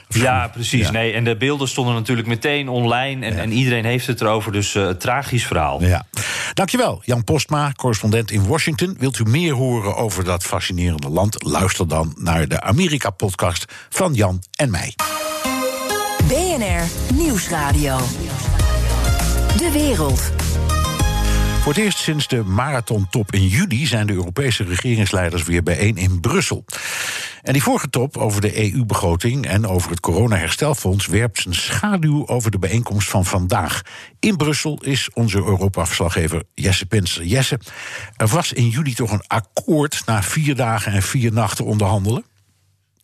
Ja, 0.09 0.48
precies. 0.48 0.87
Ja. 0.87 0.90
Nee, 0.90 1.12
en 1.12 1.24
de 1.24 1.37
beelden 1.37 1.68
stonden 1.68 1.94
natuurlijk 1.94 2.28
meteen 2.28 2.68
online 2.68 3.26
en, 3.26 3.35
ja. 3.35 3.40
en 3.40 3.52
iedereen 3.52 3.85
heeft 3.85 4.07
het 4.07 4.20
erover. 4.20 4.52
Dus 4.52 4.74
uh, 4.74 4.88
tragisch 4.88 5.46
verhaal. 5.46 5.83
Ja. 5.83 6.07
Dankjewel, 6.54 7.02
Jan 7.04 7.24
Postma, 7.24 7.72
correspondent 7.72 8.31
in 8.31 8.46
Washington. 8.46 8.96
Wilt 8.98 9.18
u 9.18 9.24
meer 9.24 9.54
horen 9.54 9.96
over 9.96 10.24
dat 10.24 10.42
fascinerende 10.42 11.09
land? 11.09 11.44
Luister 11.44 11.88
dan 11.88 12.14
naar 12.18 12.48
de 12.48 12.61
Amerika-podcast 12.61 13.64
van 13.88 14.14
Jan 14.14 14.42
en 14.57 14.70
mij. 14.70 14.94
BNR 16.28 17.14
Nieuwsradio. 17.14 17.98
De 19.58 19.70
wereld. 19.72 20.32
Voor 21.60 21.72
het 21.72 21.82
eerst 21.82 21.98
sinds 21.98 22.28
de 22.28 22.44
marathontop 22.44 23.32
in 23.32 23.46
juli 23.46 23.86
zijn 23.86 24.06
de 24.06 24.12
Europese 24.12 24.64
regeringsleiders 24.64 25.42
weer 25.42 25.62
bijeen 25.62 25.96
in 25.96 26.20
Brussel. 26.20 26.64
En 27.42 27.52
die 27.52 27.62
vorige 27.62 27.90
top 27.90 28.16
over 28.16 28.40
de 28.40 28.72
EU-begroting 28.72 29.46
en 29.46 29.66
over 29.66 29.90
het 29.90 30.00
coronaherstelfonds 30.00 31.06
werpt 31.06 31.38
zijn 31.38 31.54
schaduw 31.54 32.26
over 32.26 32.50
de 32.50 32.58
bijeenkomst 32.58 33.08
van 33.08 33.24
vandaag. 33.24 33.82
In 34.20 34.36
Brussel 34.36 34.78
is 34.82 35.10
onze 35.14 35.36
Europa-verslaggever 35.36 36.42
Jesse 36.54 36.86
Penser. 36.86 37.24
Jesse, 37.24 37.60
er 38.16 38.28
was 38.28 38.52
in 38.52 38.68
juli 38.68 38.94
toch 38.94 39.12
een 39.12 39.26
akkoord 39.26 40.02
na 40.06 40.22
vier 40.22 40.56
dagen 40.56 40.92
en 40.92 41.02
vier 41.02 41.32
nachten 41.32 41.64
onderhandelen? 41.64 42.24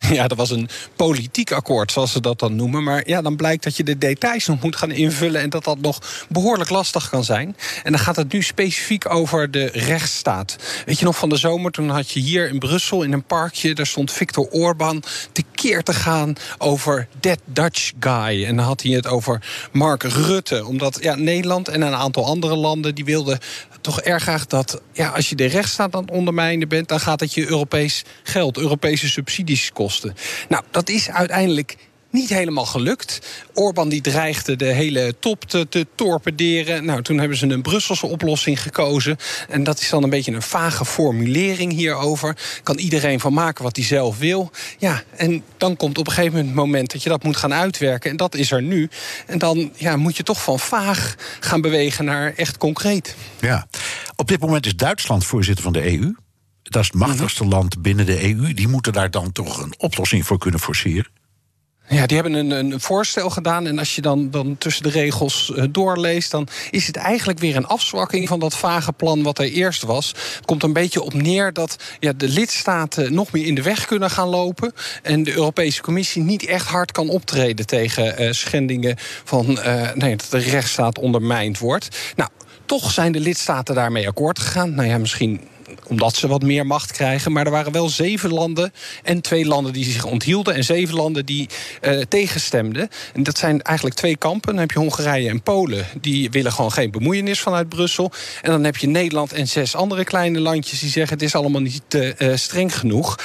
Ja, 0.13 0.29
dat 0.29 0.39
was 0.39 0.51
een 0.51 0.69
politiek 0.97 1.53
akkoord, 1.53 1.93
zoals 1.93 2.13
ze 2.13 2.21
dat 2.21 2.39
dan 2.39 2.57
noemen. 2.57 2.83
Maar 2.83 3.09
ja, 3.09 3.23
dan 3.23 3.37
blijkt 3.37 3.65
dat 3.65 3.77
je 3.77 3.85
de 3.85 3.99
details 3.99 4.47
nog 4.47 4.63
moet 4.63 4.77
gaan 4.77 4.91
invullen... 4.91 5.41
en 5.41 5.51
dat 5.51 5.65
dat 5.65 5.81
nog 5.81 6.27
behoorlijk 6.29 6.71
lastig 6.71 7.09
kan 7.09 7.25
zijn. 7.25 7.57
En 7.83 7.93
dan 7.93 8.01
gaat 8.01 8.17
het 8.17 8.33
nu 8.33 8.43
specifiek 8.43 9.11
over 9.11 9.51
de 9.51 9.65
rechtsstaat. 9.67 10.57
Weet 10.87 10.99
je 10.99 11.05
nog, 11.05 11.17
van 11.17 11.29
de 11.29 11.37
zomer, 11.37 11.71
toen 11.71 11.89
had 11.89 12.11
je 12.11 12.21
hier 12.21 12.49
in 12.49 12.59
Brussel... 12.59 13.03
in 13.03 13.13
een 13.13 13.25
parkje, 13.25 13.75
daar 13.75 13.87
stond 13.87 14.13
Viktor 14.13 14.49
Orban 14.51 15.03
tekeer 15.33 15.83
te 15.83 15.93
gaan 15.93 16.35
over 16.59 17.09
that 17.21 17.39
Dutch 17.45 17.93
guy. 18.01 18.45
En 18.45 18.57
dan 18.57 18.65
had 18.65 18.83
hij 18.83 18.93
het 18.93 19.07
over 19.07 19.43
Mark 19.73 20.03
Rutte. 20.03 20.67
Omdat 20.67 20.99
ja, 21.01 21.15
Nederland 21.15 21.69
en 21.69 21.83
een 21.83 21.95
aantal 21.95 22.27
andere 22.27 22.57
landen... 22.57 22.95
die 22.95 23.05
wilden 23.05 23.39
toch 23.85 24.01
erg 24.01 24.23
graag 24.23 24.47
dat 24.47 24.81
ja, 24.93 25.09
als 25.09 25.29
je 25.29 25.35
de 25.35 25.47
rechtsstaat 25.47 25.95
aan 25.95 26.03
het 26.03 26.11
ondermijnen 26.11 26.69
bent... 26.69 26.89
dan 26.89 27.01
gaat 27.01 27.21
het 27.21 27.35
je 27.35 27.49
Europees 27.49 28.05
geld, 28.23 28.57
Europese 28.57 29.09
subsidies 29.09 29.73
kosten. 29.73 30.15
Nou, 30.49 30.65
dat 30.71 30.89
is 30.89 31.11
uiteindelijk 31.11 31.77
niet 32.15 32.29
helemaal 32.29 32.67
gelukt. 32.67 33.19
Orbán 33.55 33.89
die 33.89 34.01
dreigde 34.01 34.57
de 34.57 34.65
hele 34.65 35.15
top 35.21 35.45
te, 35.45 35.69
te, 35.69 35.87
torpederen. 35.95 36.85
Nou, 36.85 37.03
toen 37.03 37.19
hebben 37.19 37.37
ze 37.37 37.47
een 37.47 37.63
Brusselse 37.63 38.07
oplossing 38.07 38.63
gekozen. 38.63 39.17
En 39.49 39.65
dat 39.65 39.81
is 39.81 39.89
dan 39.89 40.03
een 40.03 40.11
beetje 40.11 40.33
een 40.33 40.43
vage 40.43 40.85
formulering 40.85 41.73
hierover. 41.73 42.37
Kan 42.63 42.79
iedereen 42.79 43.21
van 43.21 43.33
maken 43.33 43.65
wat 43.65 43.77
hij 43.77 43.85
zelf 43.85 44.19
wil. 44.19 44.51
Ja, 44.79 45.03
en 45.17 45.43
dan 45.57 45.77
komt 45.77 45.99
op 45.99 46.07
een 46.07 46.13
gegeven 46.13 46.33
moment 46.33 46.47
het 46.55 46.65
moment 46.65 46.93
dat 46.93 47.03
je 47.03 47.09
dat 47.09 47.23
moet 47.23 47.37
gaan 47.37 47.55
uitwerken. 47.55 48.11
En 48.11 48.17
dat 48.17 48.35
is 48.35 48.51
er 48.51 48.63
nu. 48.63 48.89
En 49.27 49.39
dan 49.39 49.73
ja, 49.77 49.97
moet 49.97 50.17
je 50.17 50.23
toch 50.23 50.43
van 50.43 50.59
vaag 50.59 51.15
gaan 51.41 51.61
bewegen 51.61 52.05
naar 52.05 52.33
echt 52.37 52.57
concreet. 52.57 53.17
Ja, 53.41 53.67
op 54.17 54.29
dit 54.29 54.41
moment 54.41 54.67
is 54.67 54.77
Duitsland 54.77 55.25
voorzitter 55.25 55.65
van 55.65 55.73
de 55.73 55.99
EU. 55.99 56.15
Dat 56.63 56.83
is 56.83 56.89
het 56.89 56.97
machtigste 56.97 57.45
land 57.45 57.83
binnen 57.83 58.07
de 58.07 58.23
EU. 58.23 58.55
Die 58.55 58.69
moeten 58.69 58.93
daar 58.93 59.11
dan 59.11 59.33
toch 59.33 59.63
een 59.63 59.75
oplossing 59.79 60.27
voor 60.27 60.39
kunnen 60.39 60.61
forceren. 60.61 61.23
Ja, 61.89 62.07
die 62.07 62.21
hebben 62.21 62.35
een, 62.35 62.51
een, 62.51 62.81
voorstel 62.81 63.31
gedaan. 63.31 63.67
En 63.67 63.79
als 63.79 63.95
je 63.95 64.01
dan, 64.01 64.31
dan 64.31 64.59
tussen 64.59 64.83
de 64.83 64.91
regels 64.91 65.53
uh, 65.55 65.65
doorleest, 65.71 66.31
dan 66.31 66.49
is 66.71 66.87
het 66.87 66.97
eigenlijk 66.97 67.39
weer 67.39 67.57
een 67.57 67.67
afzwakking 67.67 68.29
van 68.29 68.39
dat 68.39 68.57
vage 68.57 68.93
plan 68.93 69.23
wat 69.23 69.39
er 69.39 69.51
eerst 69.51 69.83
was. 69.83 70.09
Het 70.09 70.45
komt 70.45 70.63
een 70.63 70.73
beetje 70.73 71.03
op 71.03 71.15
neer 71.15 71.53
dat 71.53 71.77
ja, 72.01 72.13
de 72.13 72.29
lidstaten 72.29 73.15
nog 73.15 73.33
meer 73.33 73.47
in 73.47 73.55
de 73.55 73.63
weg 73.63 73.87
kunnen 73.87 74.11
gaan 74.11 74.29
lopen. 74.29 74.73
En 75.03 75.23
de 75.23 75.33
Europese 75.33 75.83
Commissie 75.83 76.23
niet 76.23 76.47
echt 76.47 76.67
hard 76.67 76.93
kan 76.93 77.09
optreden 77.09 77.67
tegen 77.67 78.23
uh, 78.23 78.33
schendingen 78.33 78.97
van 79.25 79.51
uh, 79.51 79.93
nee, 79.93 80.17
dat 80.17 80.31
de 80.31 80.39
rechtsstaat 80.39 80.99
ondermijnd 80.99 81.59
wordt. 81.59 81.97
Nou, 82.17 82.31
toch 82.67 82.91
zijn 82.91 83.13
de 83.13 83.21
lidstaten 83.21 83.75
daarmee 83.75 84.09
akkoord 84.09 84.39
gegaan. 84.39 84.75
Nou 84.75 84.89
ja, 84.89 84.99
misschien 84.99 85.41
omdat 85.89 86.17
ze 86.17 86.27
wat 86.27 86.43
meer 86.43 86.67
macht 86.67 86.93
krijgen. 86.93 87.33
Maar 87.33 87.45
er 87.45 87.51
waren 87.51 87.73
wel 87.73 87.89
zeven 87.89 88.33
landen 88.33 88.73
en 89.03 89.21
twee 89.21 89.47
landen 89.47 89.73
die 89.73 89.85
zich 89.85 90.05
onthielden... 90.05 90.55
en 90.55 90.65
zeven 90.65 90.95
landen 90.95 91.27
die 91.27 91.49
uh, 91.83 92.01
tegenstemden. 92.01 92.89
En 93.15 93.23
dat 93.23 93.39
zijn 93.39 93.63
eigenlijk 93.63 93.97
twee 93.97 94.17
kampen. 94.17 94.51
Dan 94.51 94.61
heb 94.61 94.71
je 94.71 94.79
Hongarije 94.79 95.29
en 95.29 95.43
Polen. 95.43 95.87
Die 96.01 96.31
willen 96.31 96.53
gewoon 96.53 96.73
geen 96.73 96.91
bemoeienis 96.91 97.41
vanuit 97.41 97.69
Brussel. 97.69 98.13
En 98.43 98.51
dan 98.51 98.65
heb 98.65 98.77
je 98.77 98.87
Nederland 98.87 99.33
en 99.33 99.49
zes 99.49 99.75
andere 99.75 100.05
kleine 100.05 100.41
landjes... 100.41 100.81
die 100.81 100.91
zeggen 100.91 101.15
het 101.15 101.25
is 101.25 101.35
allemaal 101.35 101.61
niet 101.61 101.95
uh, 101.95 102.37
streng 102.37 102.79
genoeg. 102.79 103.19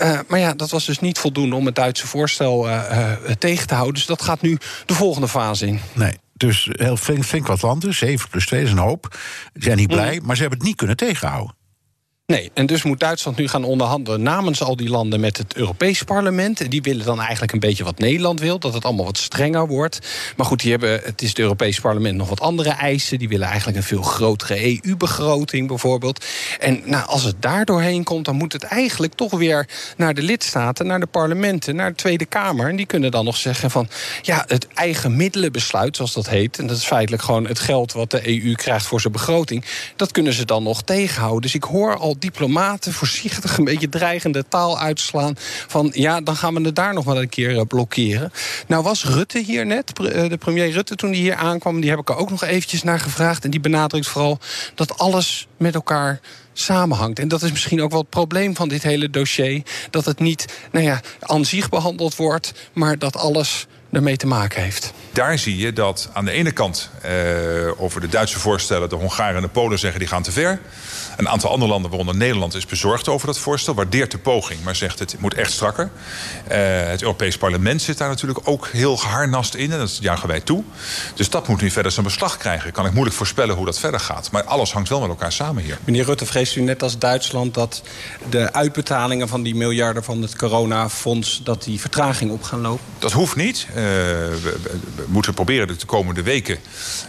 Uh, 0.00 0.18
maar 0.28 0.38
ja, 0.38 0.54
dat 0.54 0.70
was 0.70 0.86
dus 0.86 1.00
niet 1.00 1.18
voldoende 1.18 1.56
om 1.56 1.66
het 1.66 1.74
Duitse 1.74 2.06
voorstel 2.06 2.68
tegen 3.38 3.66
te 3.66 3.74
houden. 3.74 3.94
Dus 3.94 4.06
dat 4.06 4.22
gaat 4.22 4.40
nu 4.40 4.58
de 4.86 4.94
volgende 4.94 5.28
fase 5.28 5.66
in. 5.66 5.80
Nee. 5.92 6.18
Dus 6.36 6.68
heel 6.72 6.96
flink, 6.96 7.24
flink 7.24 7.46
wat 7.46 7.62
landen, 7.62 7.94
7 7.94 8.28
plus 8.28 8.46
2 8.46 8.62
is 8.62 8.70
een 8.70 8.78
hoop. 8.78 9.08
Ze 9.54 9.62
zijn 9.62 9.76
niet 9.76 9.88
blij, 9.88 10.20
maar 10.22 10.34
ze 10.34 10.40
hebben 10.40 10.58
het 10.58 10.68
niet 10.68 10.76
kunnen 10.76 10.96
tegenhouden. 10.96 11.54
Nee, 12.26 12.50
en 12.54 12.66
dus 12.66 12.82
moet 12.82 13.00
Duitsland 13.00 13.36
nu 13.36 13.48
gaan 13.48 13.64
onderhandelen 13.64 14.22
namens 14.22 14.62
al 14.62 14.76
die 14.76 14.88
landen 14.88 15.20
met 15.20 15.36
het 15.36 15.56
Europees 15.56 16.02
parlement. 16.02 16.60
En 16.60 16.70
die 16.70 16.82
willen 16.82 17.04
dan 17.04 17.20
eigenlijk 17.20 17.52
een 17.52 17.60
beetje 17.60 17.84
wat 17.84 17.98
Nederland 17.98 18.40
wil, 18.40 18.58
dat 18.58 18.74
het 18.74 18.84
allemaal 18.84 19.04
wat 19.04 19.18
strenger 19.18 19.66
wordt. 19.66 19.98
Maar 20.36 20.46
goed, 20.46 20.60
die 20.60 20.70
hebben, 20.70 21.00
het 21.02 21.22
is 21.22 21.28
het 21.28 21.38
Europees 21.38 21.80
parlement 21.80 22.16
nog 22.16 22.28
wat 22.28 22.40
andere 22.40 22.70
eisen. 22.70 23.18
Die 23.18 23.28
willen 23.28 23.46
eigenlijk 23.46 23.76
een 23.76 23.82
veel 23.82 24.02
grotere 24.02 24.64
EU-begroting 24.64 25.68
bijvoorbeeld. 25.68 26.24
En 26.58 26.82
nou, 26.84 27.06
als 27.06 27.22
het 27.22 27.42
daar 27.42 27.64
doorheen 27.64 28.04
komt, 28.04 28.24
dan 28.24 28.36
moet 28.36 28.52
het 28.52 28.62
eigenlijk 28.62 29.14
toch 29.14 29.32
weer 29.32 29.68
naar 29.96 30.14
de 30.14 30.22
lidstaten, 30.22 30.86
naar 30.86 31.00
de 31.00 31.06
parlementen, 31.06 31.76
naar 31.76 31.90
de 31.90 31.96
Tweede 31.96 32.26
Kamer. 32.26 32.68
En 32.68 32.76
die 32.76 32.86
kunnen 32.86 33.10
dan 33.10 33.24
nog 33.24 33.36
zeggen 33.36 33.70
van 33.70 33.88
ja, 34.22 34.44
het 34.48 34.66
eigen 34.74 35.16
middelenbesluit, 35.16 35.96
zoals 35.96 36.12
dat 36.12 36.28
heet. 36.28 36.58
En 36.58 36.66
dat 36.66 36.76
is 36.76 36.84
feitelijk 36.84 37.22
gewoon 37.22 37.46
het 37.46 37.58
geld 37.58 37.92
wat 37.92 38.10
de 38.10 38.28
EU 38.28 38.54
krijgt 38.54 38.86
voor 38.86 39.00
zijn 39.00 39.12
begroting. 39.12 39.64
Dat 39.96 40.12
kunnen 40.12 40.32
ze 40.32 40.44
dan 40.44 40.62
nog 40.62 40.82
tegenhouden. 40.82 41.42
Dus 41.42 41.54
ik 41.54 41.64
hoor 41.64 41.96
al 41.96 42.12
diplomaten 42.18 42.92
voorzichtig 42.92 43.58
een 43.58 43.64
beetje 43.64 43.88
dreigende 43.88 44.44
taal 44.48 44.78
uitslaan. 44.78 45.34
Van 45.66 45.90
ja, 45.94 46.20
dan 46.20 46.36
gaan 46.36 46.54
we 46.54 46.60
het 46.60 46.76
daar 46.76 46.94
nog 46.94 47.04
wel 47.04 47.20
een 47.20 47.28
keer 47.28 47.58
eh, 47.58 47.66
blokkeren. 47.68 48.32
Nou 48.66 48.82
was 48.82 49.04
Rutte 49.04 49.38
hier 49.38 49.66
net, 49.66 49.92
eh, 49.98 50.28
de 50.28 50.36
premier 50.36 50.70
Rutte, 50.70 50.96
toen 50.96 51.10
die 51.10 51.20
hier 51.20 51.34
aankwam, 51.34 51.80
die 51.80 51.90
heb 51.90 51.98
ik 51.98 52.08
er 52.08 52.16
ook 52.16 52.30
nog 52.30 52.44
eventjes 52.44 52.82
naar 52.82 53.00
gevraagd. 53.00 53.44
En 53.44 53.50
die 53.50 53.60
benadrukt 53.60 54.06
vooral 54.06 54.38
dat 54.74 54.98
alles 54.98 55.46
met 55.56 55.74
elkaar 55.74 56.20
samenhangt. 56.52 57.18
En 57.18 57.28
dat 57.28 57.42
is 57.42 57.50
misschien 57.50 57.82
ook 57.82 57.90
wel 57.90 58.00
het 58.00 58.10
probleem 58.10 58.56
van 58.56 58.68
dit 58.68 58.82
hele 58.82 59.10
dossier. 59.10 59.62
Dat 59.90 60.04
het 60.04 60.18
niet 60.18 60.46
nou 60.72 60.84
ja, 60.84 61.00
aan 61.20 61.44
zich 61.44 61.68
behandeld 61.68 62.16
wordt, 62.16 62.52
maar 62.72 62.98
dat 62.98 63.16
alles 63.16 63.66
ermee 63.94 64.16
te 64.16 64.26
maken 64.26 64.62
heeft. 64.62 64.92
Daar 65.12 65.38
zie 65.38 65.56
je 65.56 65.72
dat 65.72 66.08
aan 66.12 66.24
de 66.24 66.30
ene 66.30 66.52
kant 66.52 66.90
eh, 67.02 67.12
over 67.76 68.00
de 68.00 68.08
Duitse 68.08 68.38
voorstellen 68.38 68.88
de 68.88 68.94
Hongaren 68.94 69.36
en 69.36 69.42
de 69.42 69.48
Polen 69.48 69.78
zeggen 69.78 69.98
die 69.98 70.08
gaan 70.08 70.22
te 70.22 70.32
ver. 70.32 70.60
Een 71.16 71.28
aantal 71.28 71.50
andere 71.50 71.70
landen, 71.70 71.90
waaronder 71.90 72.16
Nederland, 72.16 72.54
is 72.54 72.66
bezorgd 72.66 73.08
over 73.08 73.26
dat 73.26 73.38
voorstel. 73.38 73.74
Waardeert 73.74 74.10
de 74.10 74.18
poging, 74.18 74.62
maar 74.62 74.76
zegt 74.76 74.98
het 74.98 75.16
moet 75.18 75.34
echt 75.34 75.52
strakker. 75.52 75.90
Uh, 76.48 76.56
het 76.88 77.02
Europees 77.02 77.36
Parlement 77.36 77.82
zit 77.82 77.98
daar 77.98 78.08
natuurlijk 78.08 78.40
ook 78.44 78.68
heel 78.72 78.96
geharnast 78.96 79.54
in. 79.54 79.72
En 79.72 79.78
dat 79.78 79.98
jagen 80.00 80.28
wij 80.28 80.40
toe. 80.40 80.62
Dus 81.14 81.30
dat 81.30 81.48
moet 81.48 81.60
nu 81.60 81.70
verder 81.70 81.92
zijn 81.92 82.04
beslag 82.04 82.36
krijgen. 82.36 82.72
Kan 82.72 82.86
ik 82.86 82.92
moeilijk 82.92 83.16
voorspellen 83.16 83.54
hoe 83.54 83.64
dat 83.64 83.78
verder 83.78 84.00
gaat. 84.00 84.30
Maar 84.30 84.44
alles 84.44 84.72
hangt 84.72 84.88
wel 84.88 85.00
met 85.00 85.08
elkaar 85.08 85.32
samen 85.32 85.62
hier. 85.62 85.78
Meneer 85.84 86.04
Rutte, 86.04 86.26
vreest 86.26 86.56
u 86.56 86.60
net 86.60 86.82
als 86.82 86.98
Duitsland 86.98 87.54
dat 87.54 87.82
de 88.30 88.52
uitbetalingen 88.52 89.28
van 89.28 89.42
die 89.42 89.54
miljarden 89.54 90.04
van 90.04 90.22
het 90.22 90.36
coronafonds... 90.36 91.40
dat 91.44 91.62
die 91.64 91.80
vertraging 91.80 92.30
op 92.30 92.42
gaan 92.42 92.60
lopen? 92.60 92.84
Dat 92.98 93.12
hoeft 93.12 93.36
niet. 93.36 93.66
Uh, 93.76 93.83
we, 93.84 94.56
we, 94.96 95.04
moeten 95.06 95.34
proberen 95.34 95.68
de 95.68 95.86
komende 95.86 96.22
weken 96.22 96.58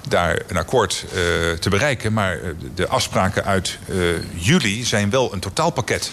daar 0.08 0.42
een 0.48 0.58
akkoord 0.58 1.06
uh, 1.06 1.12
te 1.52 1.70
bereiken. 1.70 2.14
Maar 2.14 2.40
de 2.76 2.88
afspraken 2.88 3.46
uit 3.46 3.78
juli 4.36 4.84
zijn 4.84 5.10
wel 5.10 5.34
een 5.34 5.40
totaalpakket. 5.40 6.12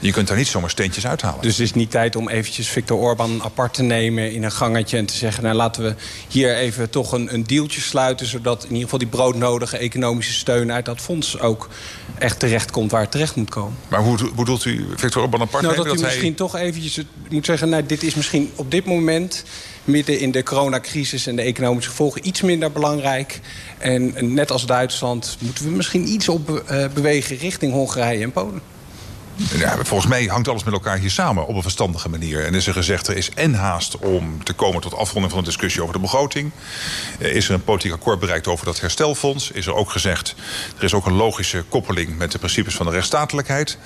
Je 0.00 0.12
kunt 0.12 0.28
daar 0.28 0.36
niet 0.36 0.46
zomaar 0.46 0.70
steentjes 0.70 1.06
uithalen. 1.06 1.42
Dus 1.42 1.56
het 1.56 1.66
is 1.66 1.72
niet 1.72 1.90
tijd 1.90 2.16
om 2.16 2.28
eventjes 2.28 2.68
Viktor 2.68 2.98
Orban 2.98 3.42
apart 3.42 3.74
te 3.74 3.82
nemen 3.82 4.32
in 4.32 4.42
een 4.42 4.52
gangetje... 4.52 4.96
en 4.96 5.06
te 5.06 5.14
zeggen, 5.14 5.42
nou 5.42 5.54
laten 5.54 5.82
we 5.82 5.94
hier 6.28 6.56
even 6.56 6.90
toch 6.90 7.12
een, 7.12 7.34
een 7.34 7.44
dealtje 7.44 7.80
sluiten... 7.80 8.26
zodat 8.26 8.62
in 8.62 8.68
ieder 8.68 8.82
geval 8.82 8.98
die 8.98 9.08
broodnodige 9.08 9.76
economische 9.76 10.32
steun 10.32 10.72
uit 10.72 10.84
dat 10.84 11.00
fonds 11.00 11.38
ook 11.38 11.68
echt 12.18 12.38
terecht 12.38 12.70
komt 12.70 12.90
waar 12.90 13.00
het 13.00 13.10
terecht 13.10 13.36
moet 13.36 13.50
komen. 13.50 13.76
Maar 13.88 14.00
hoe 14.00 14.18
bedoelt 14.34 14.64
u 14.64 14.86
Viktor 14.96 15.22
Orban 15.22 15.40
apart 15.40 15.62
nou, 15.62 15.74
nemen? 15.74 15.88
Dat, 15.88 15.98
dat 15.98 16.04
u 16.04 16.06
misschien 16.06 16.34
toch 16.34 16.56
eventjes 16.56 17.00
moet 17.28 17.44
zeggen, 17.44 17.68
nou 17.68 17.86
dit 17.86 18.02
is 18.02 18.14
misschien 18.14 18.50
op 18.54 18.70
dit 18.70 18.84
moment 18.84 19.44
midden 19.86 20.20
in 20.20 20.30
de 20.30 20.42
coronacrisis 20.42 21.26
en 21.26 21.36
de 21.36 21.42
economische 21.42 21.90
gevolgen 21.90 22.26
iets 22.26 22.40
minder 22.40 22.72
belangrijk. 22.72 23.40
En 23.78 24.34
net 24.34 24.50
als 24.50 24.66
Duitsland 24.66 25.36
moeten 25.40 25.64
we 25.64 25.70
misschien 25.70 26.08
iets 26.08 26.28
op 26.28 26.64
uh, 26.70 26.84
bewegen 26.94 27.36
richting 27.36 27.72
Hongarije 27.72 28.22
en 28.22 28.32
Polen. 28.32 28.75
Ja, 29.36 29.76
volgens 29.82 30.10
mij 30.10 30.24
hangt 30.24 30.48
alles 30.48 30.64
met 30.64 30.74
elkaar 30.74 30.98
hier 30.98 31.10
samen 31.10 31.46
op 31.46 31.56
een 31.56 31.62
verstandige 31.62 32.08
manier. 32.08 32.44
En 32.44 32.54
is 32.54 32.66
er 32.66 32.72
gezegd, 32.72 33.06
er 33.06 33.16
is 33.16 33.30
en 33.34 33.54
haast 33.54 33.98
om 33.98 34.44
te 34.44 34.52
komen 34.52 34.80
tot 34.80 34.94
afronding 34.94 35.32
van 35.32 35.42
de 35.42 35.48
discussie 35.48 35.82
over 35.82 35.94
de 35.94 36.00
begroting. 36.00 36.50
Is 37.18 37.48
er 37.48 37.54
een 37.54 37.64
politiek 37.64 37.92
akkoord 37.92 38.18
bereikt 38.18 38.46
over 38.46 38.64
dat 38.64 38.80
herstelfonds. 38.80 39.50
Is 39.50 39.66
er 39.66 39.74
ook 39.74 39.90
gezegd, 39.90 40.34
er 40.78 40.84
is 40.84 40.94
ook 40.94 41.06
een 41.06 41.12
logische 41.12 41.64
koppeling 41.68 42.16
met 42.16 42.32
de 42.32 42.38
principes 42.38 42.74
van 42.74 42.86
de 42.86 42.92
rechtsstatelijkheid. 42.92 43.78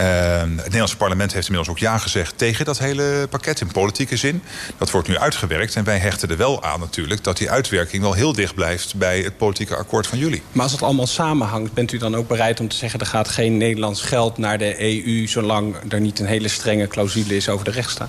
Uh, 0.00 0.38
het 0.40 0.56
Nederlandse 0.56 0.96
parlement 0.96 1.32
heeft 1.32 1.48
inmiddels 1.48 1.76
ook 1.76 1.82
ja 1.82 1.98
gezegd 1.98 2.38
tegen 2.38 2.64
dat 2.64 2.78
hele 2.78 3.26
pakket 3.30 3.60
in 3.60 3.72
politieke 3.72 4.16
zin. 4.16 4.42
Dat 4.78 4.90
wordt 4.90 5.08
nu 5.08 5.18
uitgewerkt 5.18 5.74
en 5.74 5.84
wij 5.84 5.98
hechten 5.98 6.30
er 6.30 6.36
wel 6.36 6.62
aan 6.62 6.80
natuurlijk 6.80 7.24
dat 7.24 7.36
die 7.36 7.50
uitwerking 7.50 8.02
wel 8.02 8.12
heel 8.12 8.32
dicht 8.32 8.54
blijft 8.54 8.94
bij 8.94 9.20
het 9.20 9.36
politieke 9.36 9.76
akkoord 9.76 10.06
van 10.06 10.18
jullie. 10.18 10.42
Maar 10.52 10.62
als 10.62 10.72
het 10.72 10.82
allemaal 10.82 11.06
samenhangt, 11.06 11.72
bent 11.72 11.92
u 11.92 11.98
dan 11.98 12.16
ook 12.16 12.28
bereid 12.28 12.60
om 12.60 12.68
te 12.68 12.76
zeggen 12.76 13.00
er 13.00 13.06
gaat 13.06 13.28
geen 13.28 13.56
Nederlands 13.56 14.02
geld 14.02 14.38
naar 14.38 14.58
de 14.58 14.76
EU... 14.88 15.26
zolang 15.26 15.76
er 15.88 16.00
niet 16.00 16.18
een 16.18 16.26
hele 16.26 16.48
strenge 16.48 16.86
clausule 16.86 17.36
is 17.36 17.48
over 17.48 17.64
de 17.64 17.70
rechtsstaat? 17.70 18.08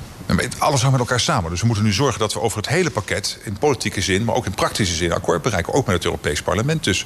Alles 0.58 0.82
hangt 0.82 0.98
met 0.98 1.08
elkaar 1.08 1.20
samen. 1.20 1.50
Dus 1.50 1.60
we 1.60 1.66
moeten 1.66 1.84
nu 1.86 1.94
zorgen 1.94 2.20
dat 2.20 2.34
we 2.34 2.40
over 2.40 2.58
het 2.58 2.68
hele 2.68 2.90
pakket... 2.90 3.40
in 3.44 3.58
politieke 3.58 4.02
zin, 4.02 4.24
maar 4.24 4.36
ook 4.36 4.46
in 4.46 4.54
praktische 4.54 4.96
zin 4.96 5.12
akkoord 5.12 5.42
bereiken. 5.42 5.74
Ook 5.74 5.86
met 5.86 5.96
het 5.96 6.06
Europees 6.06 6.42
Parlement 6.42 6.84
dus. 6.84 7.06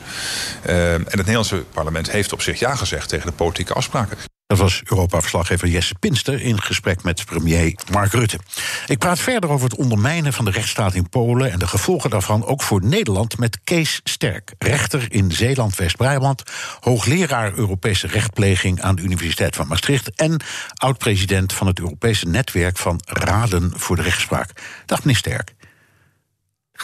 Uh, 0.65 0.93
en 0.93 1.01
het 1.03 1.15
Nederlandse 1.15 1.63
parlement 1.73 2.11
heeft 2.11 2.33
op 2.33 2.41
zich 2.41 2.59
ja 2.59 2.75
gezegd... 2.75 3.09
tegen 3.09 3.25
de 3.25 3.33
politieke 3.33 3.73
afspraken. 3.73 4.17
Dat 4.53 4.61
was 4.61 4.81
Europa-verslaggever 4.85 5.67
Jesse 5.67 5.95
Pinster 5.99 6.41
in 6.41 6.61
gesprek 6.61 7.03
met 7.03 7.25
premier 7.25 7.75
Mark 7.91 8.11
Rutte. 8.11 8.39
Ik 8.87 8.97
praat 8.97 9.19
verder 9.19 9.49
over 9.49 9.69
het 9.69 9.77
ondermijnen 9.77 10.33
van 10.33 10.45
de 10.45 10.51
rechtsstaat 10.51 10.93
in 10.93 11.09
Polen 11.09 11.51
en 11.51 11.59
de 11.59 11.67
gevolgen 11.67 12.09
daarvan 12.09 12.45
ook 12.45 12.61
voor 12.61 12.83
Nederland 12.83 13.37
met 13.37 13.59
Kees 13.63 14.01
Sterk, 14.03 14.53
rechter 14.57 15.05
in 15.09 15.31
Zeeland-West-Brabant, 15.31 16.43
hoogleraar 16.79 17.53
Europese 17.53 18.07
rechtpleging 18.07 18.81
aan 18.81 18.95
de 18.95 19.01
Universiteit 19.01 19.55
van 19.55 19.67
Maastricht 19.67 20.15
en 20.15 20.41
oud-president 20.73 21.53
van 21.53 21.67
het 21.67 21.79
Europese 21.79 22.27
netwerk 22.27 22.77
van 22.77 23.01
Raden 23.05 23.71
voor 23.75 23.95
de 23.95 24.01
Rechtspraak. 24.01 24.49
Dag 24.85 24.99
meneer 24.99 25.17
Sterk. 25.17 25.53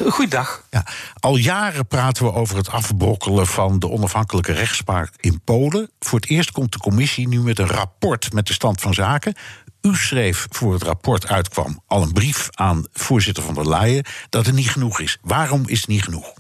Goeiedag. 0.08 0.64
Ja, 0.70 0.86
al 1.20 1.36
jaren 1.36 1.88
praten 1.88 2.24
we 2.24 2.34
over 2.34 2.58
het 2.58 2.70
afbrokkelen 2.70 3.48
van 3.48 3.80
de 3.80 3.90
onafhankelijke 3.90 4.52
rechtspraak 4.52 5.14
in 5.18 5.42
Polen. 5.42 5.90
Voor 6.00 6.20
het 6.20 6.30
eerst 6.30 6.52
komt 6.52 6.72
de 6.72 6.80
commissie 6.80 7.28
nu 7.28 7.40
met 7.40 7.60
een 7.60 7.68
rapport 7.68 8.34
met 8.34 8.48
de 8.48 8.54
stand 8.54 8.82
van 8.82 8.94
zaken. 8.94 9.34
U 9.82 9.96
schreef 9.96 10.48
voor 10.50 10.74
het 10.74 10.84
rapport 10.84 11.28
uitkwam 11.28 11.84
al 11.88 12.02
een 12.02 12.14
brief 12.14 12.48
aan 12.52 12.86
voorzitter 12.94 13.44
van 13.44 13.54
der 13.54 13.70
Leyen 13.70 14.06
dat 14.30 14.46
het 14.46 14.56
niet 14.56 14.70
genoeg 14.70 15.00
is. 15.00 15.18
Waarom 15.22 15.64
is 15.68 15.80
het 15.80 15.88
niet 15.88 16.04
genoeg? 16.04 16.34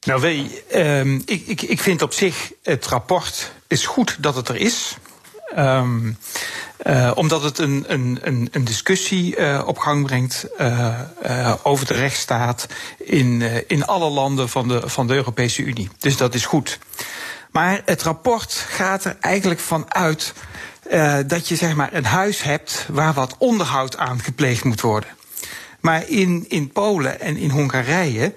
Nou, 0.00 0.20
wee, 0.20 0.62
uh, 0.74 1.14
ik, 1.14 1.42
ik, 1.46 1.62
ik 1.62 1.80
vind 1.80 2.02
op 2.02 2.12
zich 2.12 2.52
het 2.62 2.86
rapport 2.86 3.52
is 3.66 3.86
goed 3.86 4.16
dat 4.20 4.34
het 4.34 4.48
er 4.48 4.56
is. 4.56 4.96
Um, 5.56 6.18
uh, 6.84 7.12
omdat 7.14 7.42
het 7.42 7.58
een, 7.58 7.84
een, 7.88 8.48
een 8.50 8.64
discussie 8.64 9.36
uh, 9.36 9.62
op 9.66 9.78
gang 9.78 10.06
brengt 10.06 10.46
uh, 10.60 11.54
over 11.62 11.86
de 11.86 11.94
rechtsstaat 11.94 12.66
in, 12.98 13.42
in 13.66 13.86
alle 13.86 14.10
landen 14.10 14.48
van 14.48 14.68
de, 14.68 14.88
van 14.88 15.06
de 15.06 15.14
Europese 15.14 15.62
Unie. 15.62 15.88
Dus 15.98 16.16
dat 16.16 16.34
is 16.34 16.46
goed. 16.46 16.78
Maar 17.50 17.82
het 17.84 18.02
rapport 18.02 18.52
gaat 18.52 19.04
er 19.04 19.16
eigenlijk 19.20 19.60
van 19.60 19.94
uit 19.94 20.32
dat 21.26 21.48
je 21.48 21.56
zeg 21.56 21.74
maar 21.74 21.92
een 21.92 22.04
huis 22.04 22.42
hebt 22.42 22.86
waar 22.88 23.12
wat 23.12 23.34
onderhoud 23.38 23.96
aan 23.96 24.20
gepleegd 24.20 24.64
moet 24.64 24.80
worden. 24.80 25.10
Maar 25.80 26.08
in, 26.08 26.44
in 26.48 26.72
Polen 26.72 27.20
en 27.20 27.36
in 27.36 27.50
Hongarije 27.50 28.34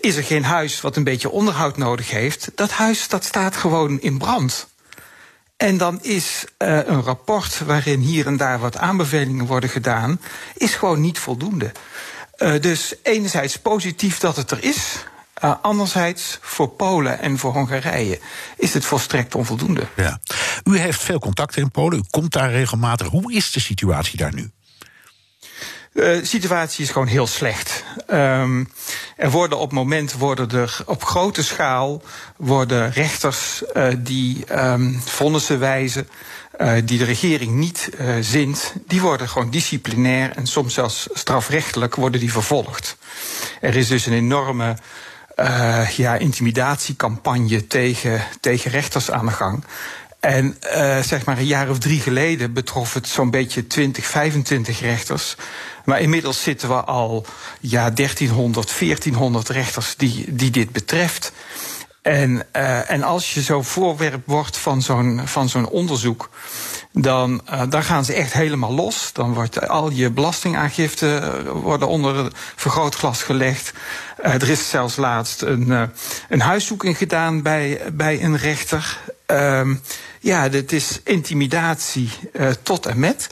is 0.00 0.16
er 0.16 0.24
geen 0.24 0.44
huis 0.44 0.80
wat 0.80 0.96
een 0.96 1.04
beetje 1.04 1.30
onderhoud 1.30 1.76
nodig 1.76 2.10
heeft. 2.10 2.50
Dat 2.54 2.70
huis 2.70 3.08
dat 3.08 3.24
staat 3.24 3.56
gewoon 3.56 4.00
in 4.00 4.18
brand. 4.18 4.66
En 5.62 5.76
dan 5.76 5.98
is 6.02 6.44
uh, 6.58 6.86
een 6.86 7.02
rapport 7.02 7.58
waarin 7.58 8.00
hier 8.00 8.26
en 8.26 8.36
daar 8.36 8.58
wat 8.58 8.76
aanbevelingen 8.76 9.46
worden 9.46 9.70
gedaan, 9.70 10.20
is 10.54 10.74
gewoon 10.74 11.00
niet 11.00 11.18
voldoende. 11.18 11.72
Uh, 12.38 12.60
dus 12.60 12.94
enerzijds 13.02 13.56
positief 13.56 14.18
dat 14.18 14.36
het 14.36 14.50
er 14.50 14.64
is. 14.64 15.04
Uh, 15.44 15.54
anderzijds, 15.62 16.38
voor 16.40 16.68
Polen 16.68 17.18
en 17.18 17.38
voor 17.38 17.52
Hongarije 17.52 18.20
is 18.56 18.74
het 18.74 18.84
volstrekt 18.84 19.34
onvoldoende. 19.34 19.86
Ja. 19.96 20.20
U 20.64 20.78
heeft 20.78 21.02
veel 21.02 21.18
contacten 21.18 21.62
in 21.62 21.70
Polen, 21.70 21.98
u 21.98 22.02
komt 22.10 22.32
daar 22.32 22.50
regelmatig. 22.50 23.06
Hoe 23.06 23.32
is 23.32 23.50
de 23.50 23.60
situatie 23.60 24.16
daar 24.16 24.34
nu? 24.34 24.50
De 25.92 26.20
situatie 26.22 26.84
is 26.84 26.90
gewoon 26.90 27.06
heel 27.06 27.26
slecht. 27.26 27.84
Um, 28.10 28.68
er 29.16 29.30
worden 29.30 29.58
op 29.58 29.72
moment 29.72 30.12
worden 30.12 30.50
er 30.50 30.82
op 30.86 31.04
grote 31.04 31.42
schaal 31.42 32.02
worden 32.36 32.92
rechters 32.92 33.62
uh, 33.74 33.86
die 33.98 34.44
um, 34.58 35.00
vonnissen 35.04 35.58
wijzen. 35.58 36.08
Uh, 36.60 36.72
die 36.84 36.98
de 36.98 37.04
regering 37.04 37.52
niet 37.52 37.90
zint, 38.20 38.72
die 38.86 39.00
worden 39.00 39.28
gewoon 39.28 39.50
disciplinair 39.50 40.30
en 40.30 40.46
soms 40.46 40.74
zelfs 40.74 41.08
strafrechtelijk 41.12 41.94
worden 41.94 42.20
die 42.20 42.32
vervolgd. 42.32 42.96
Er 43.60 43.76
is 43.76 43.88
dus 43.88 44.06
een 44.06 44.12
enorme 44.12 44.76
ja, 45.96 46.14
intimidatiecampagne 46.14 47.66
tegen, 47.66 48.24
tegen 48.40 48.70
rechters 48.70 49.10
aan 49.10 49.26
de 49.26 49.32
gang. 49.32 49.64
En 50.22 50.56
uh, 50.64 50.98
zeg 50.98 51.24
maar 51.24 51.38
een 51.38 51.44
jaar 51.44 51.70
of 51.70 51.78
drie 51.78 52.00
geleden 52.00 52.52
betrof 52.52 52.94
het 52.94 53.08
zo'n 53.08 53.30
beetje 53.30 53.66
20, 53.66 54.06
25 54.06 54.80
rechters. 54.80 55.36
Maar 55.84 56.00
inmiddels 56.00 56.42
zitten 56.42 56.68
we 56.68 56.74
al 56.74 57.26
ja, 57.60 57.90
1300, 57.90 58.78
1400 58.78 59.48
rechters 59.48 59.96
die, 59.96 60.34
die 60.34 60.50
dit 60.50 60.72
betreft. 60.72 61.32
En, 62.02 62.46
uh, 62.56 62.90
en 62.90 63.02
als 63.02 63.34
je 63.34 63.42
zo 63.42 63.62
voorwerp 63.62 64.22
wordt 64.26 64.56
van 64.56 64.82
zo'n, 64.82 65.20
van 65.24 65.48
zo'n 65.48 65.68
onderzoek, 65.68 66.30
dan, 66.92 67.40
uh, 67.50 67.62
dan 67.68 67.82
gaan 67.82 68.04
ze 68.04 68.14
echt 68.14 68.32
helemaal 68.32 68.72
los. 68.72 69.10
Dan 69.12 69.34
wordt 69.34 69.68
al 69.68 69.90
je 69.90 70.10
belastingaangifte 70.10 71.42
worden 71.52 71.88
onder 71.88 72.32
vergrootglas 72.56 73.22
gelegd. 73.22 73.72
Er 74.22 74.48
is 74.48 74.70
zelfs 74.70 74.96
laatst 74.96 75.42
een, 75.42 75.90
een 76.28 76.40
huiszoeking 76.40 76.96
gedaan 76.98 77.42
bij, 77.42 77.80
bij 77.92 78.22
een 78.22 78.36
rechter. 78.36 78.98
Uh, 79.32 79.76
ja, 80.20 80.48
dit 80.48 80.72
is 80.72 81.00
intimidatie 81.04 82.10
tot 82.62 82.86
en 82.86 82.98
met. 82.98 83.28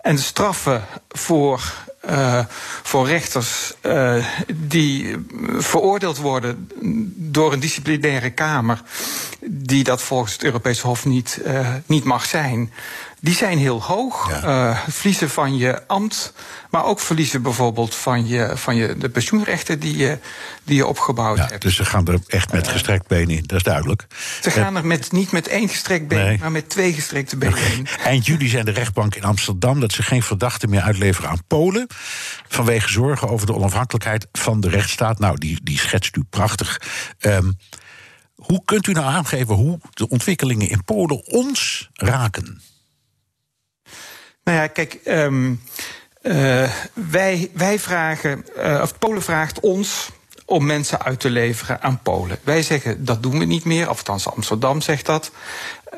En 0.00 0.14
de 0.14 0.20
straffen 0.20 0.84
voor 1.08 1.86
uh, 2.10 2.44
voor 2.82 3.06
rechters 3.06 3.74
uh, 3.82 4.26
die 4.54 5.16
veroordeeld 5.58 6.18
worden 6.18 6.70
door 7.14 7.52
een 7.52 7.60
disciplinaire 7.60 8.30
kamer, 8.30 8.82
die 9.40 9.84
dat 9.84 10.02
volgens 10.02 10.32
het 10.32 10.44
Europese 10.44 10.86
Hof 10.86 11.04
niet, 11.04 11.40
niet 11.86 12.04
mag 12.04 12.24
zijn. 12.24 12.72
Die 13.20 13.34
zijn 13.34 13.58
heel 13.58 13.82
hoog. 13.82 14.28
Ja. 14.28 14.82
verliezen 14.88 15.30
van 15.30 15.56
je 15.56 15.86
ambt, 15.86 16.32
maar 16.70 16.84
ook 16.84 17.00
verliezen 17.00 17.42
bijvoorbeeld 17.42 17.94
van, 17.94 18.26
je, 18.26 18.52
van 18.54 18.76
je, 18.76 18.96
de 18.96 19.08
pensioenrechten 19.08 19.80
die 19.80 19.96
je, 19.96 20.18
die 20.64 20.76
je 20.76 20.86
opgebouwd 20.86 21.36
ja, 21.36 21.46
hebt. 21.46 21.62
Dus 21.62 21.76
ze 21.76 21.84
gaan 21.84 22.06
er 22.06 22.18
echt 22.26 22.52
met 22.52 22.68
gestrekt 22.68 23.06
been 23.06 23.30
in, 23.30 23.42
dat 23.46 23.56
is 23.56 23.62
duidelijk. 23.62 24.06
Ze 24.42 24.50
gaan 24.50 24.76
er 24.76 24.86
met, 24.86 25.12
niet 25.12 25.32
met 25.32 25.48
één 25.48 25.68
gestrekt 25.68 26.08
been, 26.08 26.24
nee. 26.24 26.38
maar 26.38 26.52
met 26.52 26.68
twee 26.68 26.92
gestrekte 26.92 27.36
benen 27.36 27.72
in. 27.72 27.86
Eind 28.04 28.26
juli 28.26 28.48
zijn 28.48 28.64
de 28.64 28.70
rechtbank 28.70 29.14
in 29.14 29.24
Amsterdam 29.24 29.80
dat 29.80 29.92
ze 29.92 30.02
geen 30.02 30.22
verdachten 30.22 30.70
meer 30.70 30.82
uitleveren 30.82 31.30
aan 31.30 31.42
Polen. 31.46 31.86
Vanwege 32.48 32.88
zorgen 32.88 33.28
over 33.28 33.46
de 33.46 33.54
onafhankelijkheid 33.54 34.26
van 34.32 34.60
de 34.60 34.68
rechtsstaat. 34.68 35.18
Nou, 35.18 35.38
die, 35.38 35.60
die 35.62 35.78
schetst 35.78 36.16
u 36.16 36.24
prachtig. 36.30 36.80
Um, 37.20 37.56
hoe 38.34 38.62
kunt 38.64 38.86
u 38.86 38.92
nou 38.92 39.06
aangeven 39.06 39.54
hoe 39.54 39.78
de 39.90 40.08
ontwikkelingen 40.08 40.68
in 40.68 40.84
Polen 40.84 41.26
ons 41.26 41.88
raken? 41.92 42.60
Nou 44.48 44.60
ja, 44.60 44.66
kijk, 44.66 44.98
um, 45.04 45.60
uh, 46.22 46.70
wij, 46.92 47.50
wij 47.54 47.78
vragen, 47.78 48.44
uh, 48.56 48.80
of 48.82 48.98
Polen 48.98 49.22
vraagt 49.22 49.60
ons 49.60 50.08
om 50.44 50.66
mensen 50.66 51.02
uit 51.02 51.20
te 51.20 51.30
leveren 51.30 51.82
aan 51.82 52.00
Polen. 52.02 52.38
Wij 52.42 52.62
zeggen 52.62 53.04
dat 53.04 53.22
doen 53.22 53.38
we 53.38 53.44
niet 53.44 53.64
meer, 53.64 53.90
of 53.90 53.98
althans 53.98 54.28
Amsterdam 54.28 54.80
zegt 54.80 55.06
dat. 55.06 55.30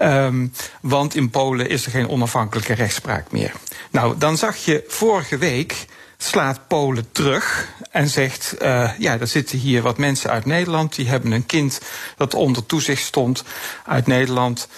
Um, 0.02 0.52
want 0.80 1.14
in 1.14 1.30
Polen 1.30 1.68
is 1.68 1.84
er 1.84 1.90
geen 1.90 2.08
onafhankelijke 2.08 2.72
rechtspraak 2.72 3.32
meer. 3.32 3.52
Nou, 3.90 4.18
dan 4.18 4.36
zag 4.36 4.56
je 4.56 4.84
vorige 4.88 5.38
week 5.38 5.86
slaat 6.16 6.68
Polen 6.68 7.12
terug 7.12 7.68
en 7.90 8.08
zegt: 8.08 8.54
uh, 8.62 8.90
Ja, 8.98 9.18
er 9.18 9.26
zitten 9.26 9.58
hier 9.58 9.82
wat 9.82 9.98
mensen 9.98 10.30
uit 10.30 10.44
Nederland. 10.44 10.94
Die 10.94 11.08
hebben 11.08 11.32
een 11.32 11.46
kind 11.46 11.80
dat 12.16 12.34
onder 12.34 12.66
toezicht 12.66 13.02
stond 13.02 13.44
uit 13.86 14.06
Nederland. 14.06 14.68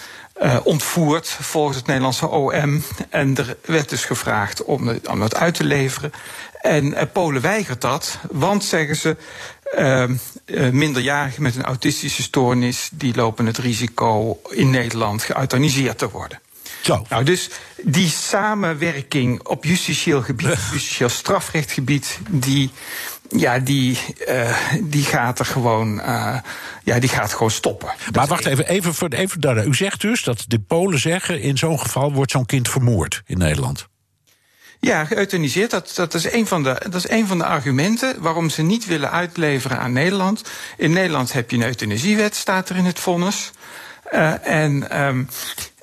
Uh, 0.42 0.56
ontvoerd 0.64 1.28
volgens 1.28 1.76
het 1.76 1.86
Nederlandse 1.86 2.28
OM. 2.28 2.82
En 3.10 3.36
er 3.36 3.56
werd 3.64 3.88
dus 3.88 4.04
gevraagd 4.04 4.64
om, 4.64 4.98
om 5.10 5.20
dat 5.20 5.34
uit 5.34 5.54
te 5.54 5.64
leveren. 5.64 6.12
En 6.60 6.84
uh, 6.84 7.02
Polen 7.12 7.42
weigert 7.42 7.80
dat, 7.80 8.18
want 8.30 8.64
zeggen 8.64 8.96
ze. 8.96 9.16
Uh, 9.78 10.04
minderjarigen 10.70 11.42
met 11.42 11.56
een 11.56 11.64
autistische 11.64 12.22
stoornis 12.22 12.88
die 12.92 13.14
lopen 13.14 13.46
het 13.46 13.58
risico 13.58 14.40
in 14.50 14.70
Nederland 14.70 15.22
geëuthaniseerd 15.22 15.98
te 15.98 16.10
worden. 16.10 16.40
Zo. 16.82 17.06
Nou, 17.08 17.24
dus 17.24 17.50
die 17.82 18.08
samenwerking 18.08 19.42
op 19.42 19.64
justitieel 19.64 20.22
gebied, 20.22 20.58
justitieel 20.72 21.08
strafrechtgebied, 21.08 22.18
die, 22.30 22.70
ja, 23.36 23.58
die, 23.58 23.98
uh, 24.28 24.56
die 24.82 25.04
gaat 25.04 25.38
er 25.38 25.44
gewoon, 25.44 25.98
uh, 25.98 26.36
ja, 26.82 26.98
die 26.98 27.08
gaat 27.08 27.32
gewoon 27.32 27.50
stoppen. 27.50 27.92
Maar 28.12 28.26
wacht 28.26 28.46
even, 28.46 28.68
even, 28.68 28.94
voor, 28.94 29.08
even 29.08 29.40
daar. 29.40 29.66
U 29.66 29.74
zegt 29.74 30.00
dus 30.00 30.22
dat 30.22 30.44
de 30.48 30.58
Polen 30.58 30.98
zeggen: 30.98 31.40
in 31.40 31.58
zo'n 31.58 31.80
geval 31.80 32.12
wordt 32.12 32.30
zo'n 32.30 32.46
kind 32.46 32.68
vermoord 32.68 33.22
in 33.26 33.38
Nederland. 33.38 33.90
Ja, 34.80 35.04
geëuthaniseerd. 35.04 35.70
Dat, 35.70 35.92
dat, 35.94 36.14
is 36.14 36.32
een 36.32 36.46
van 36.46 36.62
de, 36.62 36.76
dat 36.82 36.94
is 36.94 37.08
een 37.08 37.26
van 37.26 37.38
de 37.38 37.44
argumenten 37.44 38.20
waarom 38.20 38.50
ze 38.50 38.62
niet 38.62 38.86
willen 38.86 39.10
uitleveren 39.10 39.78
aan 39.78 39.92
Nederland. 39.92 40.42
In 40.76 40.92
Nederland 40.92 41.32
heb 41.32 41.50
je 41.50 41.56
een 41.56 41.62
euthanasiewet, 41.62 42.34
staat 42.34 42.68
er 42.68 42.76
in 42.76 42.84
het 42.84 42.98
vonnis. 42.98 43.50
Uh, 44.12 44.46
en 44.46 45.02
um, 45.02 45.28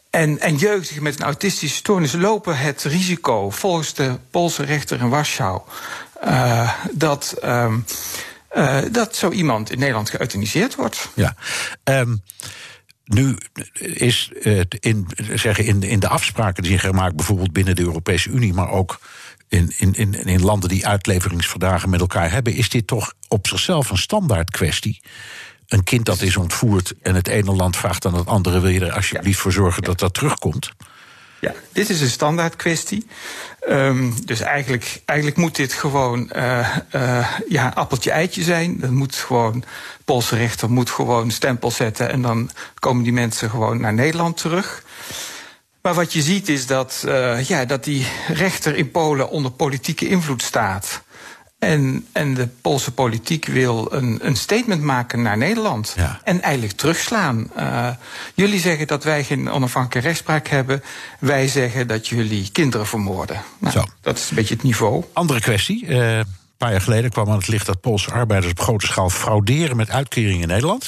en, 0.09 0.39
en 0.39 0.55
jeugdigen 0.55 1.03
met 1.03 1.19
een 1.19 1.25
autistische 1.25 1.75
stoornis 1.75 2.13
lopen 2.13 2.57
het 2.57 2.83
risico, 2.83 3.49
volgens 3.49 3.93
de 3.93 4.17
Poolse 4.31 4.63
rechter 4.63 4.99
in 4.99 5.09
Warschau, 5.09 5.61
uh, 6.23 6.73
dat, 6.91 7.35
um, 7.43 7.85
uh, 8.55 8.79
dat 8.91 9.15
zo 9.15 9.31
iemand 9.31 9.71
in 9.71 9.79
Nederland 9.79 10.09
geëuthaniseerd 10.09 10.75
wordt. 10.75 11.09
Ja. 11.15 11.35
Um, 11.83 12.23
nu 13.03 13.37
is 13.73 14.31
in, 14.79 15.07
zeggen, 15.33 15.65
in, 15.65 15.83
in 15.83 15.99
de 15.99 16.07
afspraken 16.07 16.63
die 16.63 16.79
zijn 16.79 16.93
gemaakt, 16.93 17.15
bijvoorbeeld 17.15 17.53
binnen 17.53 17.75
de 17.75 17.81
Europese 17.81 18.29
Unie, 18.29 18.53
maar 18.53 18.69
ook 18.69 18.99
in, 19.47 19.73
in, 19.77 19.93
in, 19.93 20.13
in 20.13 20.41
landen 20.41 20.69
die 20.69 20.87
uitleveringsverdragen 20.87 21.89
met 21.89 21.99
elkaar 21.99 22.31
hebben, 22.31 22.53
is 22.53 22.69
dit 22.69 22.87
toch 22.87 23.13
op 23.27 23.47
zichzelf 23.47 23.89
een 23.89 23.97
standaard 23.97 24.51
kwestie 24.51 25.01
een 25.69 25.83
kind 25.83 26.05
dat 26.05 26.21
is 26.21 26.37
ontvoerd 26.37 26.93
en 27.01 27.15
het 27.15 27.27
ene 27.27 27.51
land 27.51 27.77
vraagt 27.77 28.05
aan 28.05 28.13
het 28.13 28.27
andere: 28.27 28.59
wil 28.59 28.69
je 28.69 28.85
er 28.85 28.91
alsjeblieft 28.91 29.39
voor 29.39 29.51
zorgen 29.51 29.83
dat 29.83 29.99
dat 29.99 30.13
terugkomt? 30.13 30.71
Ja, 31.41 31.53
dit 31.71 31.89
is 31.89 32.01
een 32.01 32.09
standaard 32.09 32.55
kwestie. 32.55 33.07
Um, 33.69 34.25
dus 34.25 34.39
eigenlijk, 34.39 35.01
eigenlijk 35.05 35.37
moet 35.37 35.55
dit 35.55 35.73
gewoon 35.73 36.31
uh, 36.35 37.27
ja, 37.49 37.71
appeltje-eitje 37.75 38.43
zijn. 38.43 38.79
Dat 38.79 38.89
moet 38.89 39.15
gewoon, 39.15 39.63
Poolse 40.05 40.35
rechter 40.35 40.71
moet 40.71 40.89
gewoon 40.89 41.31
stempel 41.31 41.71
zetten 41.71 42.09
en 42.09 42.21
dan 42.21 42.49
komen 42.79 43.03
die 43.03 43.13
mensen 43.13 43.49
gewoon 43.49 43.81
naar 43.81 43.93
Nederland 43.93 44.37
terug. 44.37 44.83
Maar 45.81 45.93
wat 45.93 46.13
je 46.13 46.21
ziet 46.21 46.49
is 46.49 46.65
dat, 46.65 47.03
uh, 47.05 47.43
ja, 47.43 47.65
dat 47.65 47.83
die 47.83 48.07
rechter 48.27 48.75
in 48.75 48.91
Polen 48.91 49.29
onder 49.29 49.51
politieke 49.51 50.07
invloed 50.07 50.41
staat. 50.41 51.01
En, 51.59 52.07
en 52.11 52.33
de 52.33 52.47
Poolse 52.61 52.91
politiek 52.91 53.45
wil 53.45 53.93
een, 53.93 54.19
een 54.21 54.35
statement 54.35 54.81
maken 54.81 55.21
naar 55.21 55.37
Nederland. 55.37 55.93
Ja. 55.97 56.19
En 56.23 56.41
eigenlijk 56.41 56.77
terugslaan. 56.77 57.51
Uh, 57.57 57.89
jullie 58.33 58.59
zeggen 58.59 58.87
dat 58.87 59.03
wij 59.03 59.23
geen 59.23 59.49
onafhankelijke 59.49 60.07
rechtspraak 60.07 60.47
hebben. 60.47 60.83
Wij 61.19 61.47
zeggen 61.47 61.87
dat 61.87 62.07
jullie 62.07 62.49
kinderen 62.51 62.87
vermoorden. 62.87 63.41
Nou, 63.57 63.73
Zo. 63.73 63.83
Dat 64.01 64.17
is 64.17 64.29
een 64.29 64.35
beetje 64.35 64.53
het 64.53 64.63
niveau. 64.63 65.03
Andere 65.13 65.39
kwestie. 65.39 65.85
Uh, 65.85 66.17
een 66.17 66.25
paar 66.57 66.71
jaar 66.71 66.81
geleden 66.81 67.11
kwam 67.11 67.29
aan 67.29 67.37
het 67.37 67.47
licht 67.47 67.65
dat 67.65 67.81
Poolse 67.81 68.11
arbeiders 68.11 68.51
op 68.51 68.59
grote 68.59 68.85
schaal 68.85 69.09
frauderen 69.09 69.75
met 69.75 69.89
uitkeringen 69.89 70.41
in 70.41 70.47
Nederland. 70.47 70.87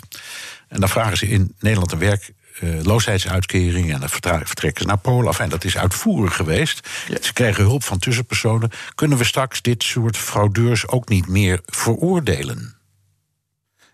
En 0.67 0.79
dan 0.79 0.89
vragen 0.89 1.17
ze 1.17 1.27
in 1.27 1.55
Nederland 1.59 1.91
een 1.91 1.99
werk 1.99 2.31
uh, 2.59 2.83
loosheidsuitkering 2.83 3.93
en 3.93 3.99
dan 3.99 4.09
vertrekken 4.09 4.81
ze 4.81 4.87
naar 4.87 4.97
Polen 4.97 5.27
af. 5.27 5.39
En 5.39 5.49
dat 5.49 5.63
is 5.63 5.77
uitvoerig 5.77 6.35
geweest. 6.35 6.89
Ja. 7.07 7.17
Ze 7.21 7.33
kregen 7.33 7.63
hulp 7.63 7.83
van 7.83 7.99
tussenpersonen. 7.99 8.69
Kunnen 8.95 9.17
we 9.17 9.23
straks 9.23 9.61
dit 9.61 9.83
soort 9.83 10.17
fraudeurs 10.17 10.87
ook 10.87 11.09
niet 11.09 11.27
meer 11.27 11.61
veroordelen? 11.65 12.75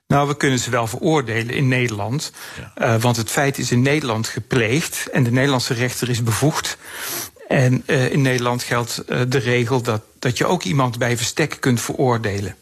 Nou, 0.08 0.28
we 0.28 0.38
kunnen 0.38 0.60
ze 0.60 0.70
wel 0.70 0.88
veroordelen 0.88 1.56
in 1.56 1.68
Nederland. 1.68 2.32
Ja. 2.76 2.96
Uh, 2.96 3.02
want 3.02 3.18
het 3.18 3.30
feit 3.30 3.58
is 3.58 3.72
in 3.72 3.82
Nederland 3.82 4.28
gepleegd 4.28 5.08
en 5.12 5.24
de 5.24 5.32
Nederlandse 5.32 5.74
rechter 5.74 6.10
is 6.10 6.24
bevoegd. 6.24 6.78
En 7.48 7.84
uh, 7.86 8.12
in 8.12 8.22
Nederland 8.22 8.64
geldt 8.64 9.04
de 9.08 9.38
regel 9.38 9.82
dat, 9.82 10.02
dat 10.20 10.38
je 10.38 10.46
ook 10.46 10.64
iemand 10.64 10.98
bij 10.98 11.18
verstek 11.18 11.58
kunt 11.60 11.82
veroordelen. 11.82 12.56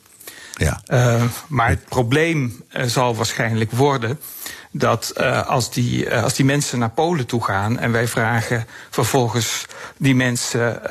Ja. 0.57 0.81
Uh, 0.87 1.23
maar 1.47 1.69
het 1.69 1.85
probleem 1.85 2.63
uh, 2.71 2.83
zal 2.83 3.15
waarschijnlijk 3.15 3.71
worden 3.71 4.19
dat 4.71 5.13
uh, 5.17 5.47
als, 5.47 5.71
die, 5.71 6.15
als 6.15 6.33
die 6.33 6.45
mensen 6.45 6.79
naar 6.79 6.89
Polen 6.89 7.25
toe 7.25 7.43
gaan 7.43 7.79
en 7.79 7.91
wij 7.91 8.07
vragen 8.07 8.67
vervolgens 8.89 9.65
die 9.97 10.15
mensen 10.15 10.81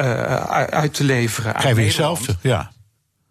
uit 0.70 0.94
te 0.94 1.04
leveren. 1.04 1.52
Krijgen 1.52 1.76
we 1.76 1.82
hetzelfde, 1.82 2.36
ja. 2.40 2.72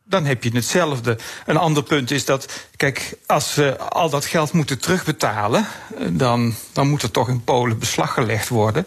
dan 0.04 0.26
heb 0.26 0.44
je 0.44 0.50
hetzelfde. 0.54 1.18
Een 1.46 1.58
ander 1.58 1.84
punt 1.84 2.12
is 2.12 2.26
dat, 2.26 2.68
kijk, 2.76 3.18
als 3.26 3.54
ze 3.54 3.78
al 3.78 4.10
dat 4.10 4.26
geld 4.26 4.52
moeten 4.52 4.80
terugbetalen, 4.80 5.68
eh, 5.98 6.08
dan, 6.12 6.56
dan 6.74 6.88
moet 6.88 7.02
er 7.02 7.12
toch 7.12 7.30
in 7.30 7.44
Polen 7.44 7.80
beslag 7.80 8.14
gelegd 8.14 8.50
worden. 8.50 8.86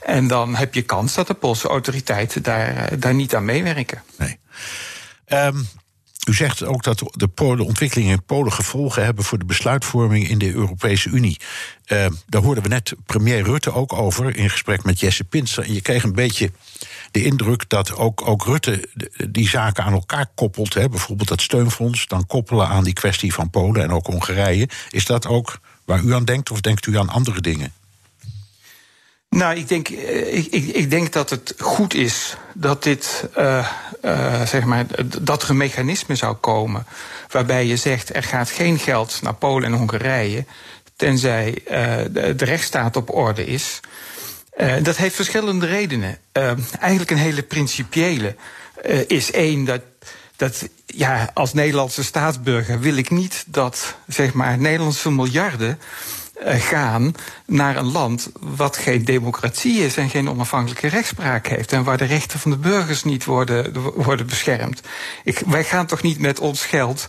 En 0.00 0.26
dan 0.26 0.54
heb 0.54 0.74
je 0.74 0.82
kans 0.82 1.14
dat 1.14 1.26
de 1.26 1.34
Poolse 1.34 1.68
autoriteiten 1.68 2.42
daar, 2.42 2.76
eh, 2.76 2.98
daar 3.00 3.14
niet 3.14 3.34
aan 3.34 3.44
meewerken. 3.44 4.02
Nee. 4.18 4.38
Um, 5.26 5.68
u 6.28 6.34
zegt 6.34 6.64
ook 6.64 6.82
dat 6.82 7.02
de, 7.12 7.28
Polen, 7.28 7.66
ontwikkelingen 7.66 8.12
in 8.12 8.24
Polen 8.24 8.52
gevolgen 8.52 9.04
hebben 9.04 9.24
voor 9.24 9.38
de 9.38 9.44
besluitvorming 9.44 10.28
in 10.28 10.38
de 10.38 10.52
Europese 10.52 11.08
Unie. 11.08 11.40
Uh, 11.86 12.06
daar 12.26 12.42
hoorden 12.42 12.62
we 12.62 12.68
net 12.68 12.94
premier 13.06 13.42
Rutte 13.42 13.72
ook 13.72 13.92
over 13.92 14.36
in 14.36 14.50
gesprek 14.50 14.84
met 14.84 15.00
Jesse 15.00 15.24
Pinster. 15.24 15.64
En 15.64 15.74
je 15.74 15.80
kreeg 15.80 16.02
een 16.02 16.12
beetje 16.12 16.50
de 17.10 17.24
indruk 17.24 17.68
dat 17.68 17.96
ook, 17.96 18.28
ook 18.28 18.44
Rutte 18.44 18.88
die 19.30 19.48
zaken 19.48 19.84
aan 19.84 19.92
elkaar 19.92 20.26
koppelt. 20.34 20.74
Hè, 20.74 20.88
bijvoorbeeld 20.88 21.28
dat 21.28 21.40
steunfonds, 21.40 22.06
dan 22.06 22.26
koppelen 22.26 22.68
aan 22.68 22.84
die 22.84 22.92
kwestie 22.92 23.34
van 23.34 23.50
Polen 23.50 23.82
en 23.82 23.90
ook 23.90 24.06
Hongarije. 24.06 24.68
Is 24.90 25.06
dat 25.06 25.26
ook 25.26 25.60
waar 25.84 26.02
u 26.02 26.14
aan 26.14 26.24
denkt 26.24 26.50
of 26.50 26.60
denkt 26.60 26.86
u 26.86 26.98
aan 26.98 27.08
andere 27.08 27.40
dingen? 27.40 27.72
Nou, 29.34 29.56
ik 29.56 29.68
denk, 29.68 29.88
eh, 29.88 30.34
ik, 30.34 30.46
ik, 30.50 30.66
ik 30.66 30.90
denk 30.90 31.12
dat 31.12 31.30
het 31.30 31.54
goed 31.58 31.94
is 31.94 32.36
dat 32.54 32.82
dit, 32.82 33.28
uh, 33.38 33.68
uh, 34.04 34.46
zeg 34.46 34.64
maar, 34.64 34.86
dat 35.20 35.42
er 35.42 35.50
een 35.50 35.56
mechanisme 35.56 36.14
zou 36.14 36.34
komen 36.34 36.86
waarbij 37.30 37.66
je 37.66 37.76
zegt 37.76 38.14
er 38.14 38.22
gaat 38.22 38.50
geen 38.50 38.78
geld 38.78 39.18
naar 39.22 39.34
Polen 39.34 39.72
en 39.72 39.78
Hongarije 39.78 40.44
tenzij 40.96 41.58
uh, 41.64 41.70
de, 42.10 42.44
rechtsstaat 42.44 42.96
op 42.96 43.14
orde 43.14 43.46
is. 43.46 43.80
dat 44.82 44.96
heeft 44.96 45.14
verschillende 45.14 45.66
redenen. 45.66 46.18
eigenlijk 46.78 47.10
een 47.10 47.16
hele 47.16 47.42
principiële 47.42 48.36
is 49.06 49.30
één 49.30 49.64
dat 49.64 49.80
dat 50.36 50.68
ja, 50.86 51.30
als 51.34 51.52
Nederlandse 51.52 52.04
staatsburger 52.04 52.80
wil 52.80 52.96
ik 52.96 53.10
niet 53.10 53.44
dat 53.46 53.96
zeg 54.06 54.32
maar 54.32 54.58
Nederlandse 54.58 55.10
miljarden 55.10 55.70
eh, 55.70 56.21
gaan 56.44 57.14
naar 57.46 57.76
een 57.76 57.92
land 57.92 58.30
wat 58.40 58.76
geen 58.76 59.04
democratie 59.04 59.84
is 59.84 59.96
en 59.96 60.10
geen 60.10 60.28
onafhankelijke 60.28 60.88
rechtspraak 60.88 61.46
heeft. 61.46 61.72
En 61.72 61.84
waar 61.84 61.98
de 61.98 62.04
rechten 62.04 62.38
van 62.38 62.50
de 62.50 62.56
burgers 62.56 63.04
niet 63.04 63.24
worden, 63.24 63.72
worden 63.94 64.26
beschermd. 64.26 64.80
Ik, 65.24 65.38
wij 65.38 65.64
gaan 65.64 65.86
toch 65.86 66.02
niet 66.02 66.18
met 66.18 66.40
ons 66.40 66.64
geld 66.64 67.08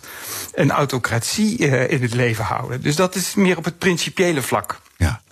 een 0.54 0.70
autocratie 0.70 1.58
uh, 1.58 1.90
in 1.90 2.02
het 2.02 2.14
leven 2.14 2.44
houden. 2.44 2.82
Dus 2.82 2.96
dat 2.96 3.14
is 3.14 3.34
meer 3.34 3.56
op 3.56 3.64
het 3.64 3.78
principiële 3.78 4.42
vlak. 4.42 4.80
Ja. 4.96 5.22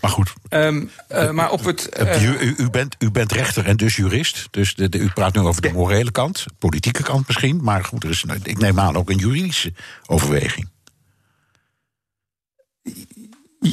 Maar 0.00 0.10
goed. 0.10 0.32
Um, 0.50 0.90
uh, 1.12 1.30
maar 1.30 1.50
op 1.50 1.64
het. 1.64 2.00
Uh, 2.00 2.22
u, 2.22 2.54
u, 2.56 2.70
bent, 2.70 2.96
u 2.98 3.10
bent 3.10 3.32
rechter 3.32 3.66
en 3.66 3.76
dus 3.76 3.96
jurist. 3.96 4.48
Dus 4.50 4.74
de, 4.74 4.88
de, 4.88 4.98
u 4.98 5.08
praat 5.08 5.34
nu 5.34 5.40
over 5.40 5.62
de 5.62 5.72
morele 5.72 6.10
kant, 6.10 6.44
politieke 6.58 7.02
kant 7.02 7.26
misschien. 7.26 7.60
Maar 7.62 7.84
goed, 7.84 8.04
er 8.04 8.10
is, 8.10 8.24
ik 8.42 8.58
neem 8.58 8.80
aan 8.80 8.96
ook 8.96 9.10
een 9.10 9.16
juridische 9.16 9.72
overweging. 10.06 10.68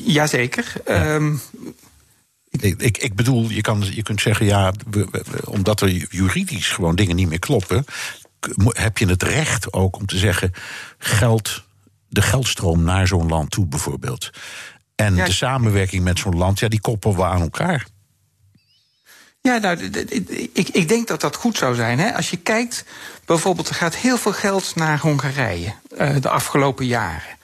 Jazeker. 0.05 0.73
Ja. 0.85 1.15
Um, 1.15 1.41
ik, 2.49 2.81
ik, 2.81 2.97
ik, 2.97 3.15
bedoel, 3.15 3.49
je, 3.49 3.61
kan, 3.61 3.83
je 3.91 4.03
kunt 4.03 4.21
zeggen, 4.21 4.45
ja, 4.45 4.73
we, 4.89 5.07
we, 5.11 5.23
omdat 5.45 5.81
er 5.81 5.89
juridisch 5.89 6.67
gewoon 6.67 6.95
dingen 6.95 7.15
niet 7.15 7.29
meer 7.29 7.39
kloppen, 7.39 7.85
heb 8.67 8.97
je 8.97 9.07
het 9.07 9.23
recht 9.23 9.73
ook 9.73 9.95
om 9.95 10.05
te 10.05 10.17
zeggen, 10.17 10.51
geld, 10.97 11.63
de 12.07 12.21
geldstroom 12.21 12.83
naar 12.83 13.07
zo'n 13.07 13.27
land 13.27 13.51
toe 13.51 13.65
bijvoorbeeld. 13.65 14.29
En 14.95 15.15
ja, 15.15 15.25
de 15.25 15.31
samenwerking 15.31 16.03
met 16.03 16.19
zo'n 16.19 16.37
land, 16.37 16.59
ja, 16.59 16.67
die 16.67 16.81
koppelen 16.81 17.15
we 17.15 17.23
aan 17.23 17.41
elkaar. 17.41 17.85
Ja, 19.41 19.57
nou, 19.57 19.77
ik, 20.53 20.69
ik 20.69 20.87
denk 20.87 21.07
dat 21.07 21.21
dat 21.21 21.35
goed 21.35 21.57
zou 21.57 21.75
zijn. 21.75 21.99
Hè? 21.99 22.13
Als 22.15 22.29
je 22.29 22.37
kijkt, 22.37 22.85
bijvoorbeeld, 23.25 23.69
er 23.69 23.75
gaat 23.75 23.95
heel 23.95 24.17
veel 24.17 24.33
geld 24.33 24.75
naar 24.75 24.99
Hongarije 24.99 25.73
uh, 25.97 26.15
de 26.21 26.29
afgelopen 26.29 26.85
jaren. 26.85 27.37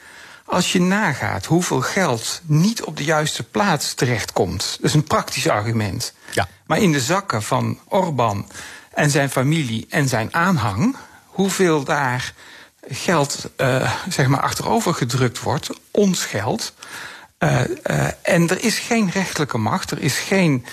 Als 0.51 0.71
je 0.71 0.81
nagaat 0.81 1.45
hoeveel 1.45 1.81
geld 1.81 2.41
niet 2.45 2.83
op 2.83 2.97
de 2.97 3.03
juiste 3.03 3.43
plaats 3.43 3.93
terechtkomt, 3.93 4.77
dat 4.81 4.89
is 4.89 4.93
een 4.93 5.03
praktisch 5.03 5.49
argument. 5.49 6.13
Ja. 6.31 6.47
Maar 6.65 6.77
in 6.77 6.91
de 6.91 6.99
zakken 6.99 7.43
van 7.43 7.79
Orbán 7.87 8.49
en 8.93 9.09
zijn 9.09 9.29
familie 9.29 9.85
en 9.89 10.07
zijn 10.07 10.33
aanhang, 10.33 10.95
hoeveel 11.25 11.83
daar 11.83 12.33
geld 12.87 13.49
uh, 13.57 13.91
zeg 14.09 14.27
maar 14.27 14.41
achterover 14.41 14.93
gedrukt 14.93 15.39
wordt, 15.39 15.69
ons 15.91 16.25
geld. 16.25 16.73
Uh, 17.43 17.61
uh, 17.89 18.07
en 18.21 18.49
er 18.49 18.63
is 18.63 18.79
geen 18.79 19.09
rechtelijke 19.09 19.57
macht, 19.57 19.91
er 19.91 20.01
is 20.01 20.19
geen 20.19 20.65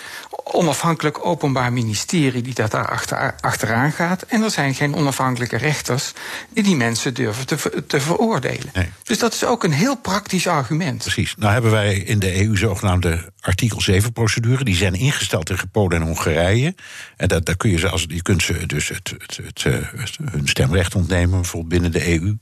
onafhankelijk 0.44 1.26
openbaar 1.26 1.72
ministerie 1.72 2.42
die 2.42 2.54
dat 2.54 2.70
daar 2.70 2.88
achter, 2.88 3.34
achteraan 3.40 3.92
gaat. 3.92 4.22
En 4.22 4.42
er 4.42 4.50
zijn 4.50 4.74
geen 4.74 4.94
onafhankelijke 4.94 5.56
rechters 5.56 6.12
die 6.48 6.62
die 6.62 6.76
mensen 6.76 7.14
durven 7.14 7.46
te, 7.46 7.84
te 7.86 8.00
veroordelen. 8.00 8.70
Nee. 8.72 8.90
Dus 9.02 9.18
dat 9.18 9.34
is 9.34 9.44
ook 9.44 9.64
een 9.64 9.72
heel 9.72 9.96
praktisch 9.96 10.46
argument. 10.46 10.98
Precies. 11.02 11.34
Nou 11.36 11.52
hebben 11.52 11.70
wij 11.70 11.94
in 11.94 12.18
de 12.18 12.44
EU 12.44 12.56
zogenaamde 12.56 13.32
artikel 13.40 13.82
7-procedure. 13.90 14.64
Die 14.64 14.76
zijn 14.76 14.94
ingesteld 14.94 15.46
tegen 15.46 15.70
Polen 15.70 16.00
en 16.00 16.06
Hongarije. 16.06 16.74
En 17.16 17.28
dat, 17.28 17.46
daar 17.46 17.56
kun 17.56 17.70
je, 17.70 17.78
ze 17.78 17.88
als, 17.88 18.04
je 18.08 18.22
kunt 18.22 18.42
ze 18.42 18.66
dus 18.66 18.88
het, 18.88 19.14
het, 19.18 19.40
het, 19.42 19.62
het 19.96 20.16
hun 20.30 20.48
stemrecht 20.48 20.94
ontnemen, 20.94 21.40
bijvoorbeeld 21.40 21.72
binnen 21.72 21.92
de 21.92 22.20
EU. 22.20 22.36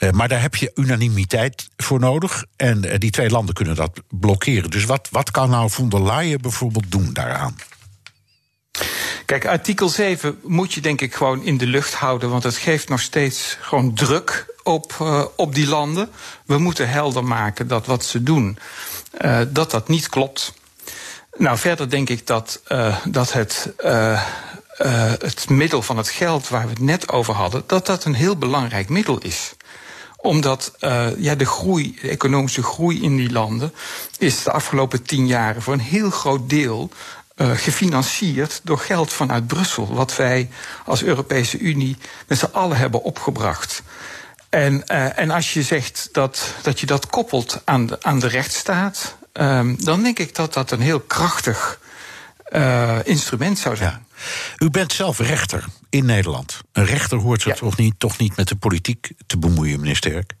Uh, 0.00 0.10
maar 0.10 0.28
daar 0.28 0.40
heb 0.40 0.54
je 0.54 0.70
unanimiteit 0.74 1.68
voor 1.76 2.00
nodig. 2.00 2.44
En 2.56 2.86
uh, 2.86 2.94
die 2.98 3.10
twee 3.10 3.30
landen 3.30 3.54
kunnen 3.54 3.74
dat 3.74 4.00
blokkeren. 4.08 4.70
Dus 4.70 4.84
wat, 4.84 5.08
wat 5.10 5.30
kan 5.30 5.50
nou 5.50 5.70
von 5.70 5.88
der 5.88 6.02
Leyen 6.02 6.40
bijvoorbeeld 6.40 6.92
doen 6.92 7.12
daaraan? 7.12 7.56
Kijk, 9.26 9.46
artikel 9.46 9.88
7 9.88 10.38
moet 10.42 10.72
je 10.72 10.80
denk 10.80 11.00
ik 11.00 11.14
gewoon 11.14 11.42
in 11.42 11.58
de 11.58 11.66
lucht 11.66 11.94
houden. 11.94 12.30
Want 12.30 12.42
het 12.42 12.56
geeft 12.56 12.88
nog 12.88 13.00
steeds 13.00 13.56
gewoon 13.60 13.94
druk 13.94 14.54
op, 14.62 14.96
uh, 15.02 15.24
op 15.36 15.54
die 15.54 15.66
landen. 15.66 16.10
We 16.46 16.58
moeten 16.58 16.88
helder 16.88 17.24
maken 17.24 17.68
dat 17.68 17.86
wat 17.86 18.04
ze 18.04 18.22
doen, 18.22 18.58
dat 19.48 19.70
dat 19.70 19.88
niet 19.88 20.08
klopt. 20.08 20.54
Nou, 21.36 21.58
verder 21.58 21.90
denk 21.90 22.08
ik 22.08 22.26
dat, 22.26 22.62
dat 23.04 23.32
het 23.32 23.72
het 25.18 25.48
middel 25.48 25.82
van 25.82 25.96
het 25.96 26.08
geld 26.08 26.48
waar 26.48 26.62
we 26.62 26.70
het 26.70 26.78
net 26.78 27.08
over 27.08 27.34
hadden, 27.34 27.62
dat 27.66 27.86
dat 27.86 28.04
een 28.04 28.14
heel 28.14 28.36
belangrijk 28.36 28.88
middel 28.88 29.18
is 29.18 29.54
omdat 30.22 30.72
uh, 30.80 31.06
ja, 31.18 31.34
de 31.34 31.44
groei, 31.46 31.98
de 32.00 32.08
economische 32.08 32.62
groei 32.62 33.02
in 33.02 33.16
die 33.16 33.32
landen 33.32 33.72
is 34.18 34.42
de 34.42 34.52
afgelopen 34.52 35.02
tien 35.02 35.26
jaar 35.26 35.62
voor 35.62 35.72
een 35.72 35.80
heel 35.80 36.10
groot 36.10 36.48
deel 36.48 36.90
uh, 37.36 37.50
gefinancierd 37.50 38.60
door 38.62 38.78
geld 38.78 39.12
vanuit 39.12 39.46
Brussel. 39.46 39.94
Wat 39.94 40.16
wij 40.16 40.48
als 40.84 41.02
Europese 41.02 41.58
Unie 41.58 41.96
met 42.26 42.38
z'n 42.38 42.48
allen 42.52 42.76
hebben 42.76 43.02
opgebracht. 43.02 43.82
En, 44.48 44.82
uh, 44.86 45.18
en 45.18 45.30
als 45.30 45.52
je 45.52 45.62
zegt 45.62 46.08
dat, 46.12 46.54
dat 46.62 46.80
je 46.80 46.86
dat 46.86 47.06
koppelt 47.06 47.60
aan 47.64 47.86
de, 47.86 48.02
aan 48.02 48.18
de 48.18 48.28
rechtsstaat, 48.28 49.16
um, 49.32 49.84
dan 49.84 50.02
denk 50.02 50.18
ik 50.18 50.34
dat 50.34 50.54
dat 50.54 50.70
een 50.70 50.80
heel 50.80 51.00
krachtig 51.00 51.78
instrument 53.04 53.58
zou 53.58 53.76
zijn. 53.76 54.06
U 54.58 54.70
bent 54.70 54.92
zelf 54.92 55.18
rechter 55.18 55.64
in 55.90 56.04
Nederland. 56.04 56.60
Een 56.72 56.84
rechter 56.84 57.18
hoort 57.18 57.42
zich 57.42 57.52
ja. 57.52 57.58
toch, 57.58 57.76
niet, 57.76 57.94
toch 57.98 58.18
niet 58.18 58.36
met 58.36 58.48
de 58.48 58.56
politiek 58.56 59.10
te 59.26 59.38
bemoeien, 59.38 59.80
meneer 59.80 59.96
Sterk? 59.96 60.34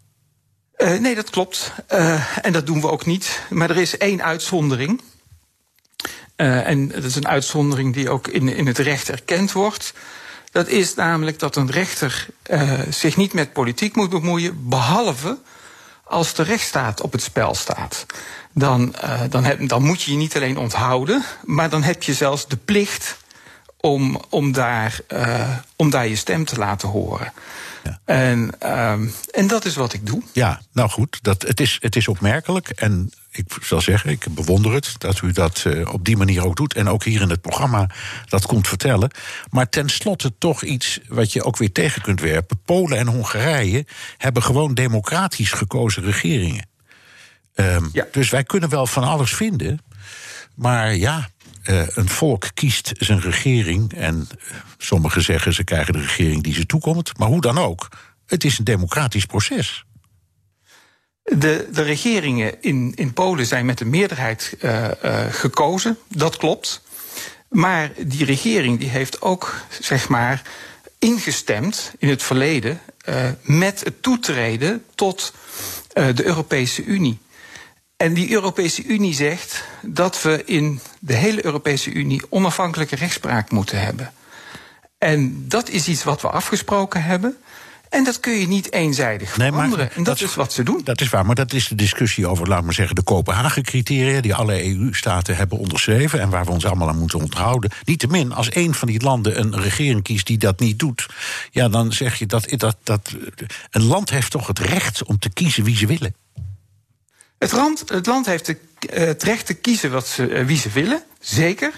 Uh, 0.78 0.98
nee, 0.98 1.14
dat 1.14 1.30
klopt. 1.30 1.72
Uh, 1.92 2.38
en 2.42 2.52
dat 2.52 2.66
doen 2.66 2.80
we 2.80 2.90
ook 2.90 3.06
niet. 3.06 3.40
Maar 3.50 3.70
er 3.70 3.76
is 3.76 3.98
één 3.98 4.22
uitzondering. 4.22 5.00
Uh, 6.36 6.66
en 6.66 6.88
dat 6.88 7.04
is 7.04 7.14
een 7.14 7.28
uitzondering 7.28 7.94
die 7.94 8.10
ook 8.10 8.28
in, 8.28 8.48
in 8.48 8.66
het 8.66 8.78
recht 8.78 9.08
erkend 9.08 9.52
wordt. 9.52 9.94
Dat 10.52 10.68
is 10.68 10.94
namelijk 10.94 11.38
dat 11.38 11.56
een 11.56 11.70
rechter 11.70 12.26
zich 12.90 13.16
niet 13.16 13.32
met 13.32 13.52
politiek 13.52 13.96
moet 13.96 14.10
bemoeien, 14.10 14.68
behalve 14.68 15.38
als 16.04 16.34
de 16.34 16.42
rechtsstaat 16.42 17.00
op 17.00 17.12
het 17.12 17.22
spel 17.22 17.54
staat. 17.54 18.06
Dan, 18.52 18.94
dan, 19.28 19.44
heb, 19.44 19.68
dan 19.68 19.82
moet 19.82 20.02
je 20.02 20.10
je 20.10 20.16
niet 20.16 20.36
alleen 20.36 20.56
onthouden, 20.56 21.24
maar 21.44 21.70
dan 21.70 21.82
heb 21.82 22.02
je 22.02 22.14
zelfs 22.14 22.48
de 22.48 22.56
plicht 22.56 23.16
om, 23.80 24.20
om, 24.28 24.52
daar, 24.52 25.00
uh, 25.08 25.56
om 25.76 25.90
daar 25.90 26.08
je 26.08 26.16
stem 26.16 26.44
te 26.44 26.58
laten 26.58 26.88
horen. 26.88 27.32
Ja. 27.84 28.00
En, 28.04 28.38
um, 28.76 29.14
en 29.30 29.46
dat 29.46 29.64
is 29.64 29.74
wat 29.74 29.92
ik 29.92 30.06
doe. 30.06 30.22
Ja, 30.32 30.60
nou 30.72 30.90
goed, 30.90 31.18
dat, 31.22 31.42
het, 31.42 31.60
is, 31.60 31.78
het 31.80 31.96
is 31.96 32.08
opmerkelijk. 32.08 32.68
En 32.68 33.12
ik 33.30 33.56
zal 33.60 33.80
zeggen, 33.80 34.10
ik 34.10 34.26
bewonder 34.30 34.72
het 34.72 34.94
dat 34.98 35.20
u 35.22 35.32
dat 35.32 35.64
uh, 35.66 35.92
op 35.92 36.04
die 36.04 36.16
manier 36.16 36.44
ook 36.44 36.56
doet. 36.56 36.74
En 36.74 36.88
ook 36.88 37.04
hier 37.04 37.20
in 37.20 37.30
het 37.30 37.40
programma 37.40 37.90
dat 38.28 38.46
komt 38.46 38.68
vertellen. 38.68 39.10
Maar 39.50 39.68
tenslotte 39.68 40.32
toch 40.38 40.62
iets 40.62 41.00
wat 41.08 41.32
je 41.32 41.42
ook 41.42 41.56
weer 41.56 41.72
tegen 41.72 42.02
kunt 42.02 42.20
werpen. 42.20 42.60
Polen 42.64 42.98
en 42.98 43.06
Hongarije 43.06 43.86
hebben 44.16 44.42
gewoon 44.42 44.74
democratisch 44.74 45.52
gekozen 45.52 46.02
regeringen. 46.02 46.68
Um, 47.54 47.90
ja. 47.92 48.06
Dus 48.12 48.30
wij 48.30 48.44
kunnen 48.44 48.68
wel 48.68 48.86
van 48.86 49.04
alles 49.04 49.34
vinden. 49.34 49.80
Maar 50.54 50.94
ja, 50.94 51.28
uh, 51.64 51.86
een 51.88 52.08
volk 52.08 52.48
kiest 52.54 52.92
zijn 52.98 53.20
regering. 53.20 53.92
En 53.92 54.28
sommigen 54.78 55.22
zeggen 55.22 55.54
ze 55.54 55.64
krijgen 55.64 55.92
de 55.92 56.00
regering 56.00 56.42
die 56.42 56.54
ze 56.54 56.66
toekomt. 56.66 57.18
Maar 57.18 57.28
hoe 57.28 57.40
dan 57.40 57.58
ook, 57.58 57.88
het 58.26 58.44
is 58.44 58.58
een 58.58 58.64
democratisch 58.64 59.26
proces. 59.26 59.84
De, 61.22 61.68
de 61.72 61.82
regeringen 61.82 62.62
in, 62.62 62.92
in 62.94 63.12
Polen 63.12 63.46
zijn 63.46 63.66
met 63.66 63.80
een 63.80 63.90
meerderheid 63.90 64.56
uh, 64.60 64.88
gekozen, 65.30 65.98
dat 66.08 66.36
klopt. 66.36 66.82
Maar 67.48 67.90
die 67.98 68.24
regering 68.24 68.78
die 68.78 68.88
heeft 68.88 69.22
ook, 69.22 69.64
zeg 69.80 70.08
maar, 70.08 70.42
ingestemd 70.98 71.92
in 71.98 72.08
het 72.08 72.22
verleden 72.22 72.80
met 73.42 73.84
het 73.84 74.02
toetreden 74.02 74.84
tot 74.94 75.32
de 75.92 76.24
Europese 76.24 76.84
Unie. 76.84 77.18
En 78.00 78.14
die 78.14 78.30
Europese 78.30 78.84
Unie 78.84 79.14
zegt 79.14 79.64
dat 79.82 80.22
we 80.22 80.44
in 80.44 80.80
de 80.98 81.14
hele 81.14 81.44
Europese 81.44 81.92
Unie 81.92 82.22
onafhankelijke 82.28 82.96
rechtspraak 82.96 83.50
moeten 83.50 83.80
hebben. 83.80 84.12
En 84.98 85.44
dat 85.48 85.68
is 85.68 85.88
iets 85.88 86.04
wat 86.04 86.22
we 86.22 86.28
afgesproken 86.28 87.02
hebben. 87.02 87.36
En 87.88 88.04
dat 88.04 88.20
kun 88.20 88.32
je 88.32 88.46
niet 88.46 88.72
eenzijdig 88.72 89.30
veranderen. 89.32 89.78
Nee, 89.78 89.88
en 89.88 90.04
dat, 90.04 90.18
dat, 90.18 90.28
is 90.28 90.34
wat 90.34 90.52
ze 90.52 90.62
doen. 90.62 90.80
Dat 90.84 91.00
is 91.00 91.08
waar, 91.08 91.26
maar 91.26 91.34
dat 91.34 91.52
is 91.52 91.68
de 91.68 91.74
discussie 91.74 92.26
over, 92.26 92.48
laat 92.48 92.64
maar 92.64 92.74
zeggen, 92.74 92.94
de 92.94 93.02
Kopenhagen-criteria... 93.02 94.20
die 94.20 94.34
alle 94.34 94.64
EU-staten 94.64 95.36
hebben 95.36 95.58
onderschreven 95.58 96.20
en 96.20 96.30
waar 96.30 96.44
we 96.44 96.50
ons 96.50 96.66
allemaal 96.66 96.88
aan 96.88 96.98
moeten 96.98 97.20
onthouden. 97.20 97.70
Niettemin, 97.84 98.32
als 98.32 98.54
een 98.54 98.74
van 98.74 98.88
die 98.88 99.02
landen 99.02 99.40
een 99.40 99.60
regering 99.60 100.02
kiest 100.02 100.26
die 100.26 100.38
dat 100.38 100.60
niet 100.60 100.78
doet... 100.78 101.06
ja, 101.50 101.68
dan 101.68 101.92
zeg 101.92 102.14
je 102.18 102.26
dat, 102.26 102.54
dat, 102.56 102.76
dat 102.82 103.14
een 103.70 103.84
land 103.84 104.10
heeft 104.10 104.30
toch 104.30 104.46
het 104.46 104.58
recht 104.58 105.04
om 105.04 105.18
te 105.18 105.30
kiezen 105.30 105.64
wie 105.64 105.76
ze 105.76 105.86
willen. 105.86 106.14
Het, 107.40 107.52
land, 107.52 107.82
het 107.86 108.06
land 108.06 108.26
heeft 108.26 108.46
de, 108.46 108.56
uh, 108.90 108.98
het 108.98 109.22
recht 109.22 109.46
te 109.46 109.54
kiezen 109.54 109.90
wat 109.90 110.08
ze, 110.08 110.28
uh, 110.28 110.46
wie 110.46 110.58
ze 110.58 110.70
willen, 110.70 111.02
zeker... 111.20 111.72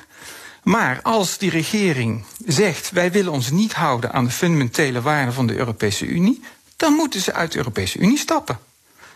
Maar 0.63 1.01
als 1.03 1.39
die 1.39 1.51
regering 1.51 2.25
zegt: 2.47 2.91
wij 2.91 3.13
willen 3.13 3.33
ons 3.33 3.51
niet 3.51 3.73
houden 3.73 4.13
aan 4.13 4.25
de 4.25 4.31
fundamentele 4.31 5.01
waarden 5.01 5.35
van 5.35 5.47
de 5.47 5.57
Europese 5.57 6.07
Unie, 6.07 6.43
dan 6.77 6.93
moeten 6.93 7.21
ze 7.21 7.33
uit 7.33 7.53
de 7.53 7.59
Europese 7.59 7.99
Unie 7.99 8.19
stappen. 8.19 8.59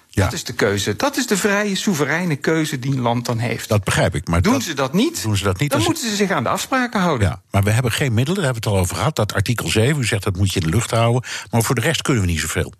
Ja. 0.09 0.25
Dat 0.25 0.33
is 0.33 0.45
de 0.45 0.53
keuze. 0.53 0.97
Dat 0.97 1.17
is 1.17 1.27
de 1.27 1.37
vrije, 1.37 1.75
soevereine 1.75 2.37
keuze 2.37 2.79
die 2.79 2.93
een 2.93 3.01
land 3.01 3.25
dan 3.25 3.39
heeft. 3.39 3.69
Dat 3.69 3.85
begrijp 3.85 4.15
ik. 4.15 4.29
Maar 4.29 4.43
doen, 4.43 4.53
dat, 4.53 4.63
ze 4.63 4.75
dat 4.75 4.93
niet, 4.93 5.23
doen 5.23 5.37
ze 5.37 5.45
dat 5.45 5.59
niet, 5.59 5.71
dan 5.71 5.83
moeten 5.83 6.09
ze 6.09 6.17
zich 6.17 6.31
aan 6.31 6.43
de 6.43 6.49
afspraken 6.49 7.01
houden. 7.01 7.29
Ja, 7.29 7.43
maar 7.51 7.63
we 7.63 7.71
hebben 7.71 7.93
geen 7.93 8.15
middelen, 8.15 8.43
daar 8.43 8.53
hebben 8.53 8.63
we 8.63 8.69
het 8.69 8.79
al 8.79 8.85
over 8.85 8.97
gehad. 8.97 9.17
Dat 9.17 9.35
artikel 9.35 9.69
7, 9.69 10.01
u 10.01 10.05
zegt 10.05 10.23
dat 10.23 10.37
moet 10.37 10.53
je 10.53 10.61
in 10.61 10.67
de 10.67 10.73
lucht 10.73 10.91
houden. 10.91 11.31
Maar 11.51 11.63
voor 11.63 11.75
de 11.75 11.81
rest 11.81 12.03
kunnen 12.03 12.23
we 12.23 12.29
niet 12.29 12.41
zoveel. 12.41 12.73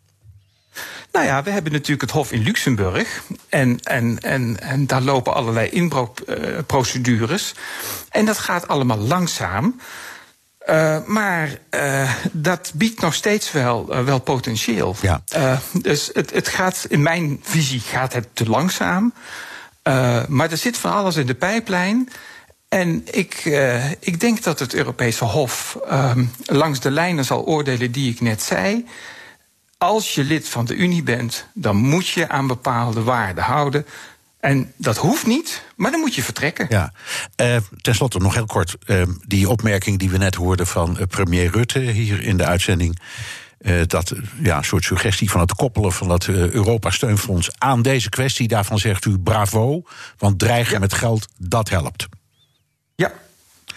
Nou 1.13 1.27
ja, 1.27 1.43
we 1.43 1.51
hebben 1.51 1.73
natuurlijk 1.73 2.01
het 2.01 2.11
Hof 2.11 2.33
in 2.33 2.43
Luxemburg. 2.43 3.23
En, 3.49 3.81
en, 3.81 4.19
en, 4.21 4.61
en 4.61 4.87
daar 4.87 5.03
lopen 5.03 5.35
allerlei 5.35 5.69
inbrookprocedures. 5.69 7.55
en 8.11 8.25
dat 8.25 8.39
gaat 8.39 8.69
allemaal 8.69 8.99
langzaam. 8.99 9.81
Uh, 10.69 10.97
maar 11.07 11.59
uh, 11.71 12.13
dat 12.33 12.73
biedt 12.75 13.01
nog 13.01 13.15
steeds 13.15 13.53
wel, 13.53 13.87
uh, 13.91 14.05
wel 14.05 14.19
potentieel. 14.19 14.97
Ja. 15.01 15.23
dus 15.73 16.11
het, 16.13 16.31
het 16.31 16.49
gaat, 16.49 16.87
in 16.89 17.03
mijn 17.03 17.41
visie 17.43 17.81
gaat 17.81 18.13
het 18.13 18.29
te 18.33 18.49
langzaam. 18.49 19.13
maar 20.29 20.51
er 20.51 20.57
zit 20.57 20.77
van 20.77 20.93
alles 20.93 21.17
in 21.17 21.27
de 21.27 21.35
pijplijn. 21.35 22.09
En 22.69 23.03
ik, 23.11 23.45
ik 24.01 24.21
denk 24.21 24.43
dat 24.43 24.59
het 24.59 24.75
Europese 24.75 25.25
Hof 25.25 25.79
langs 26.45 26.81
de 26.81 26.91
lijnen 26.91 27.25
zal 27.25 27.45
oordelen 27.45 27.93
die 27.93 28.13
ik 28.13 28.21
net 28.21 28.43
zei 28.43 28.87
als 29.79 30.15
je 30.15 30.25
lid 30.25 30.49
van 30.49 30.65
de 30.65 30.75
Unie 30.75 31.03
bent, 31.03 31.47
dan 31.55 31.77
moet 31.77 32.09
je 32.09 32.29
aan 32.29 32.47
bepaalde 32.47 33.03
waarden 33.03 33.45
houden. 33.45 33.87
En 34.41 34.73
dat 34.77 34.97
hoeft 34.97 35.27
niet, 35.27 35.63
maar 35.77 35.91
dan 35.91 36.01
moet 36.01 36.15
je 36.15 36.23
vertrekken. 36.23 36.67
Ja. 36.69 36.93
Uh, 37.41 37.57
ten 37.81 37.95
slotte 37.95 38.19
nog 38.19 38.35
heel 38.35 38.47
kort. 38.47 38.77
Uh, 38.87 39.03
die 39.27 39.49
opmerking 39.49 39.99
die 39.99 40.11
we 40.11 40.19
net 40.19 40.35
hoorden 40.35 40.67
van 40.67 40.97
uh, 40.99 41.03
premier 41.07 41.51
Rutte 41.51 41.79
hier 41.79 42.23
in 42.23 42.37
de 42.37 42.45
uitzending. 42.45 42.99
dat 43.87 44.13
ja, 44.43 44.57
een 44.57 44.65
soort 44.65 44.85
suggestie 44.85 45.31
van 45.31 45.41
het 45.41 45.55
koppelen 45.55 45.93
van 45.93 46.09
dat 46.09 46.27
Europa-steunfonds 46.27 47.51
aan 47.59 47.83
deze 47.83 48.09
kwestie. 48.09 48.49
Daarvan 48.49 48.79
zegt 48.79 49.05
u 49.05 49.19
bravo, 49.19 49.83
want 50.19 50.39
dreigen 50.39 50.73
ja. 50.73 50.79
met 50.79 50.93
geld, 50.93 51.29
dat 51.37 51.69
helpt. 51.69 52.07
Ja, 52.95 53.13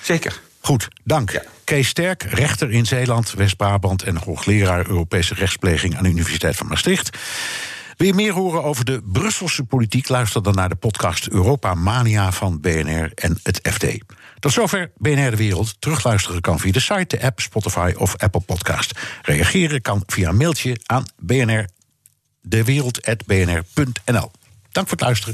zeker. 0.02 0.41
Goed, 0.70 0.88
dank. 1.04 1.32
Ja. 1.32 1.44
Kees 1.64 1.88
Sterk, 1.88 2.24
rechter 2.24 2.72
in 2.72 2.86
Zeeland, 2.86 3.34
West-Brabant 3.34 4.04
en 4.04 4.18
hoogleraar 4.18 4.88
Europese 4.88 5.34
rechtspleging 5.34 5.98
aan 5.98 6.04
de 6.04 6.10
Universiteit 6.10 6.56
van 6.56 6.68
Maastricht. 6.68 7.18
Wil 7.98 8.08
je 8.08 8.14
meer 8.14 8.34
horen 8.34 8.64
over 8.64 8.86
de 8.86 9.02
Brusselse 9.06 9.64
politiek? 9.64 10.10
Luister 10.10 10.44
dan 10.44 10.56
naar 10.56 10.70
de 10.70 10.76
podcast 10.76 11.28
Europa 11.28 11.74
Mania 11.74 12.32
van 12.32 12.60
BNR 12.60 13.12
en 13.16 13.40
het 13.44 13.60
FD. 13.72 13.86
Tot 14.40 14.52
zover 14.52 14.92
BNR 14.98 15.30
de 15.30 15.36
Wereld. 15.36 15.76
Terugluisteren 15.82 16.42
kan 16.42 16.60
via 16.60 16.72
de 16.72 16.80
site, 16.80 17.18
de 17.18 17.22
app, 17.22 17.40
Spotify 17.40 17.94
of 17.98 18.18
Apple 18.18 18.42
Podcast. 18.42 19.00
Reageren 19.22 19.82
kan 19.82 20.04
via 20.06 20.30
een 20.30 20.38
mailtje 20.38 20.78
aan 20.86 21.06
bnr 21.18 21.66
dewereld.bnr.nl. 22.42 24.32
Dank 24.72 24.88
voor 24.88 24.98
het 24.98 25.02
luisteren. 25.02 25.28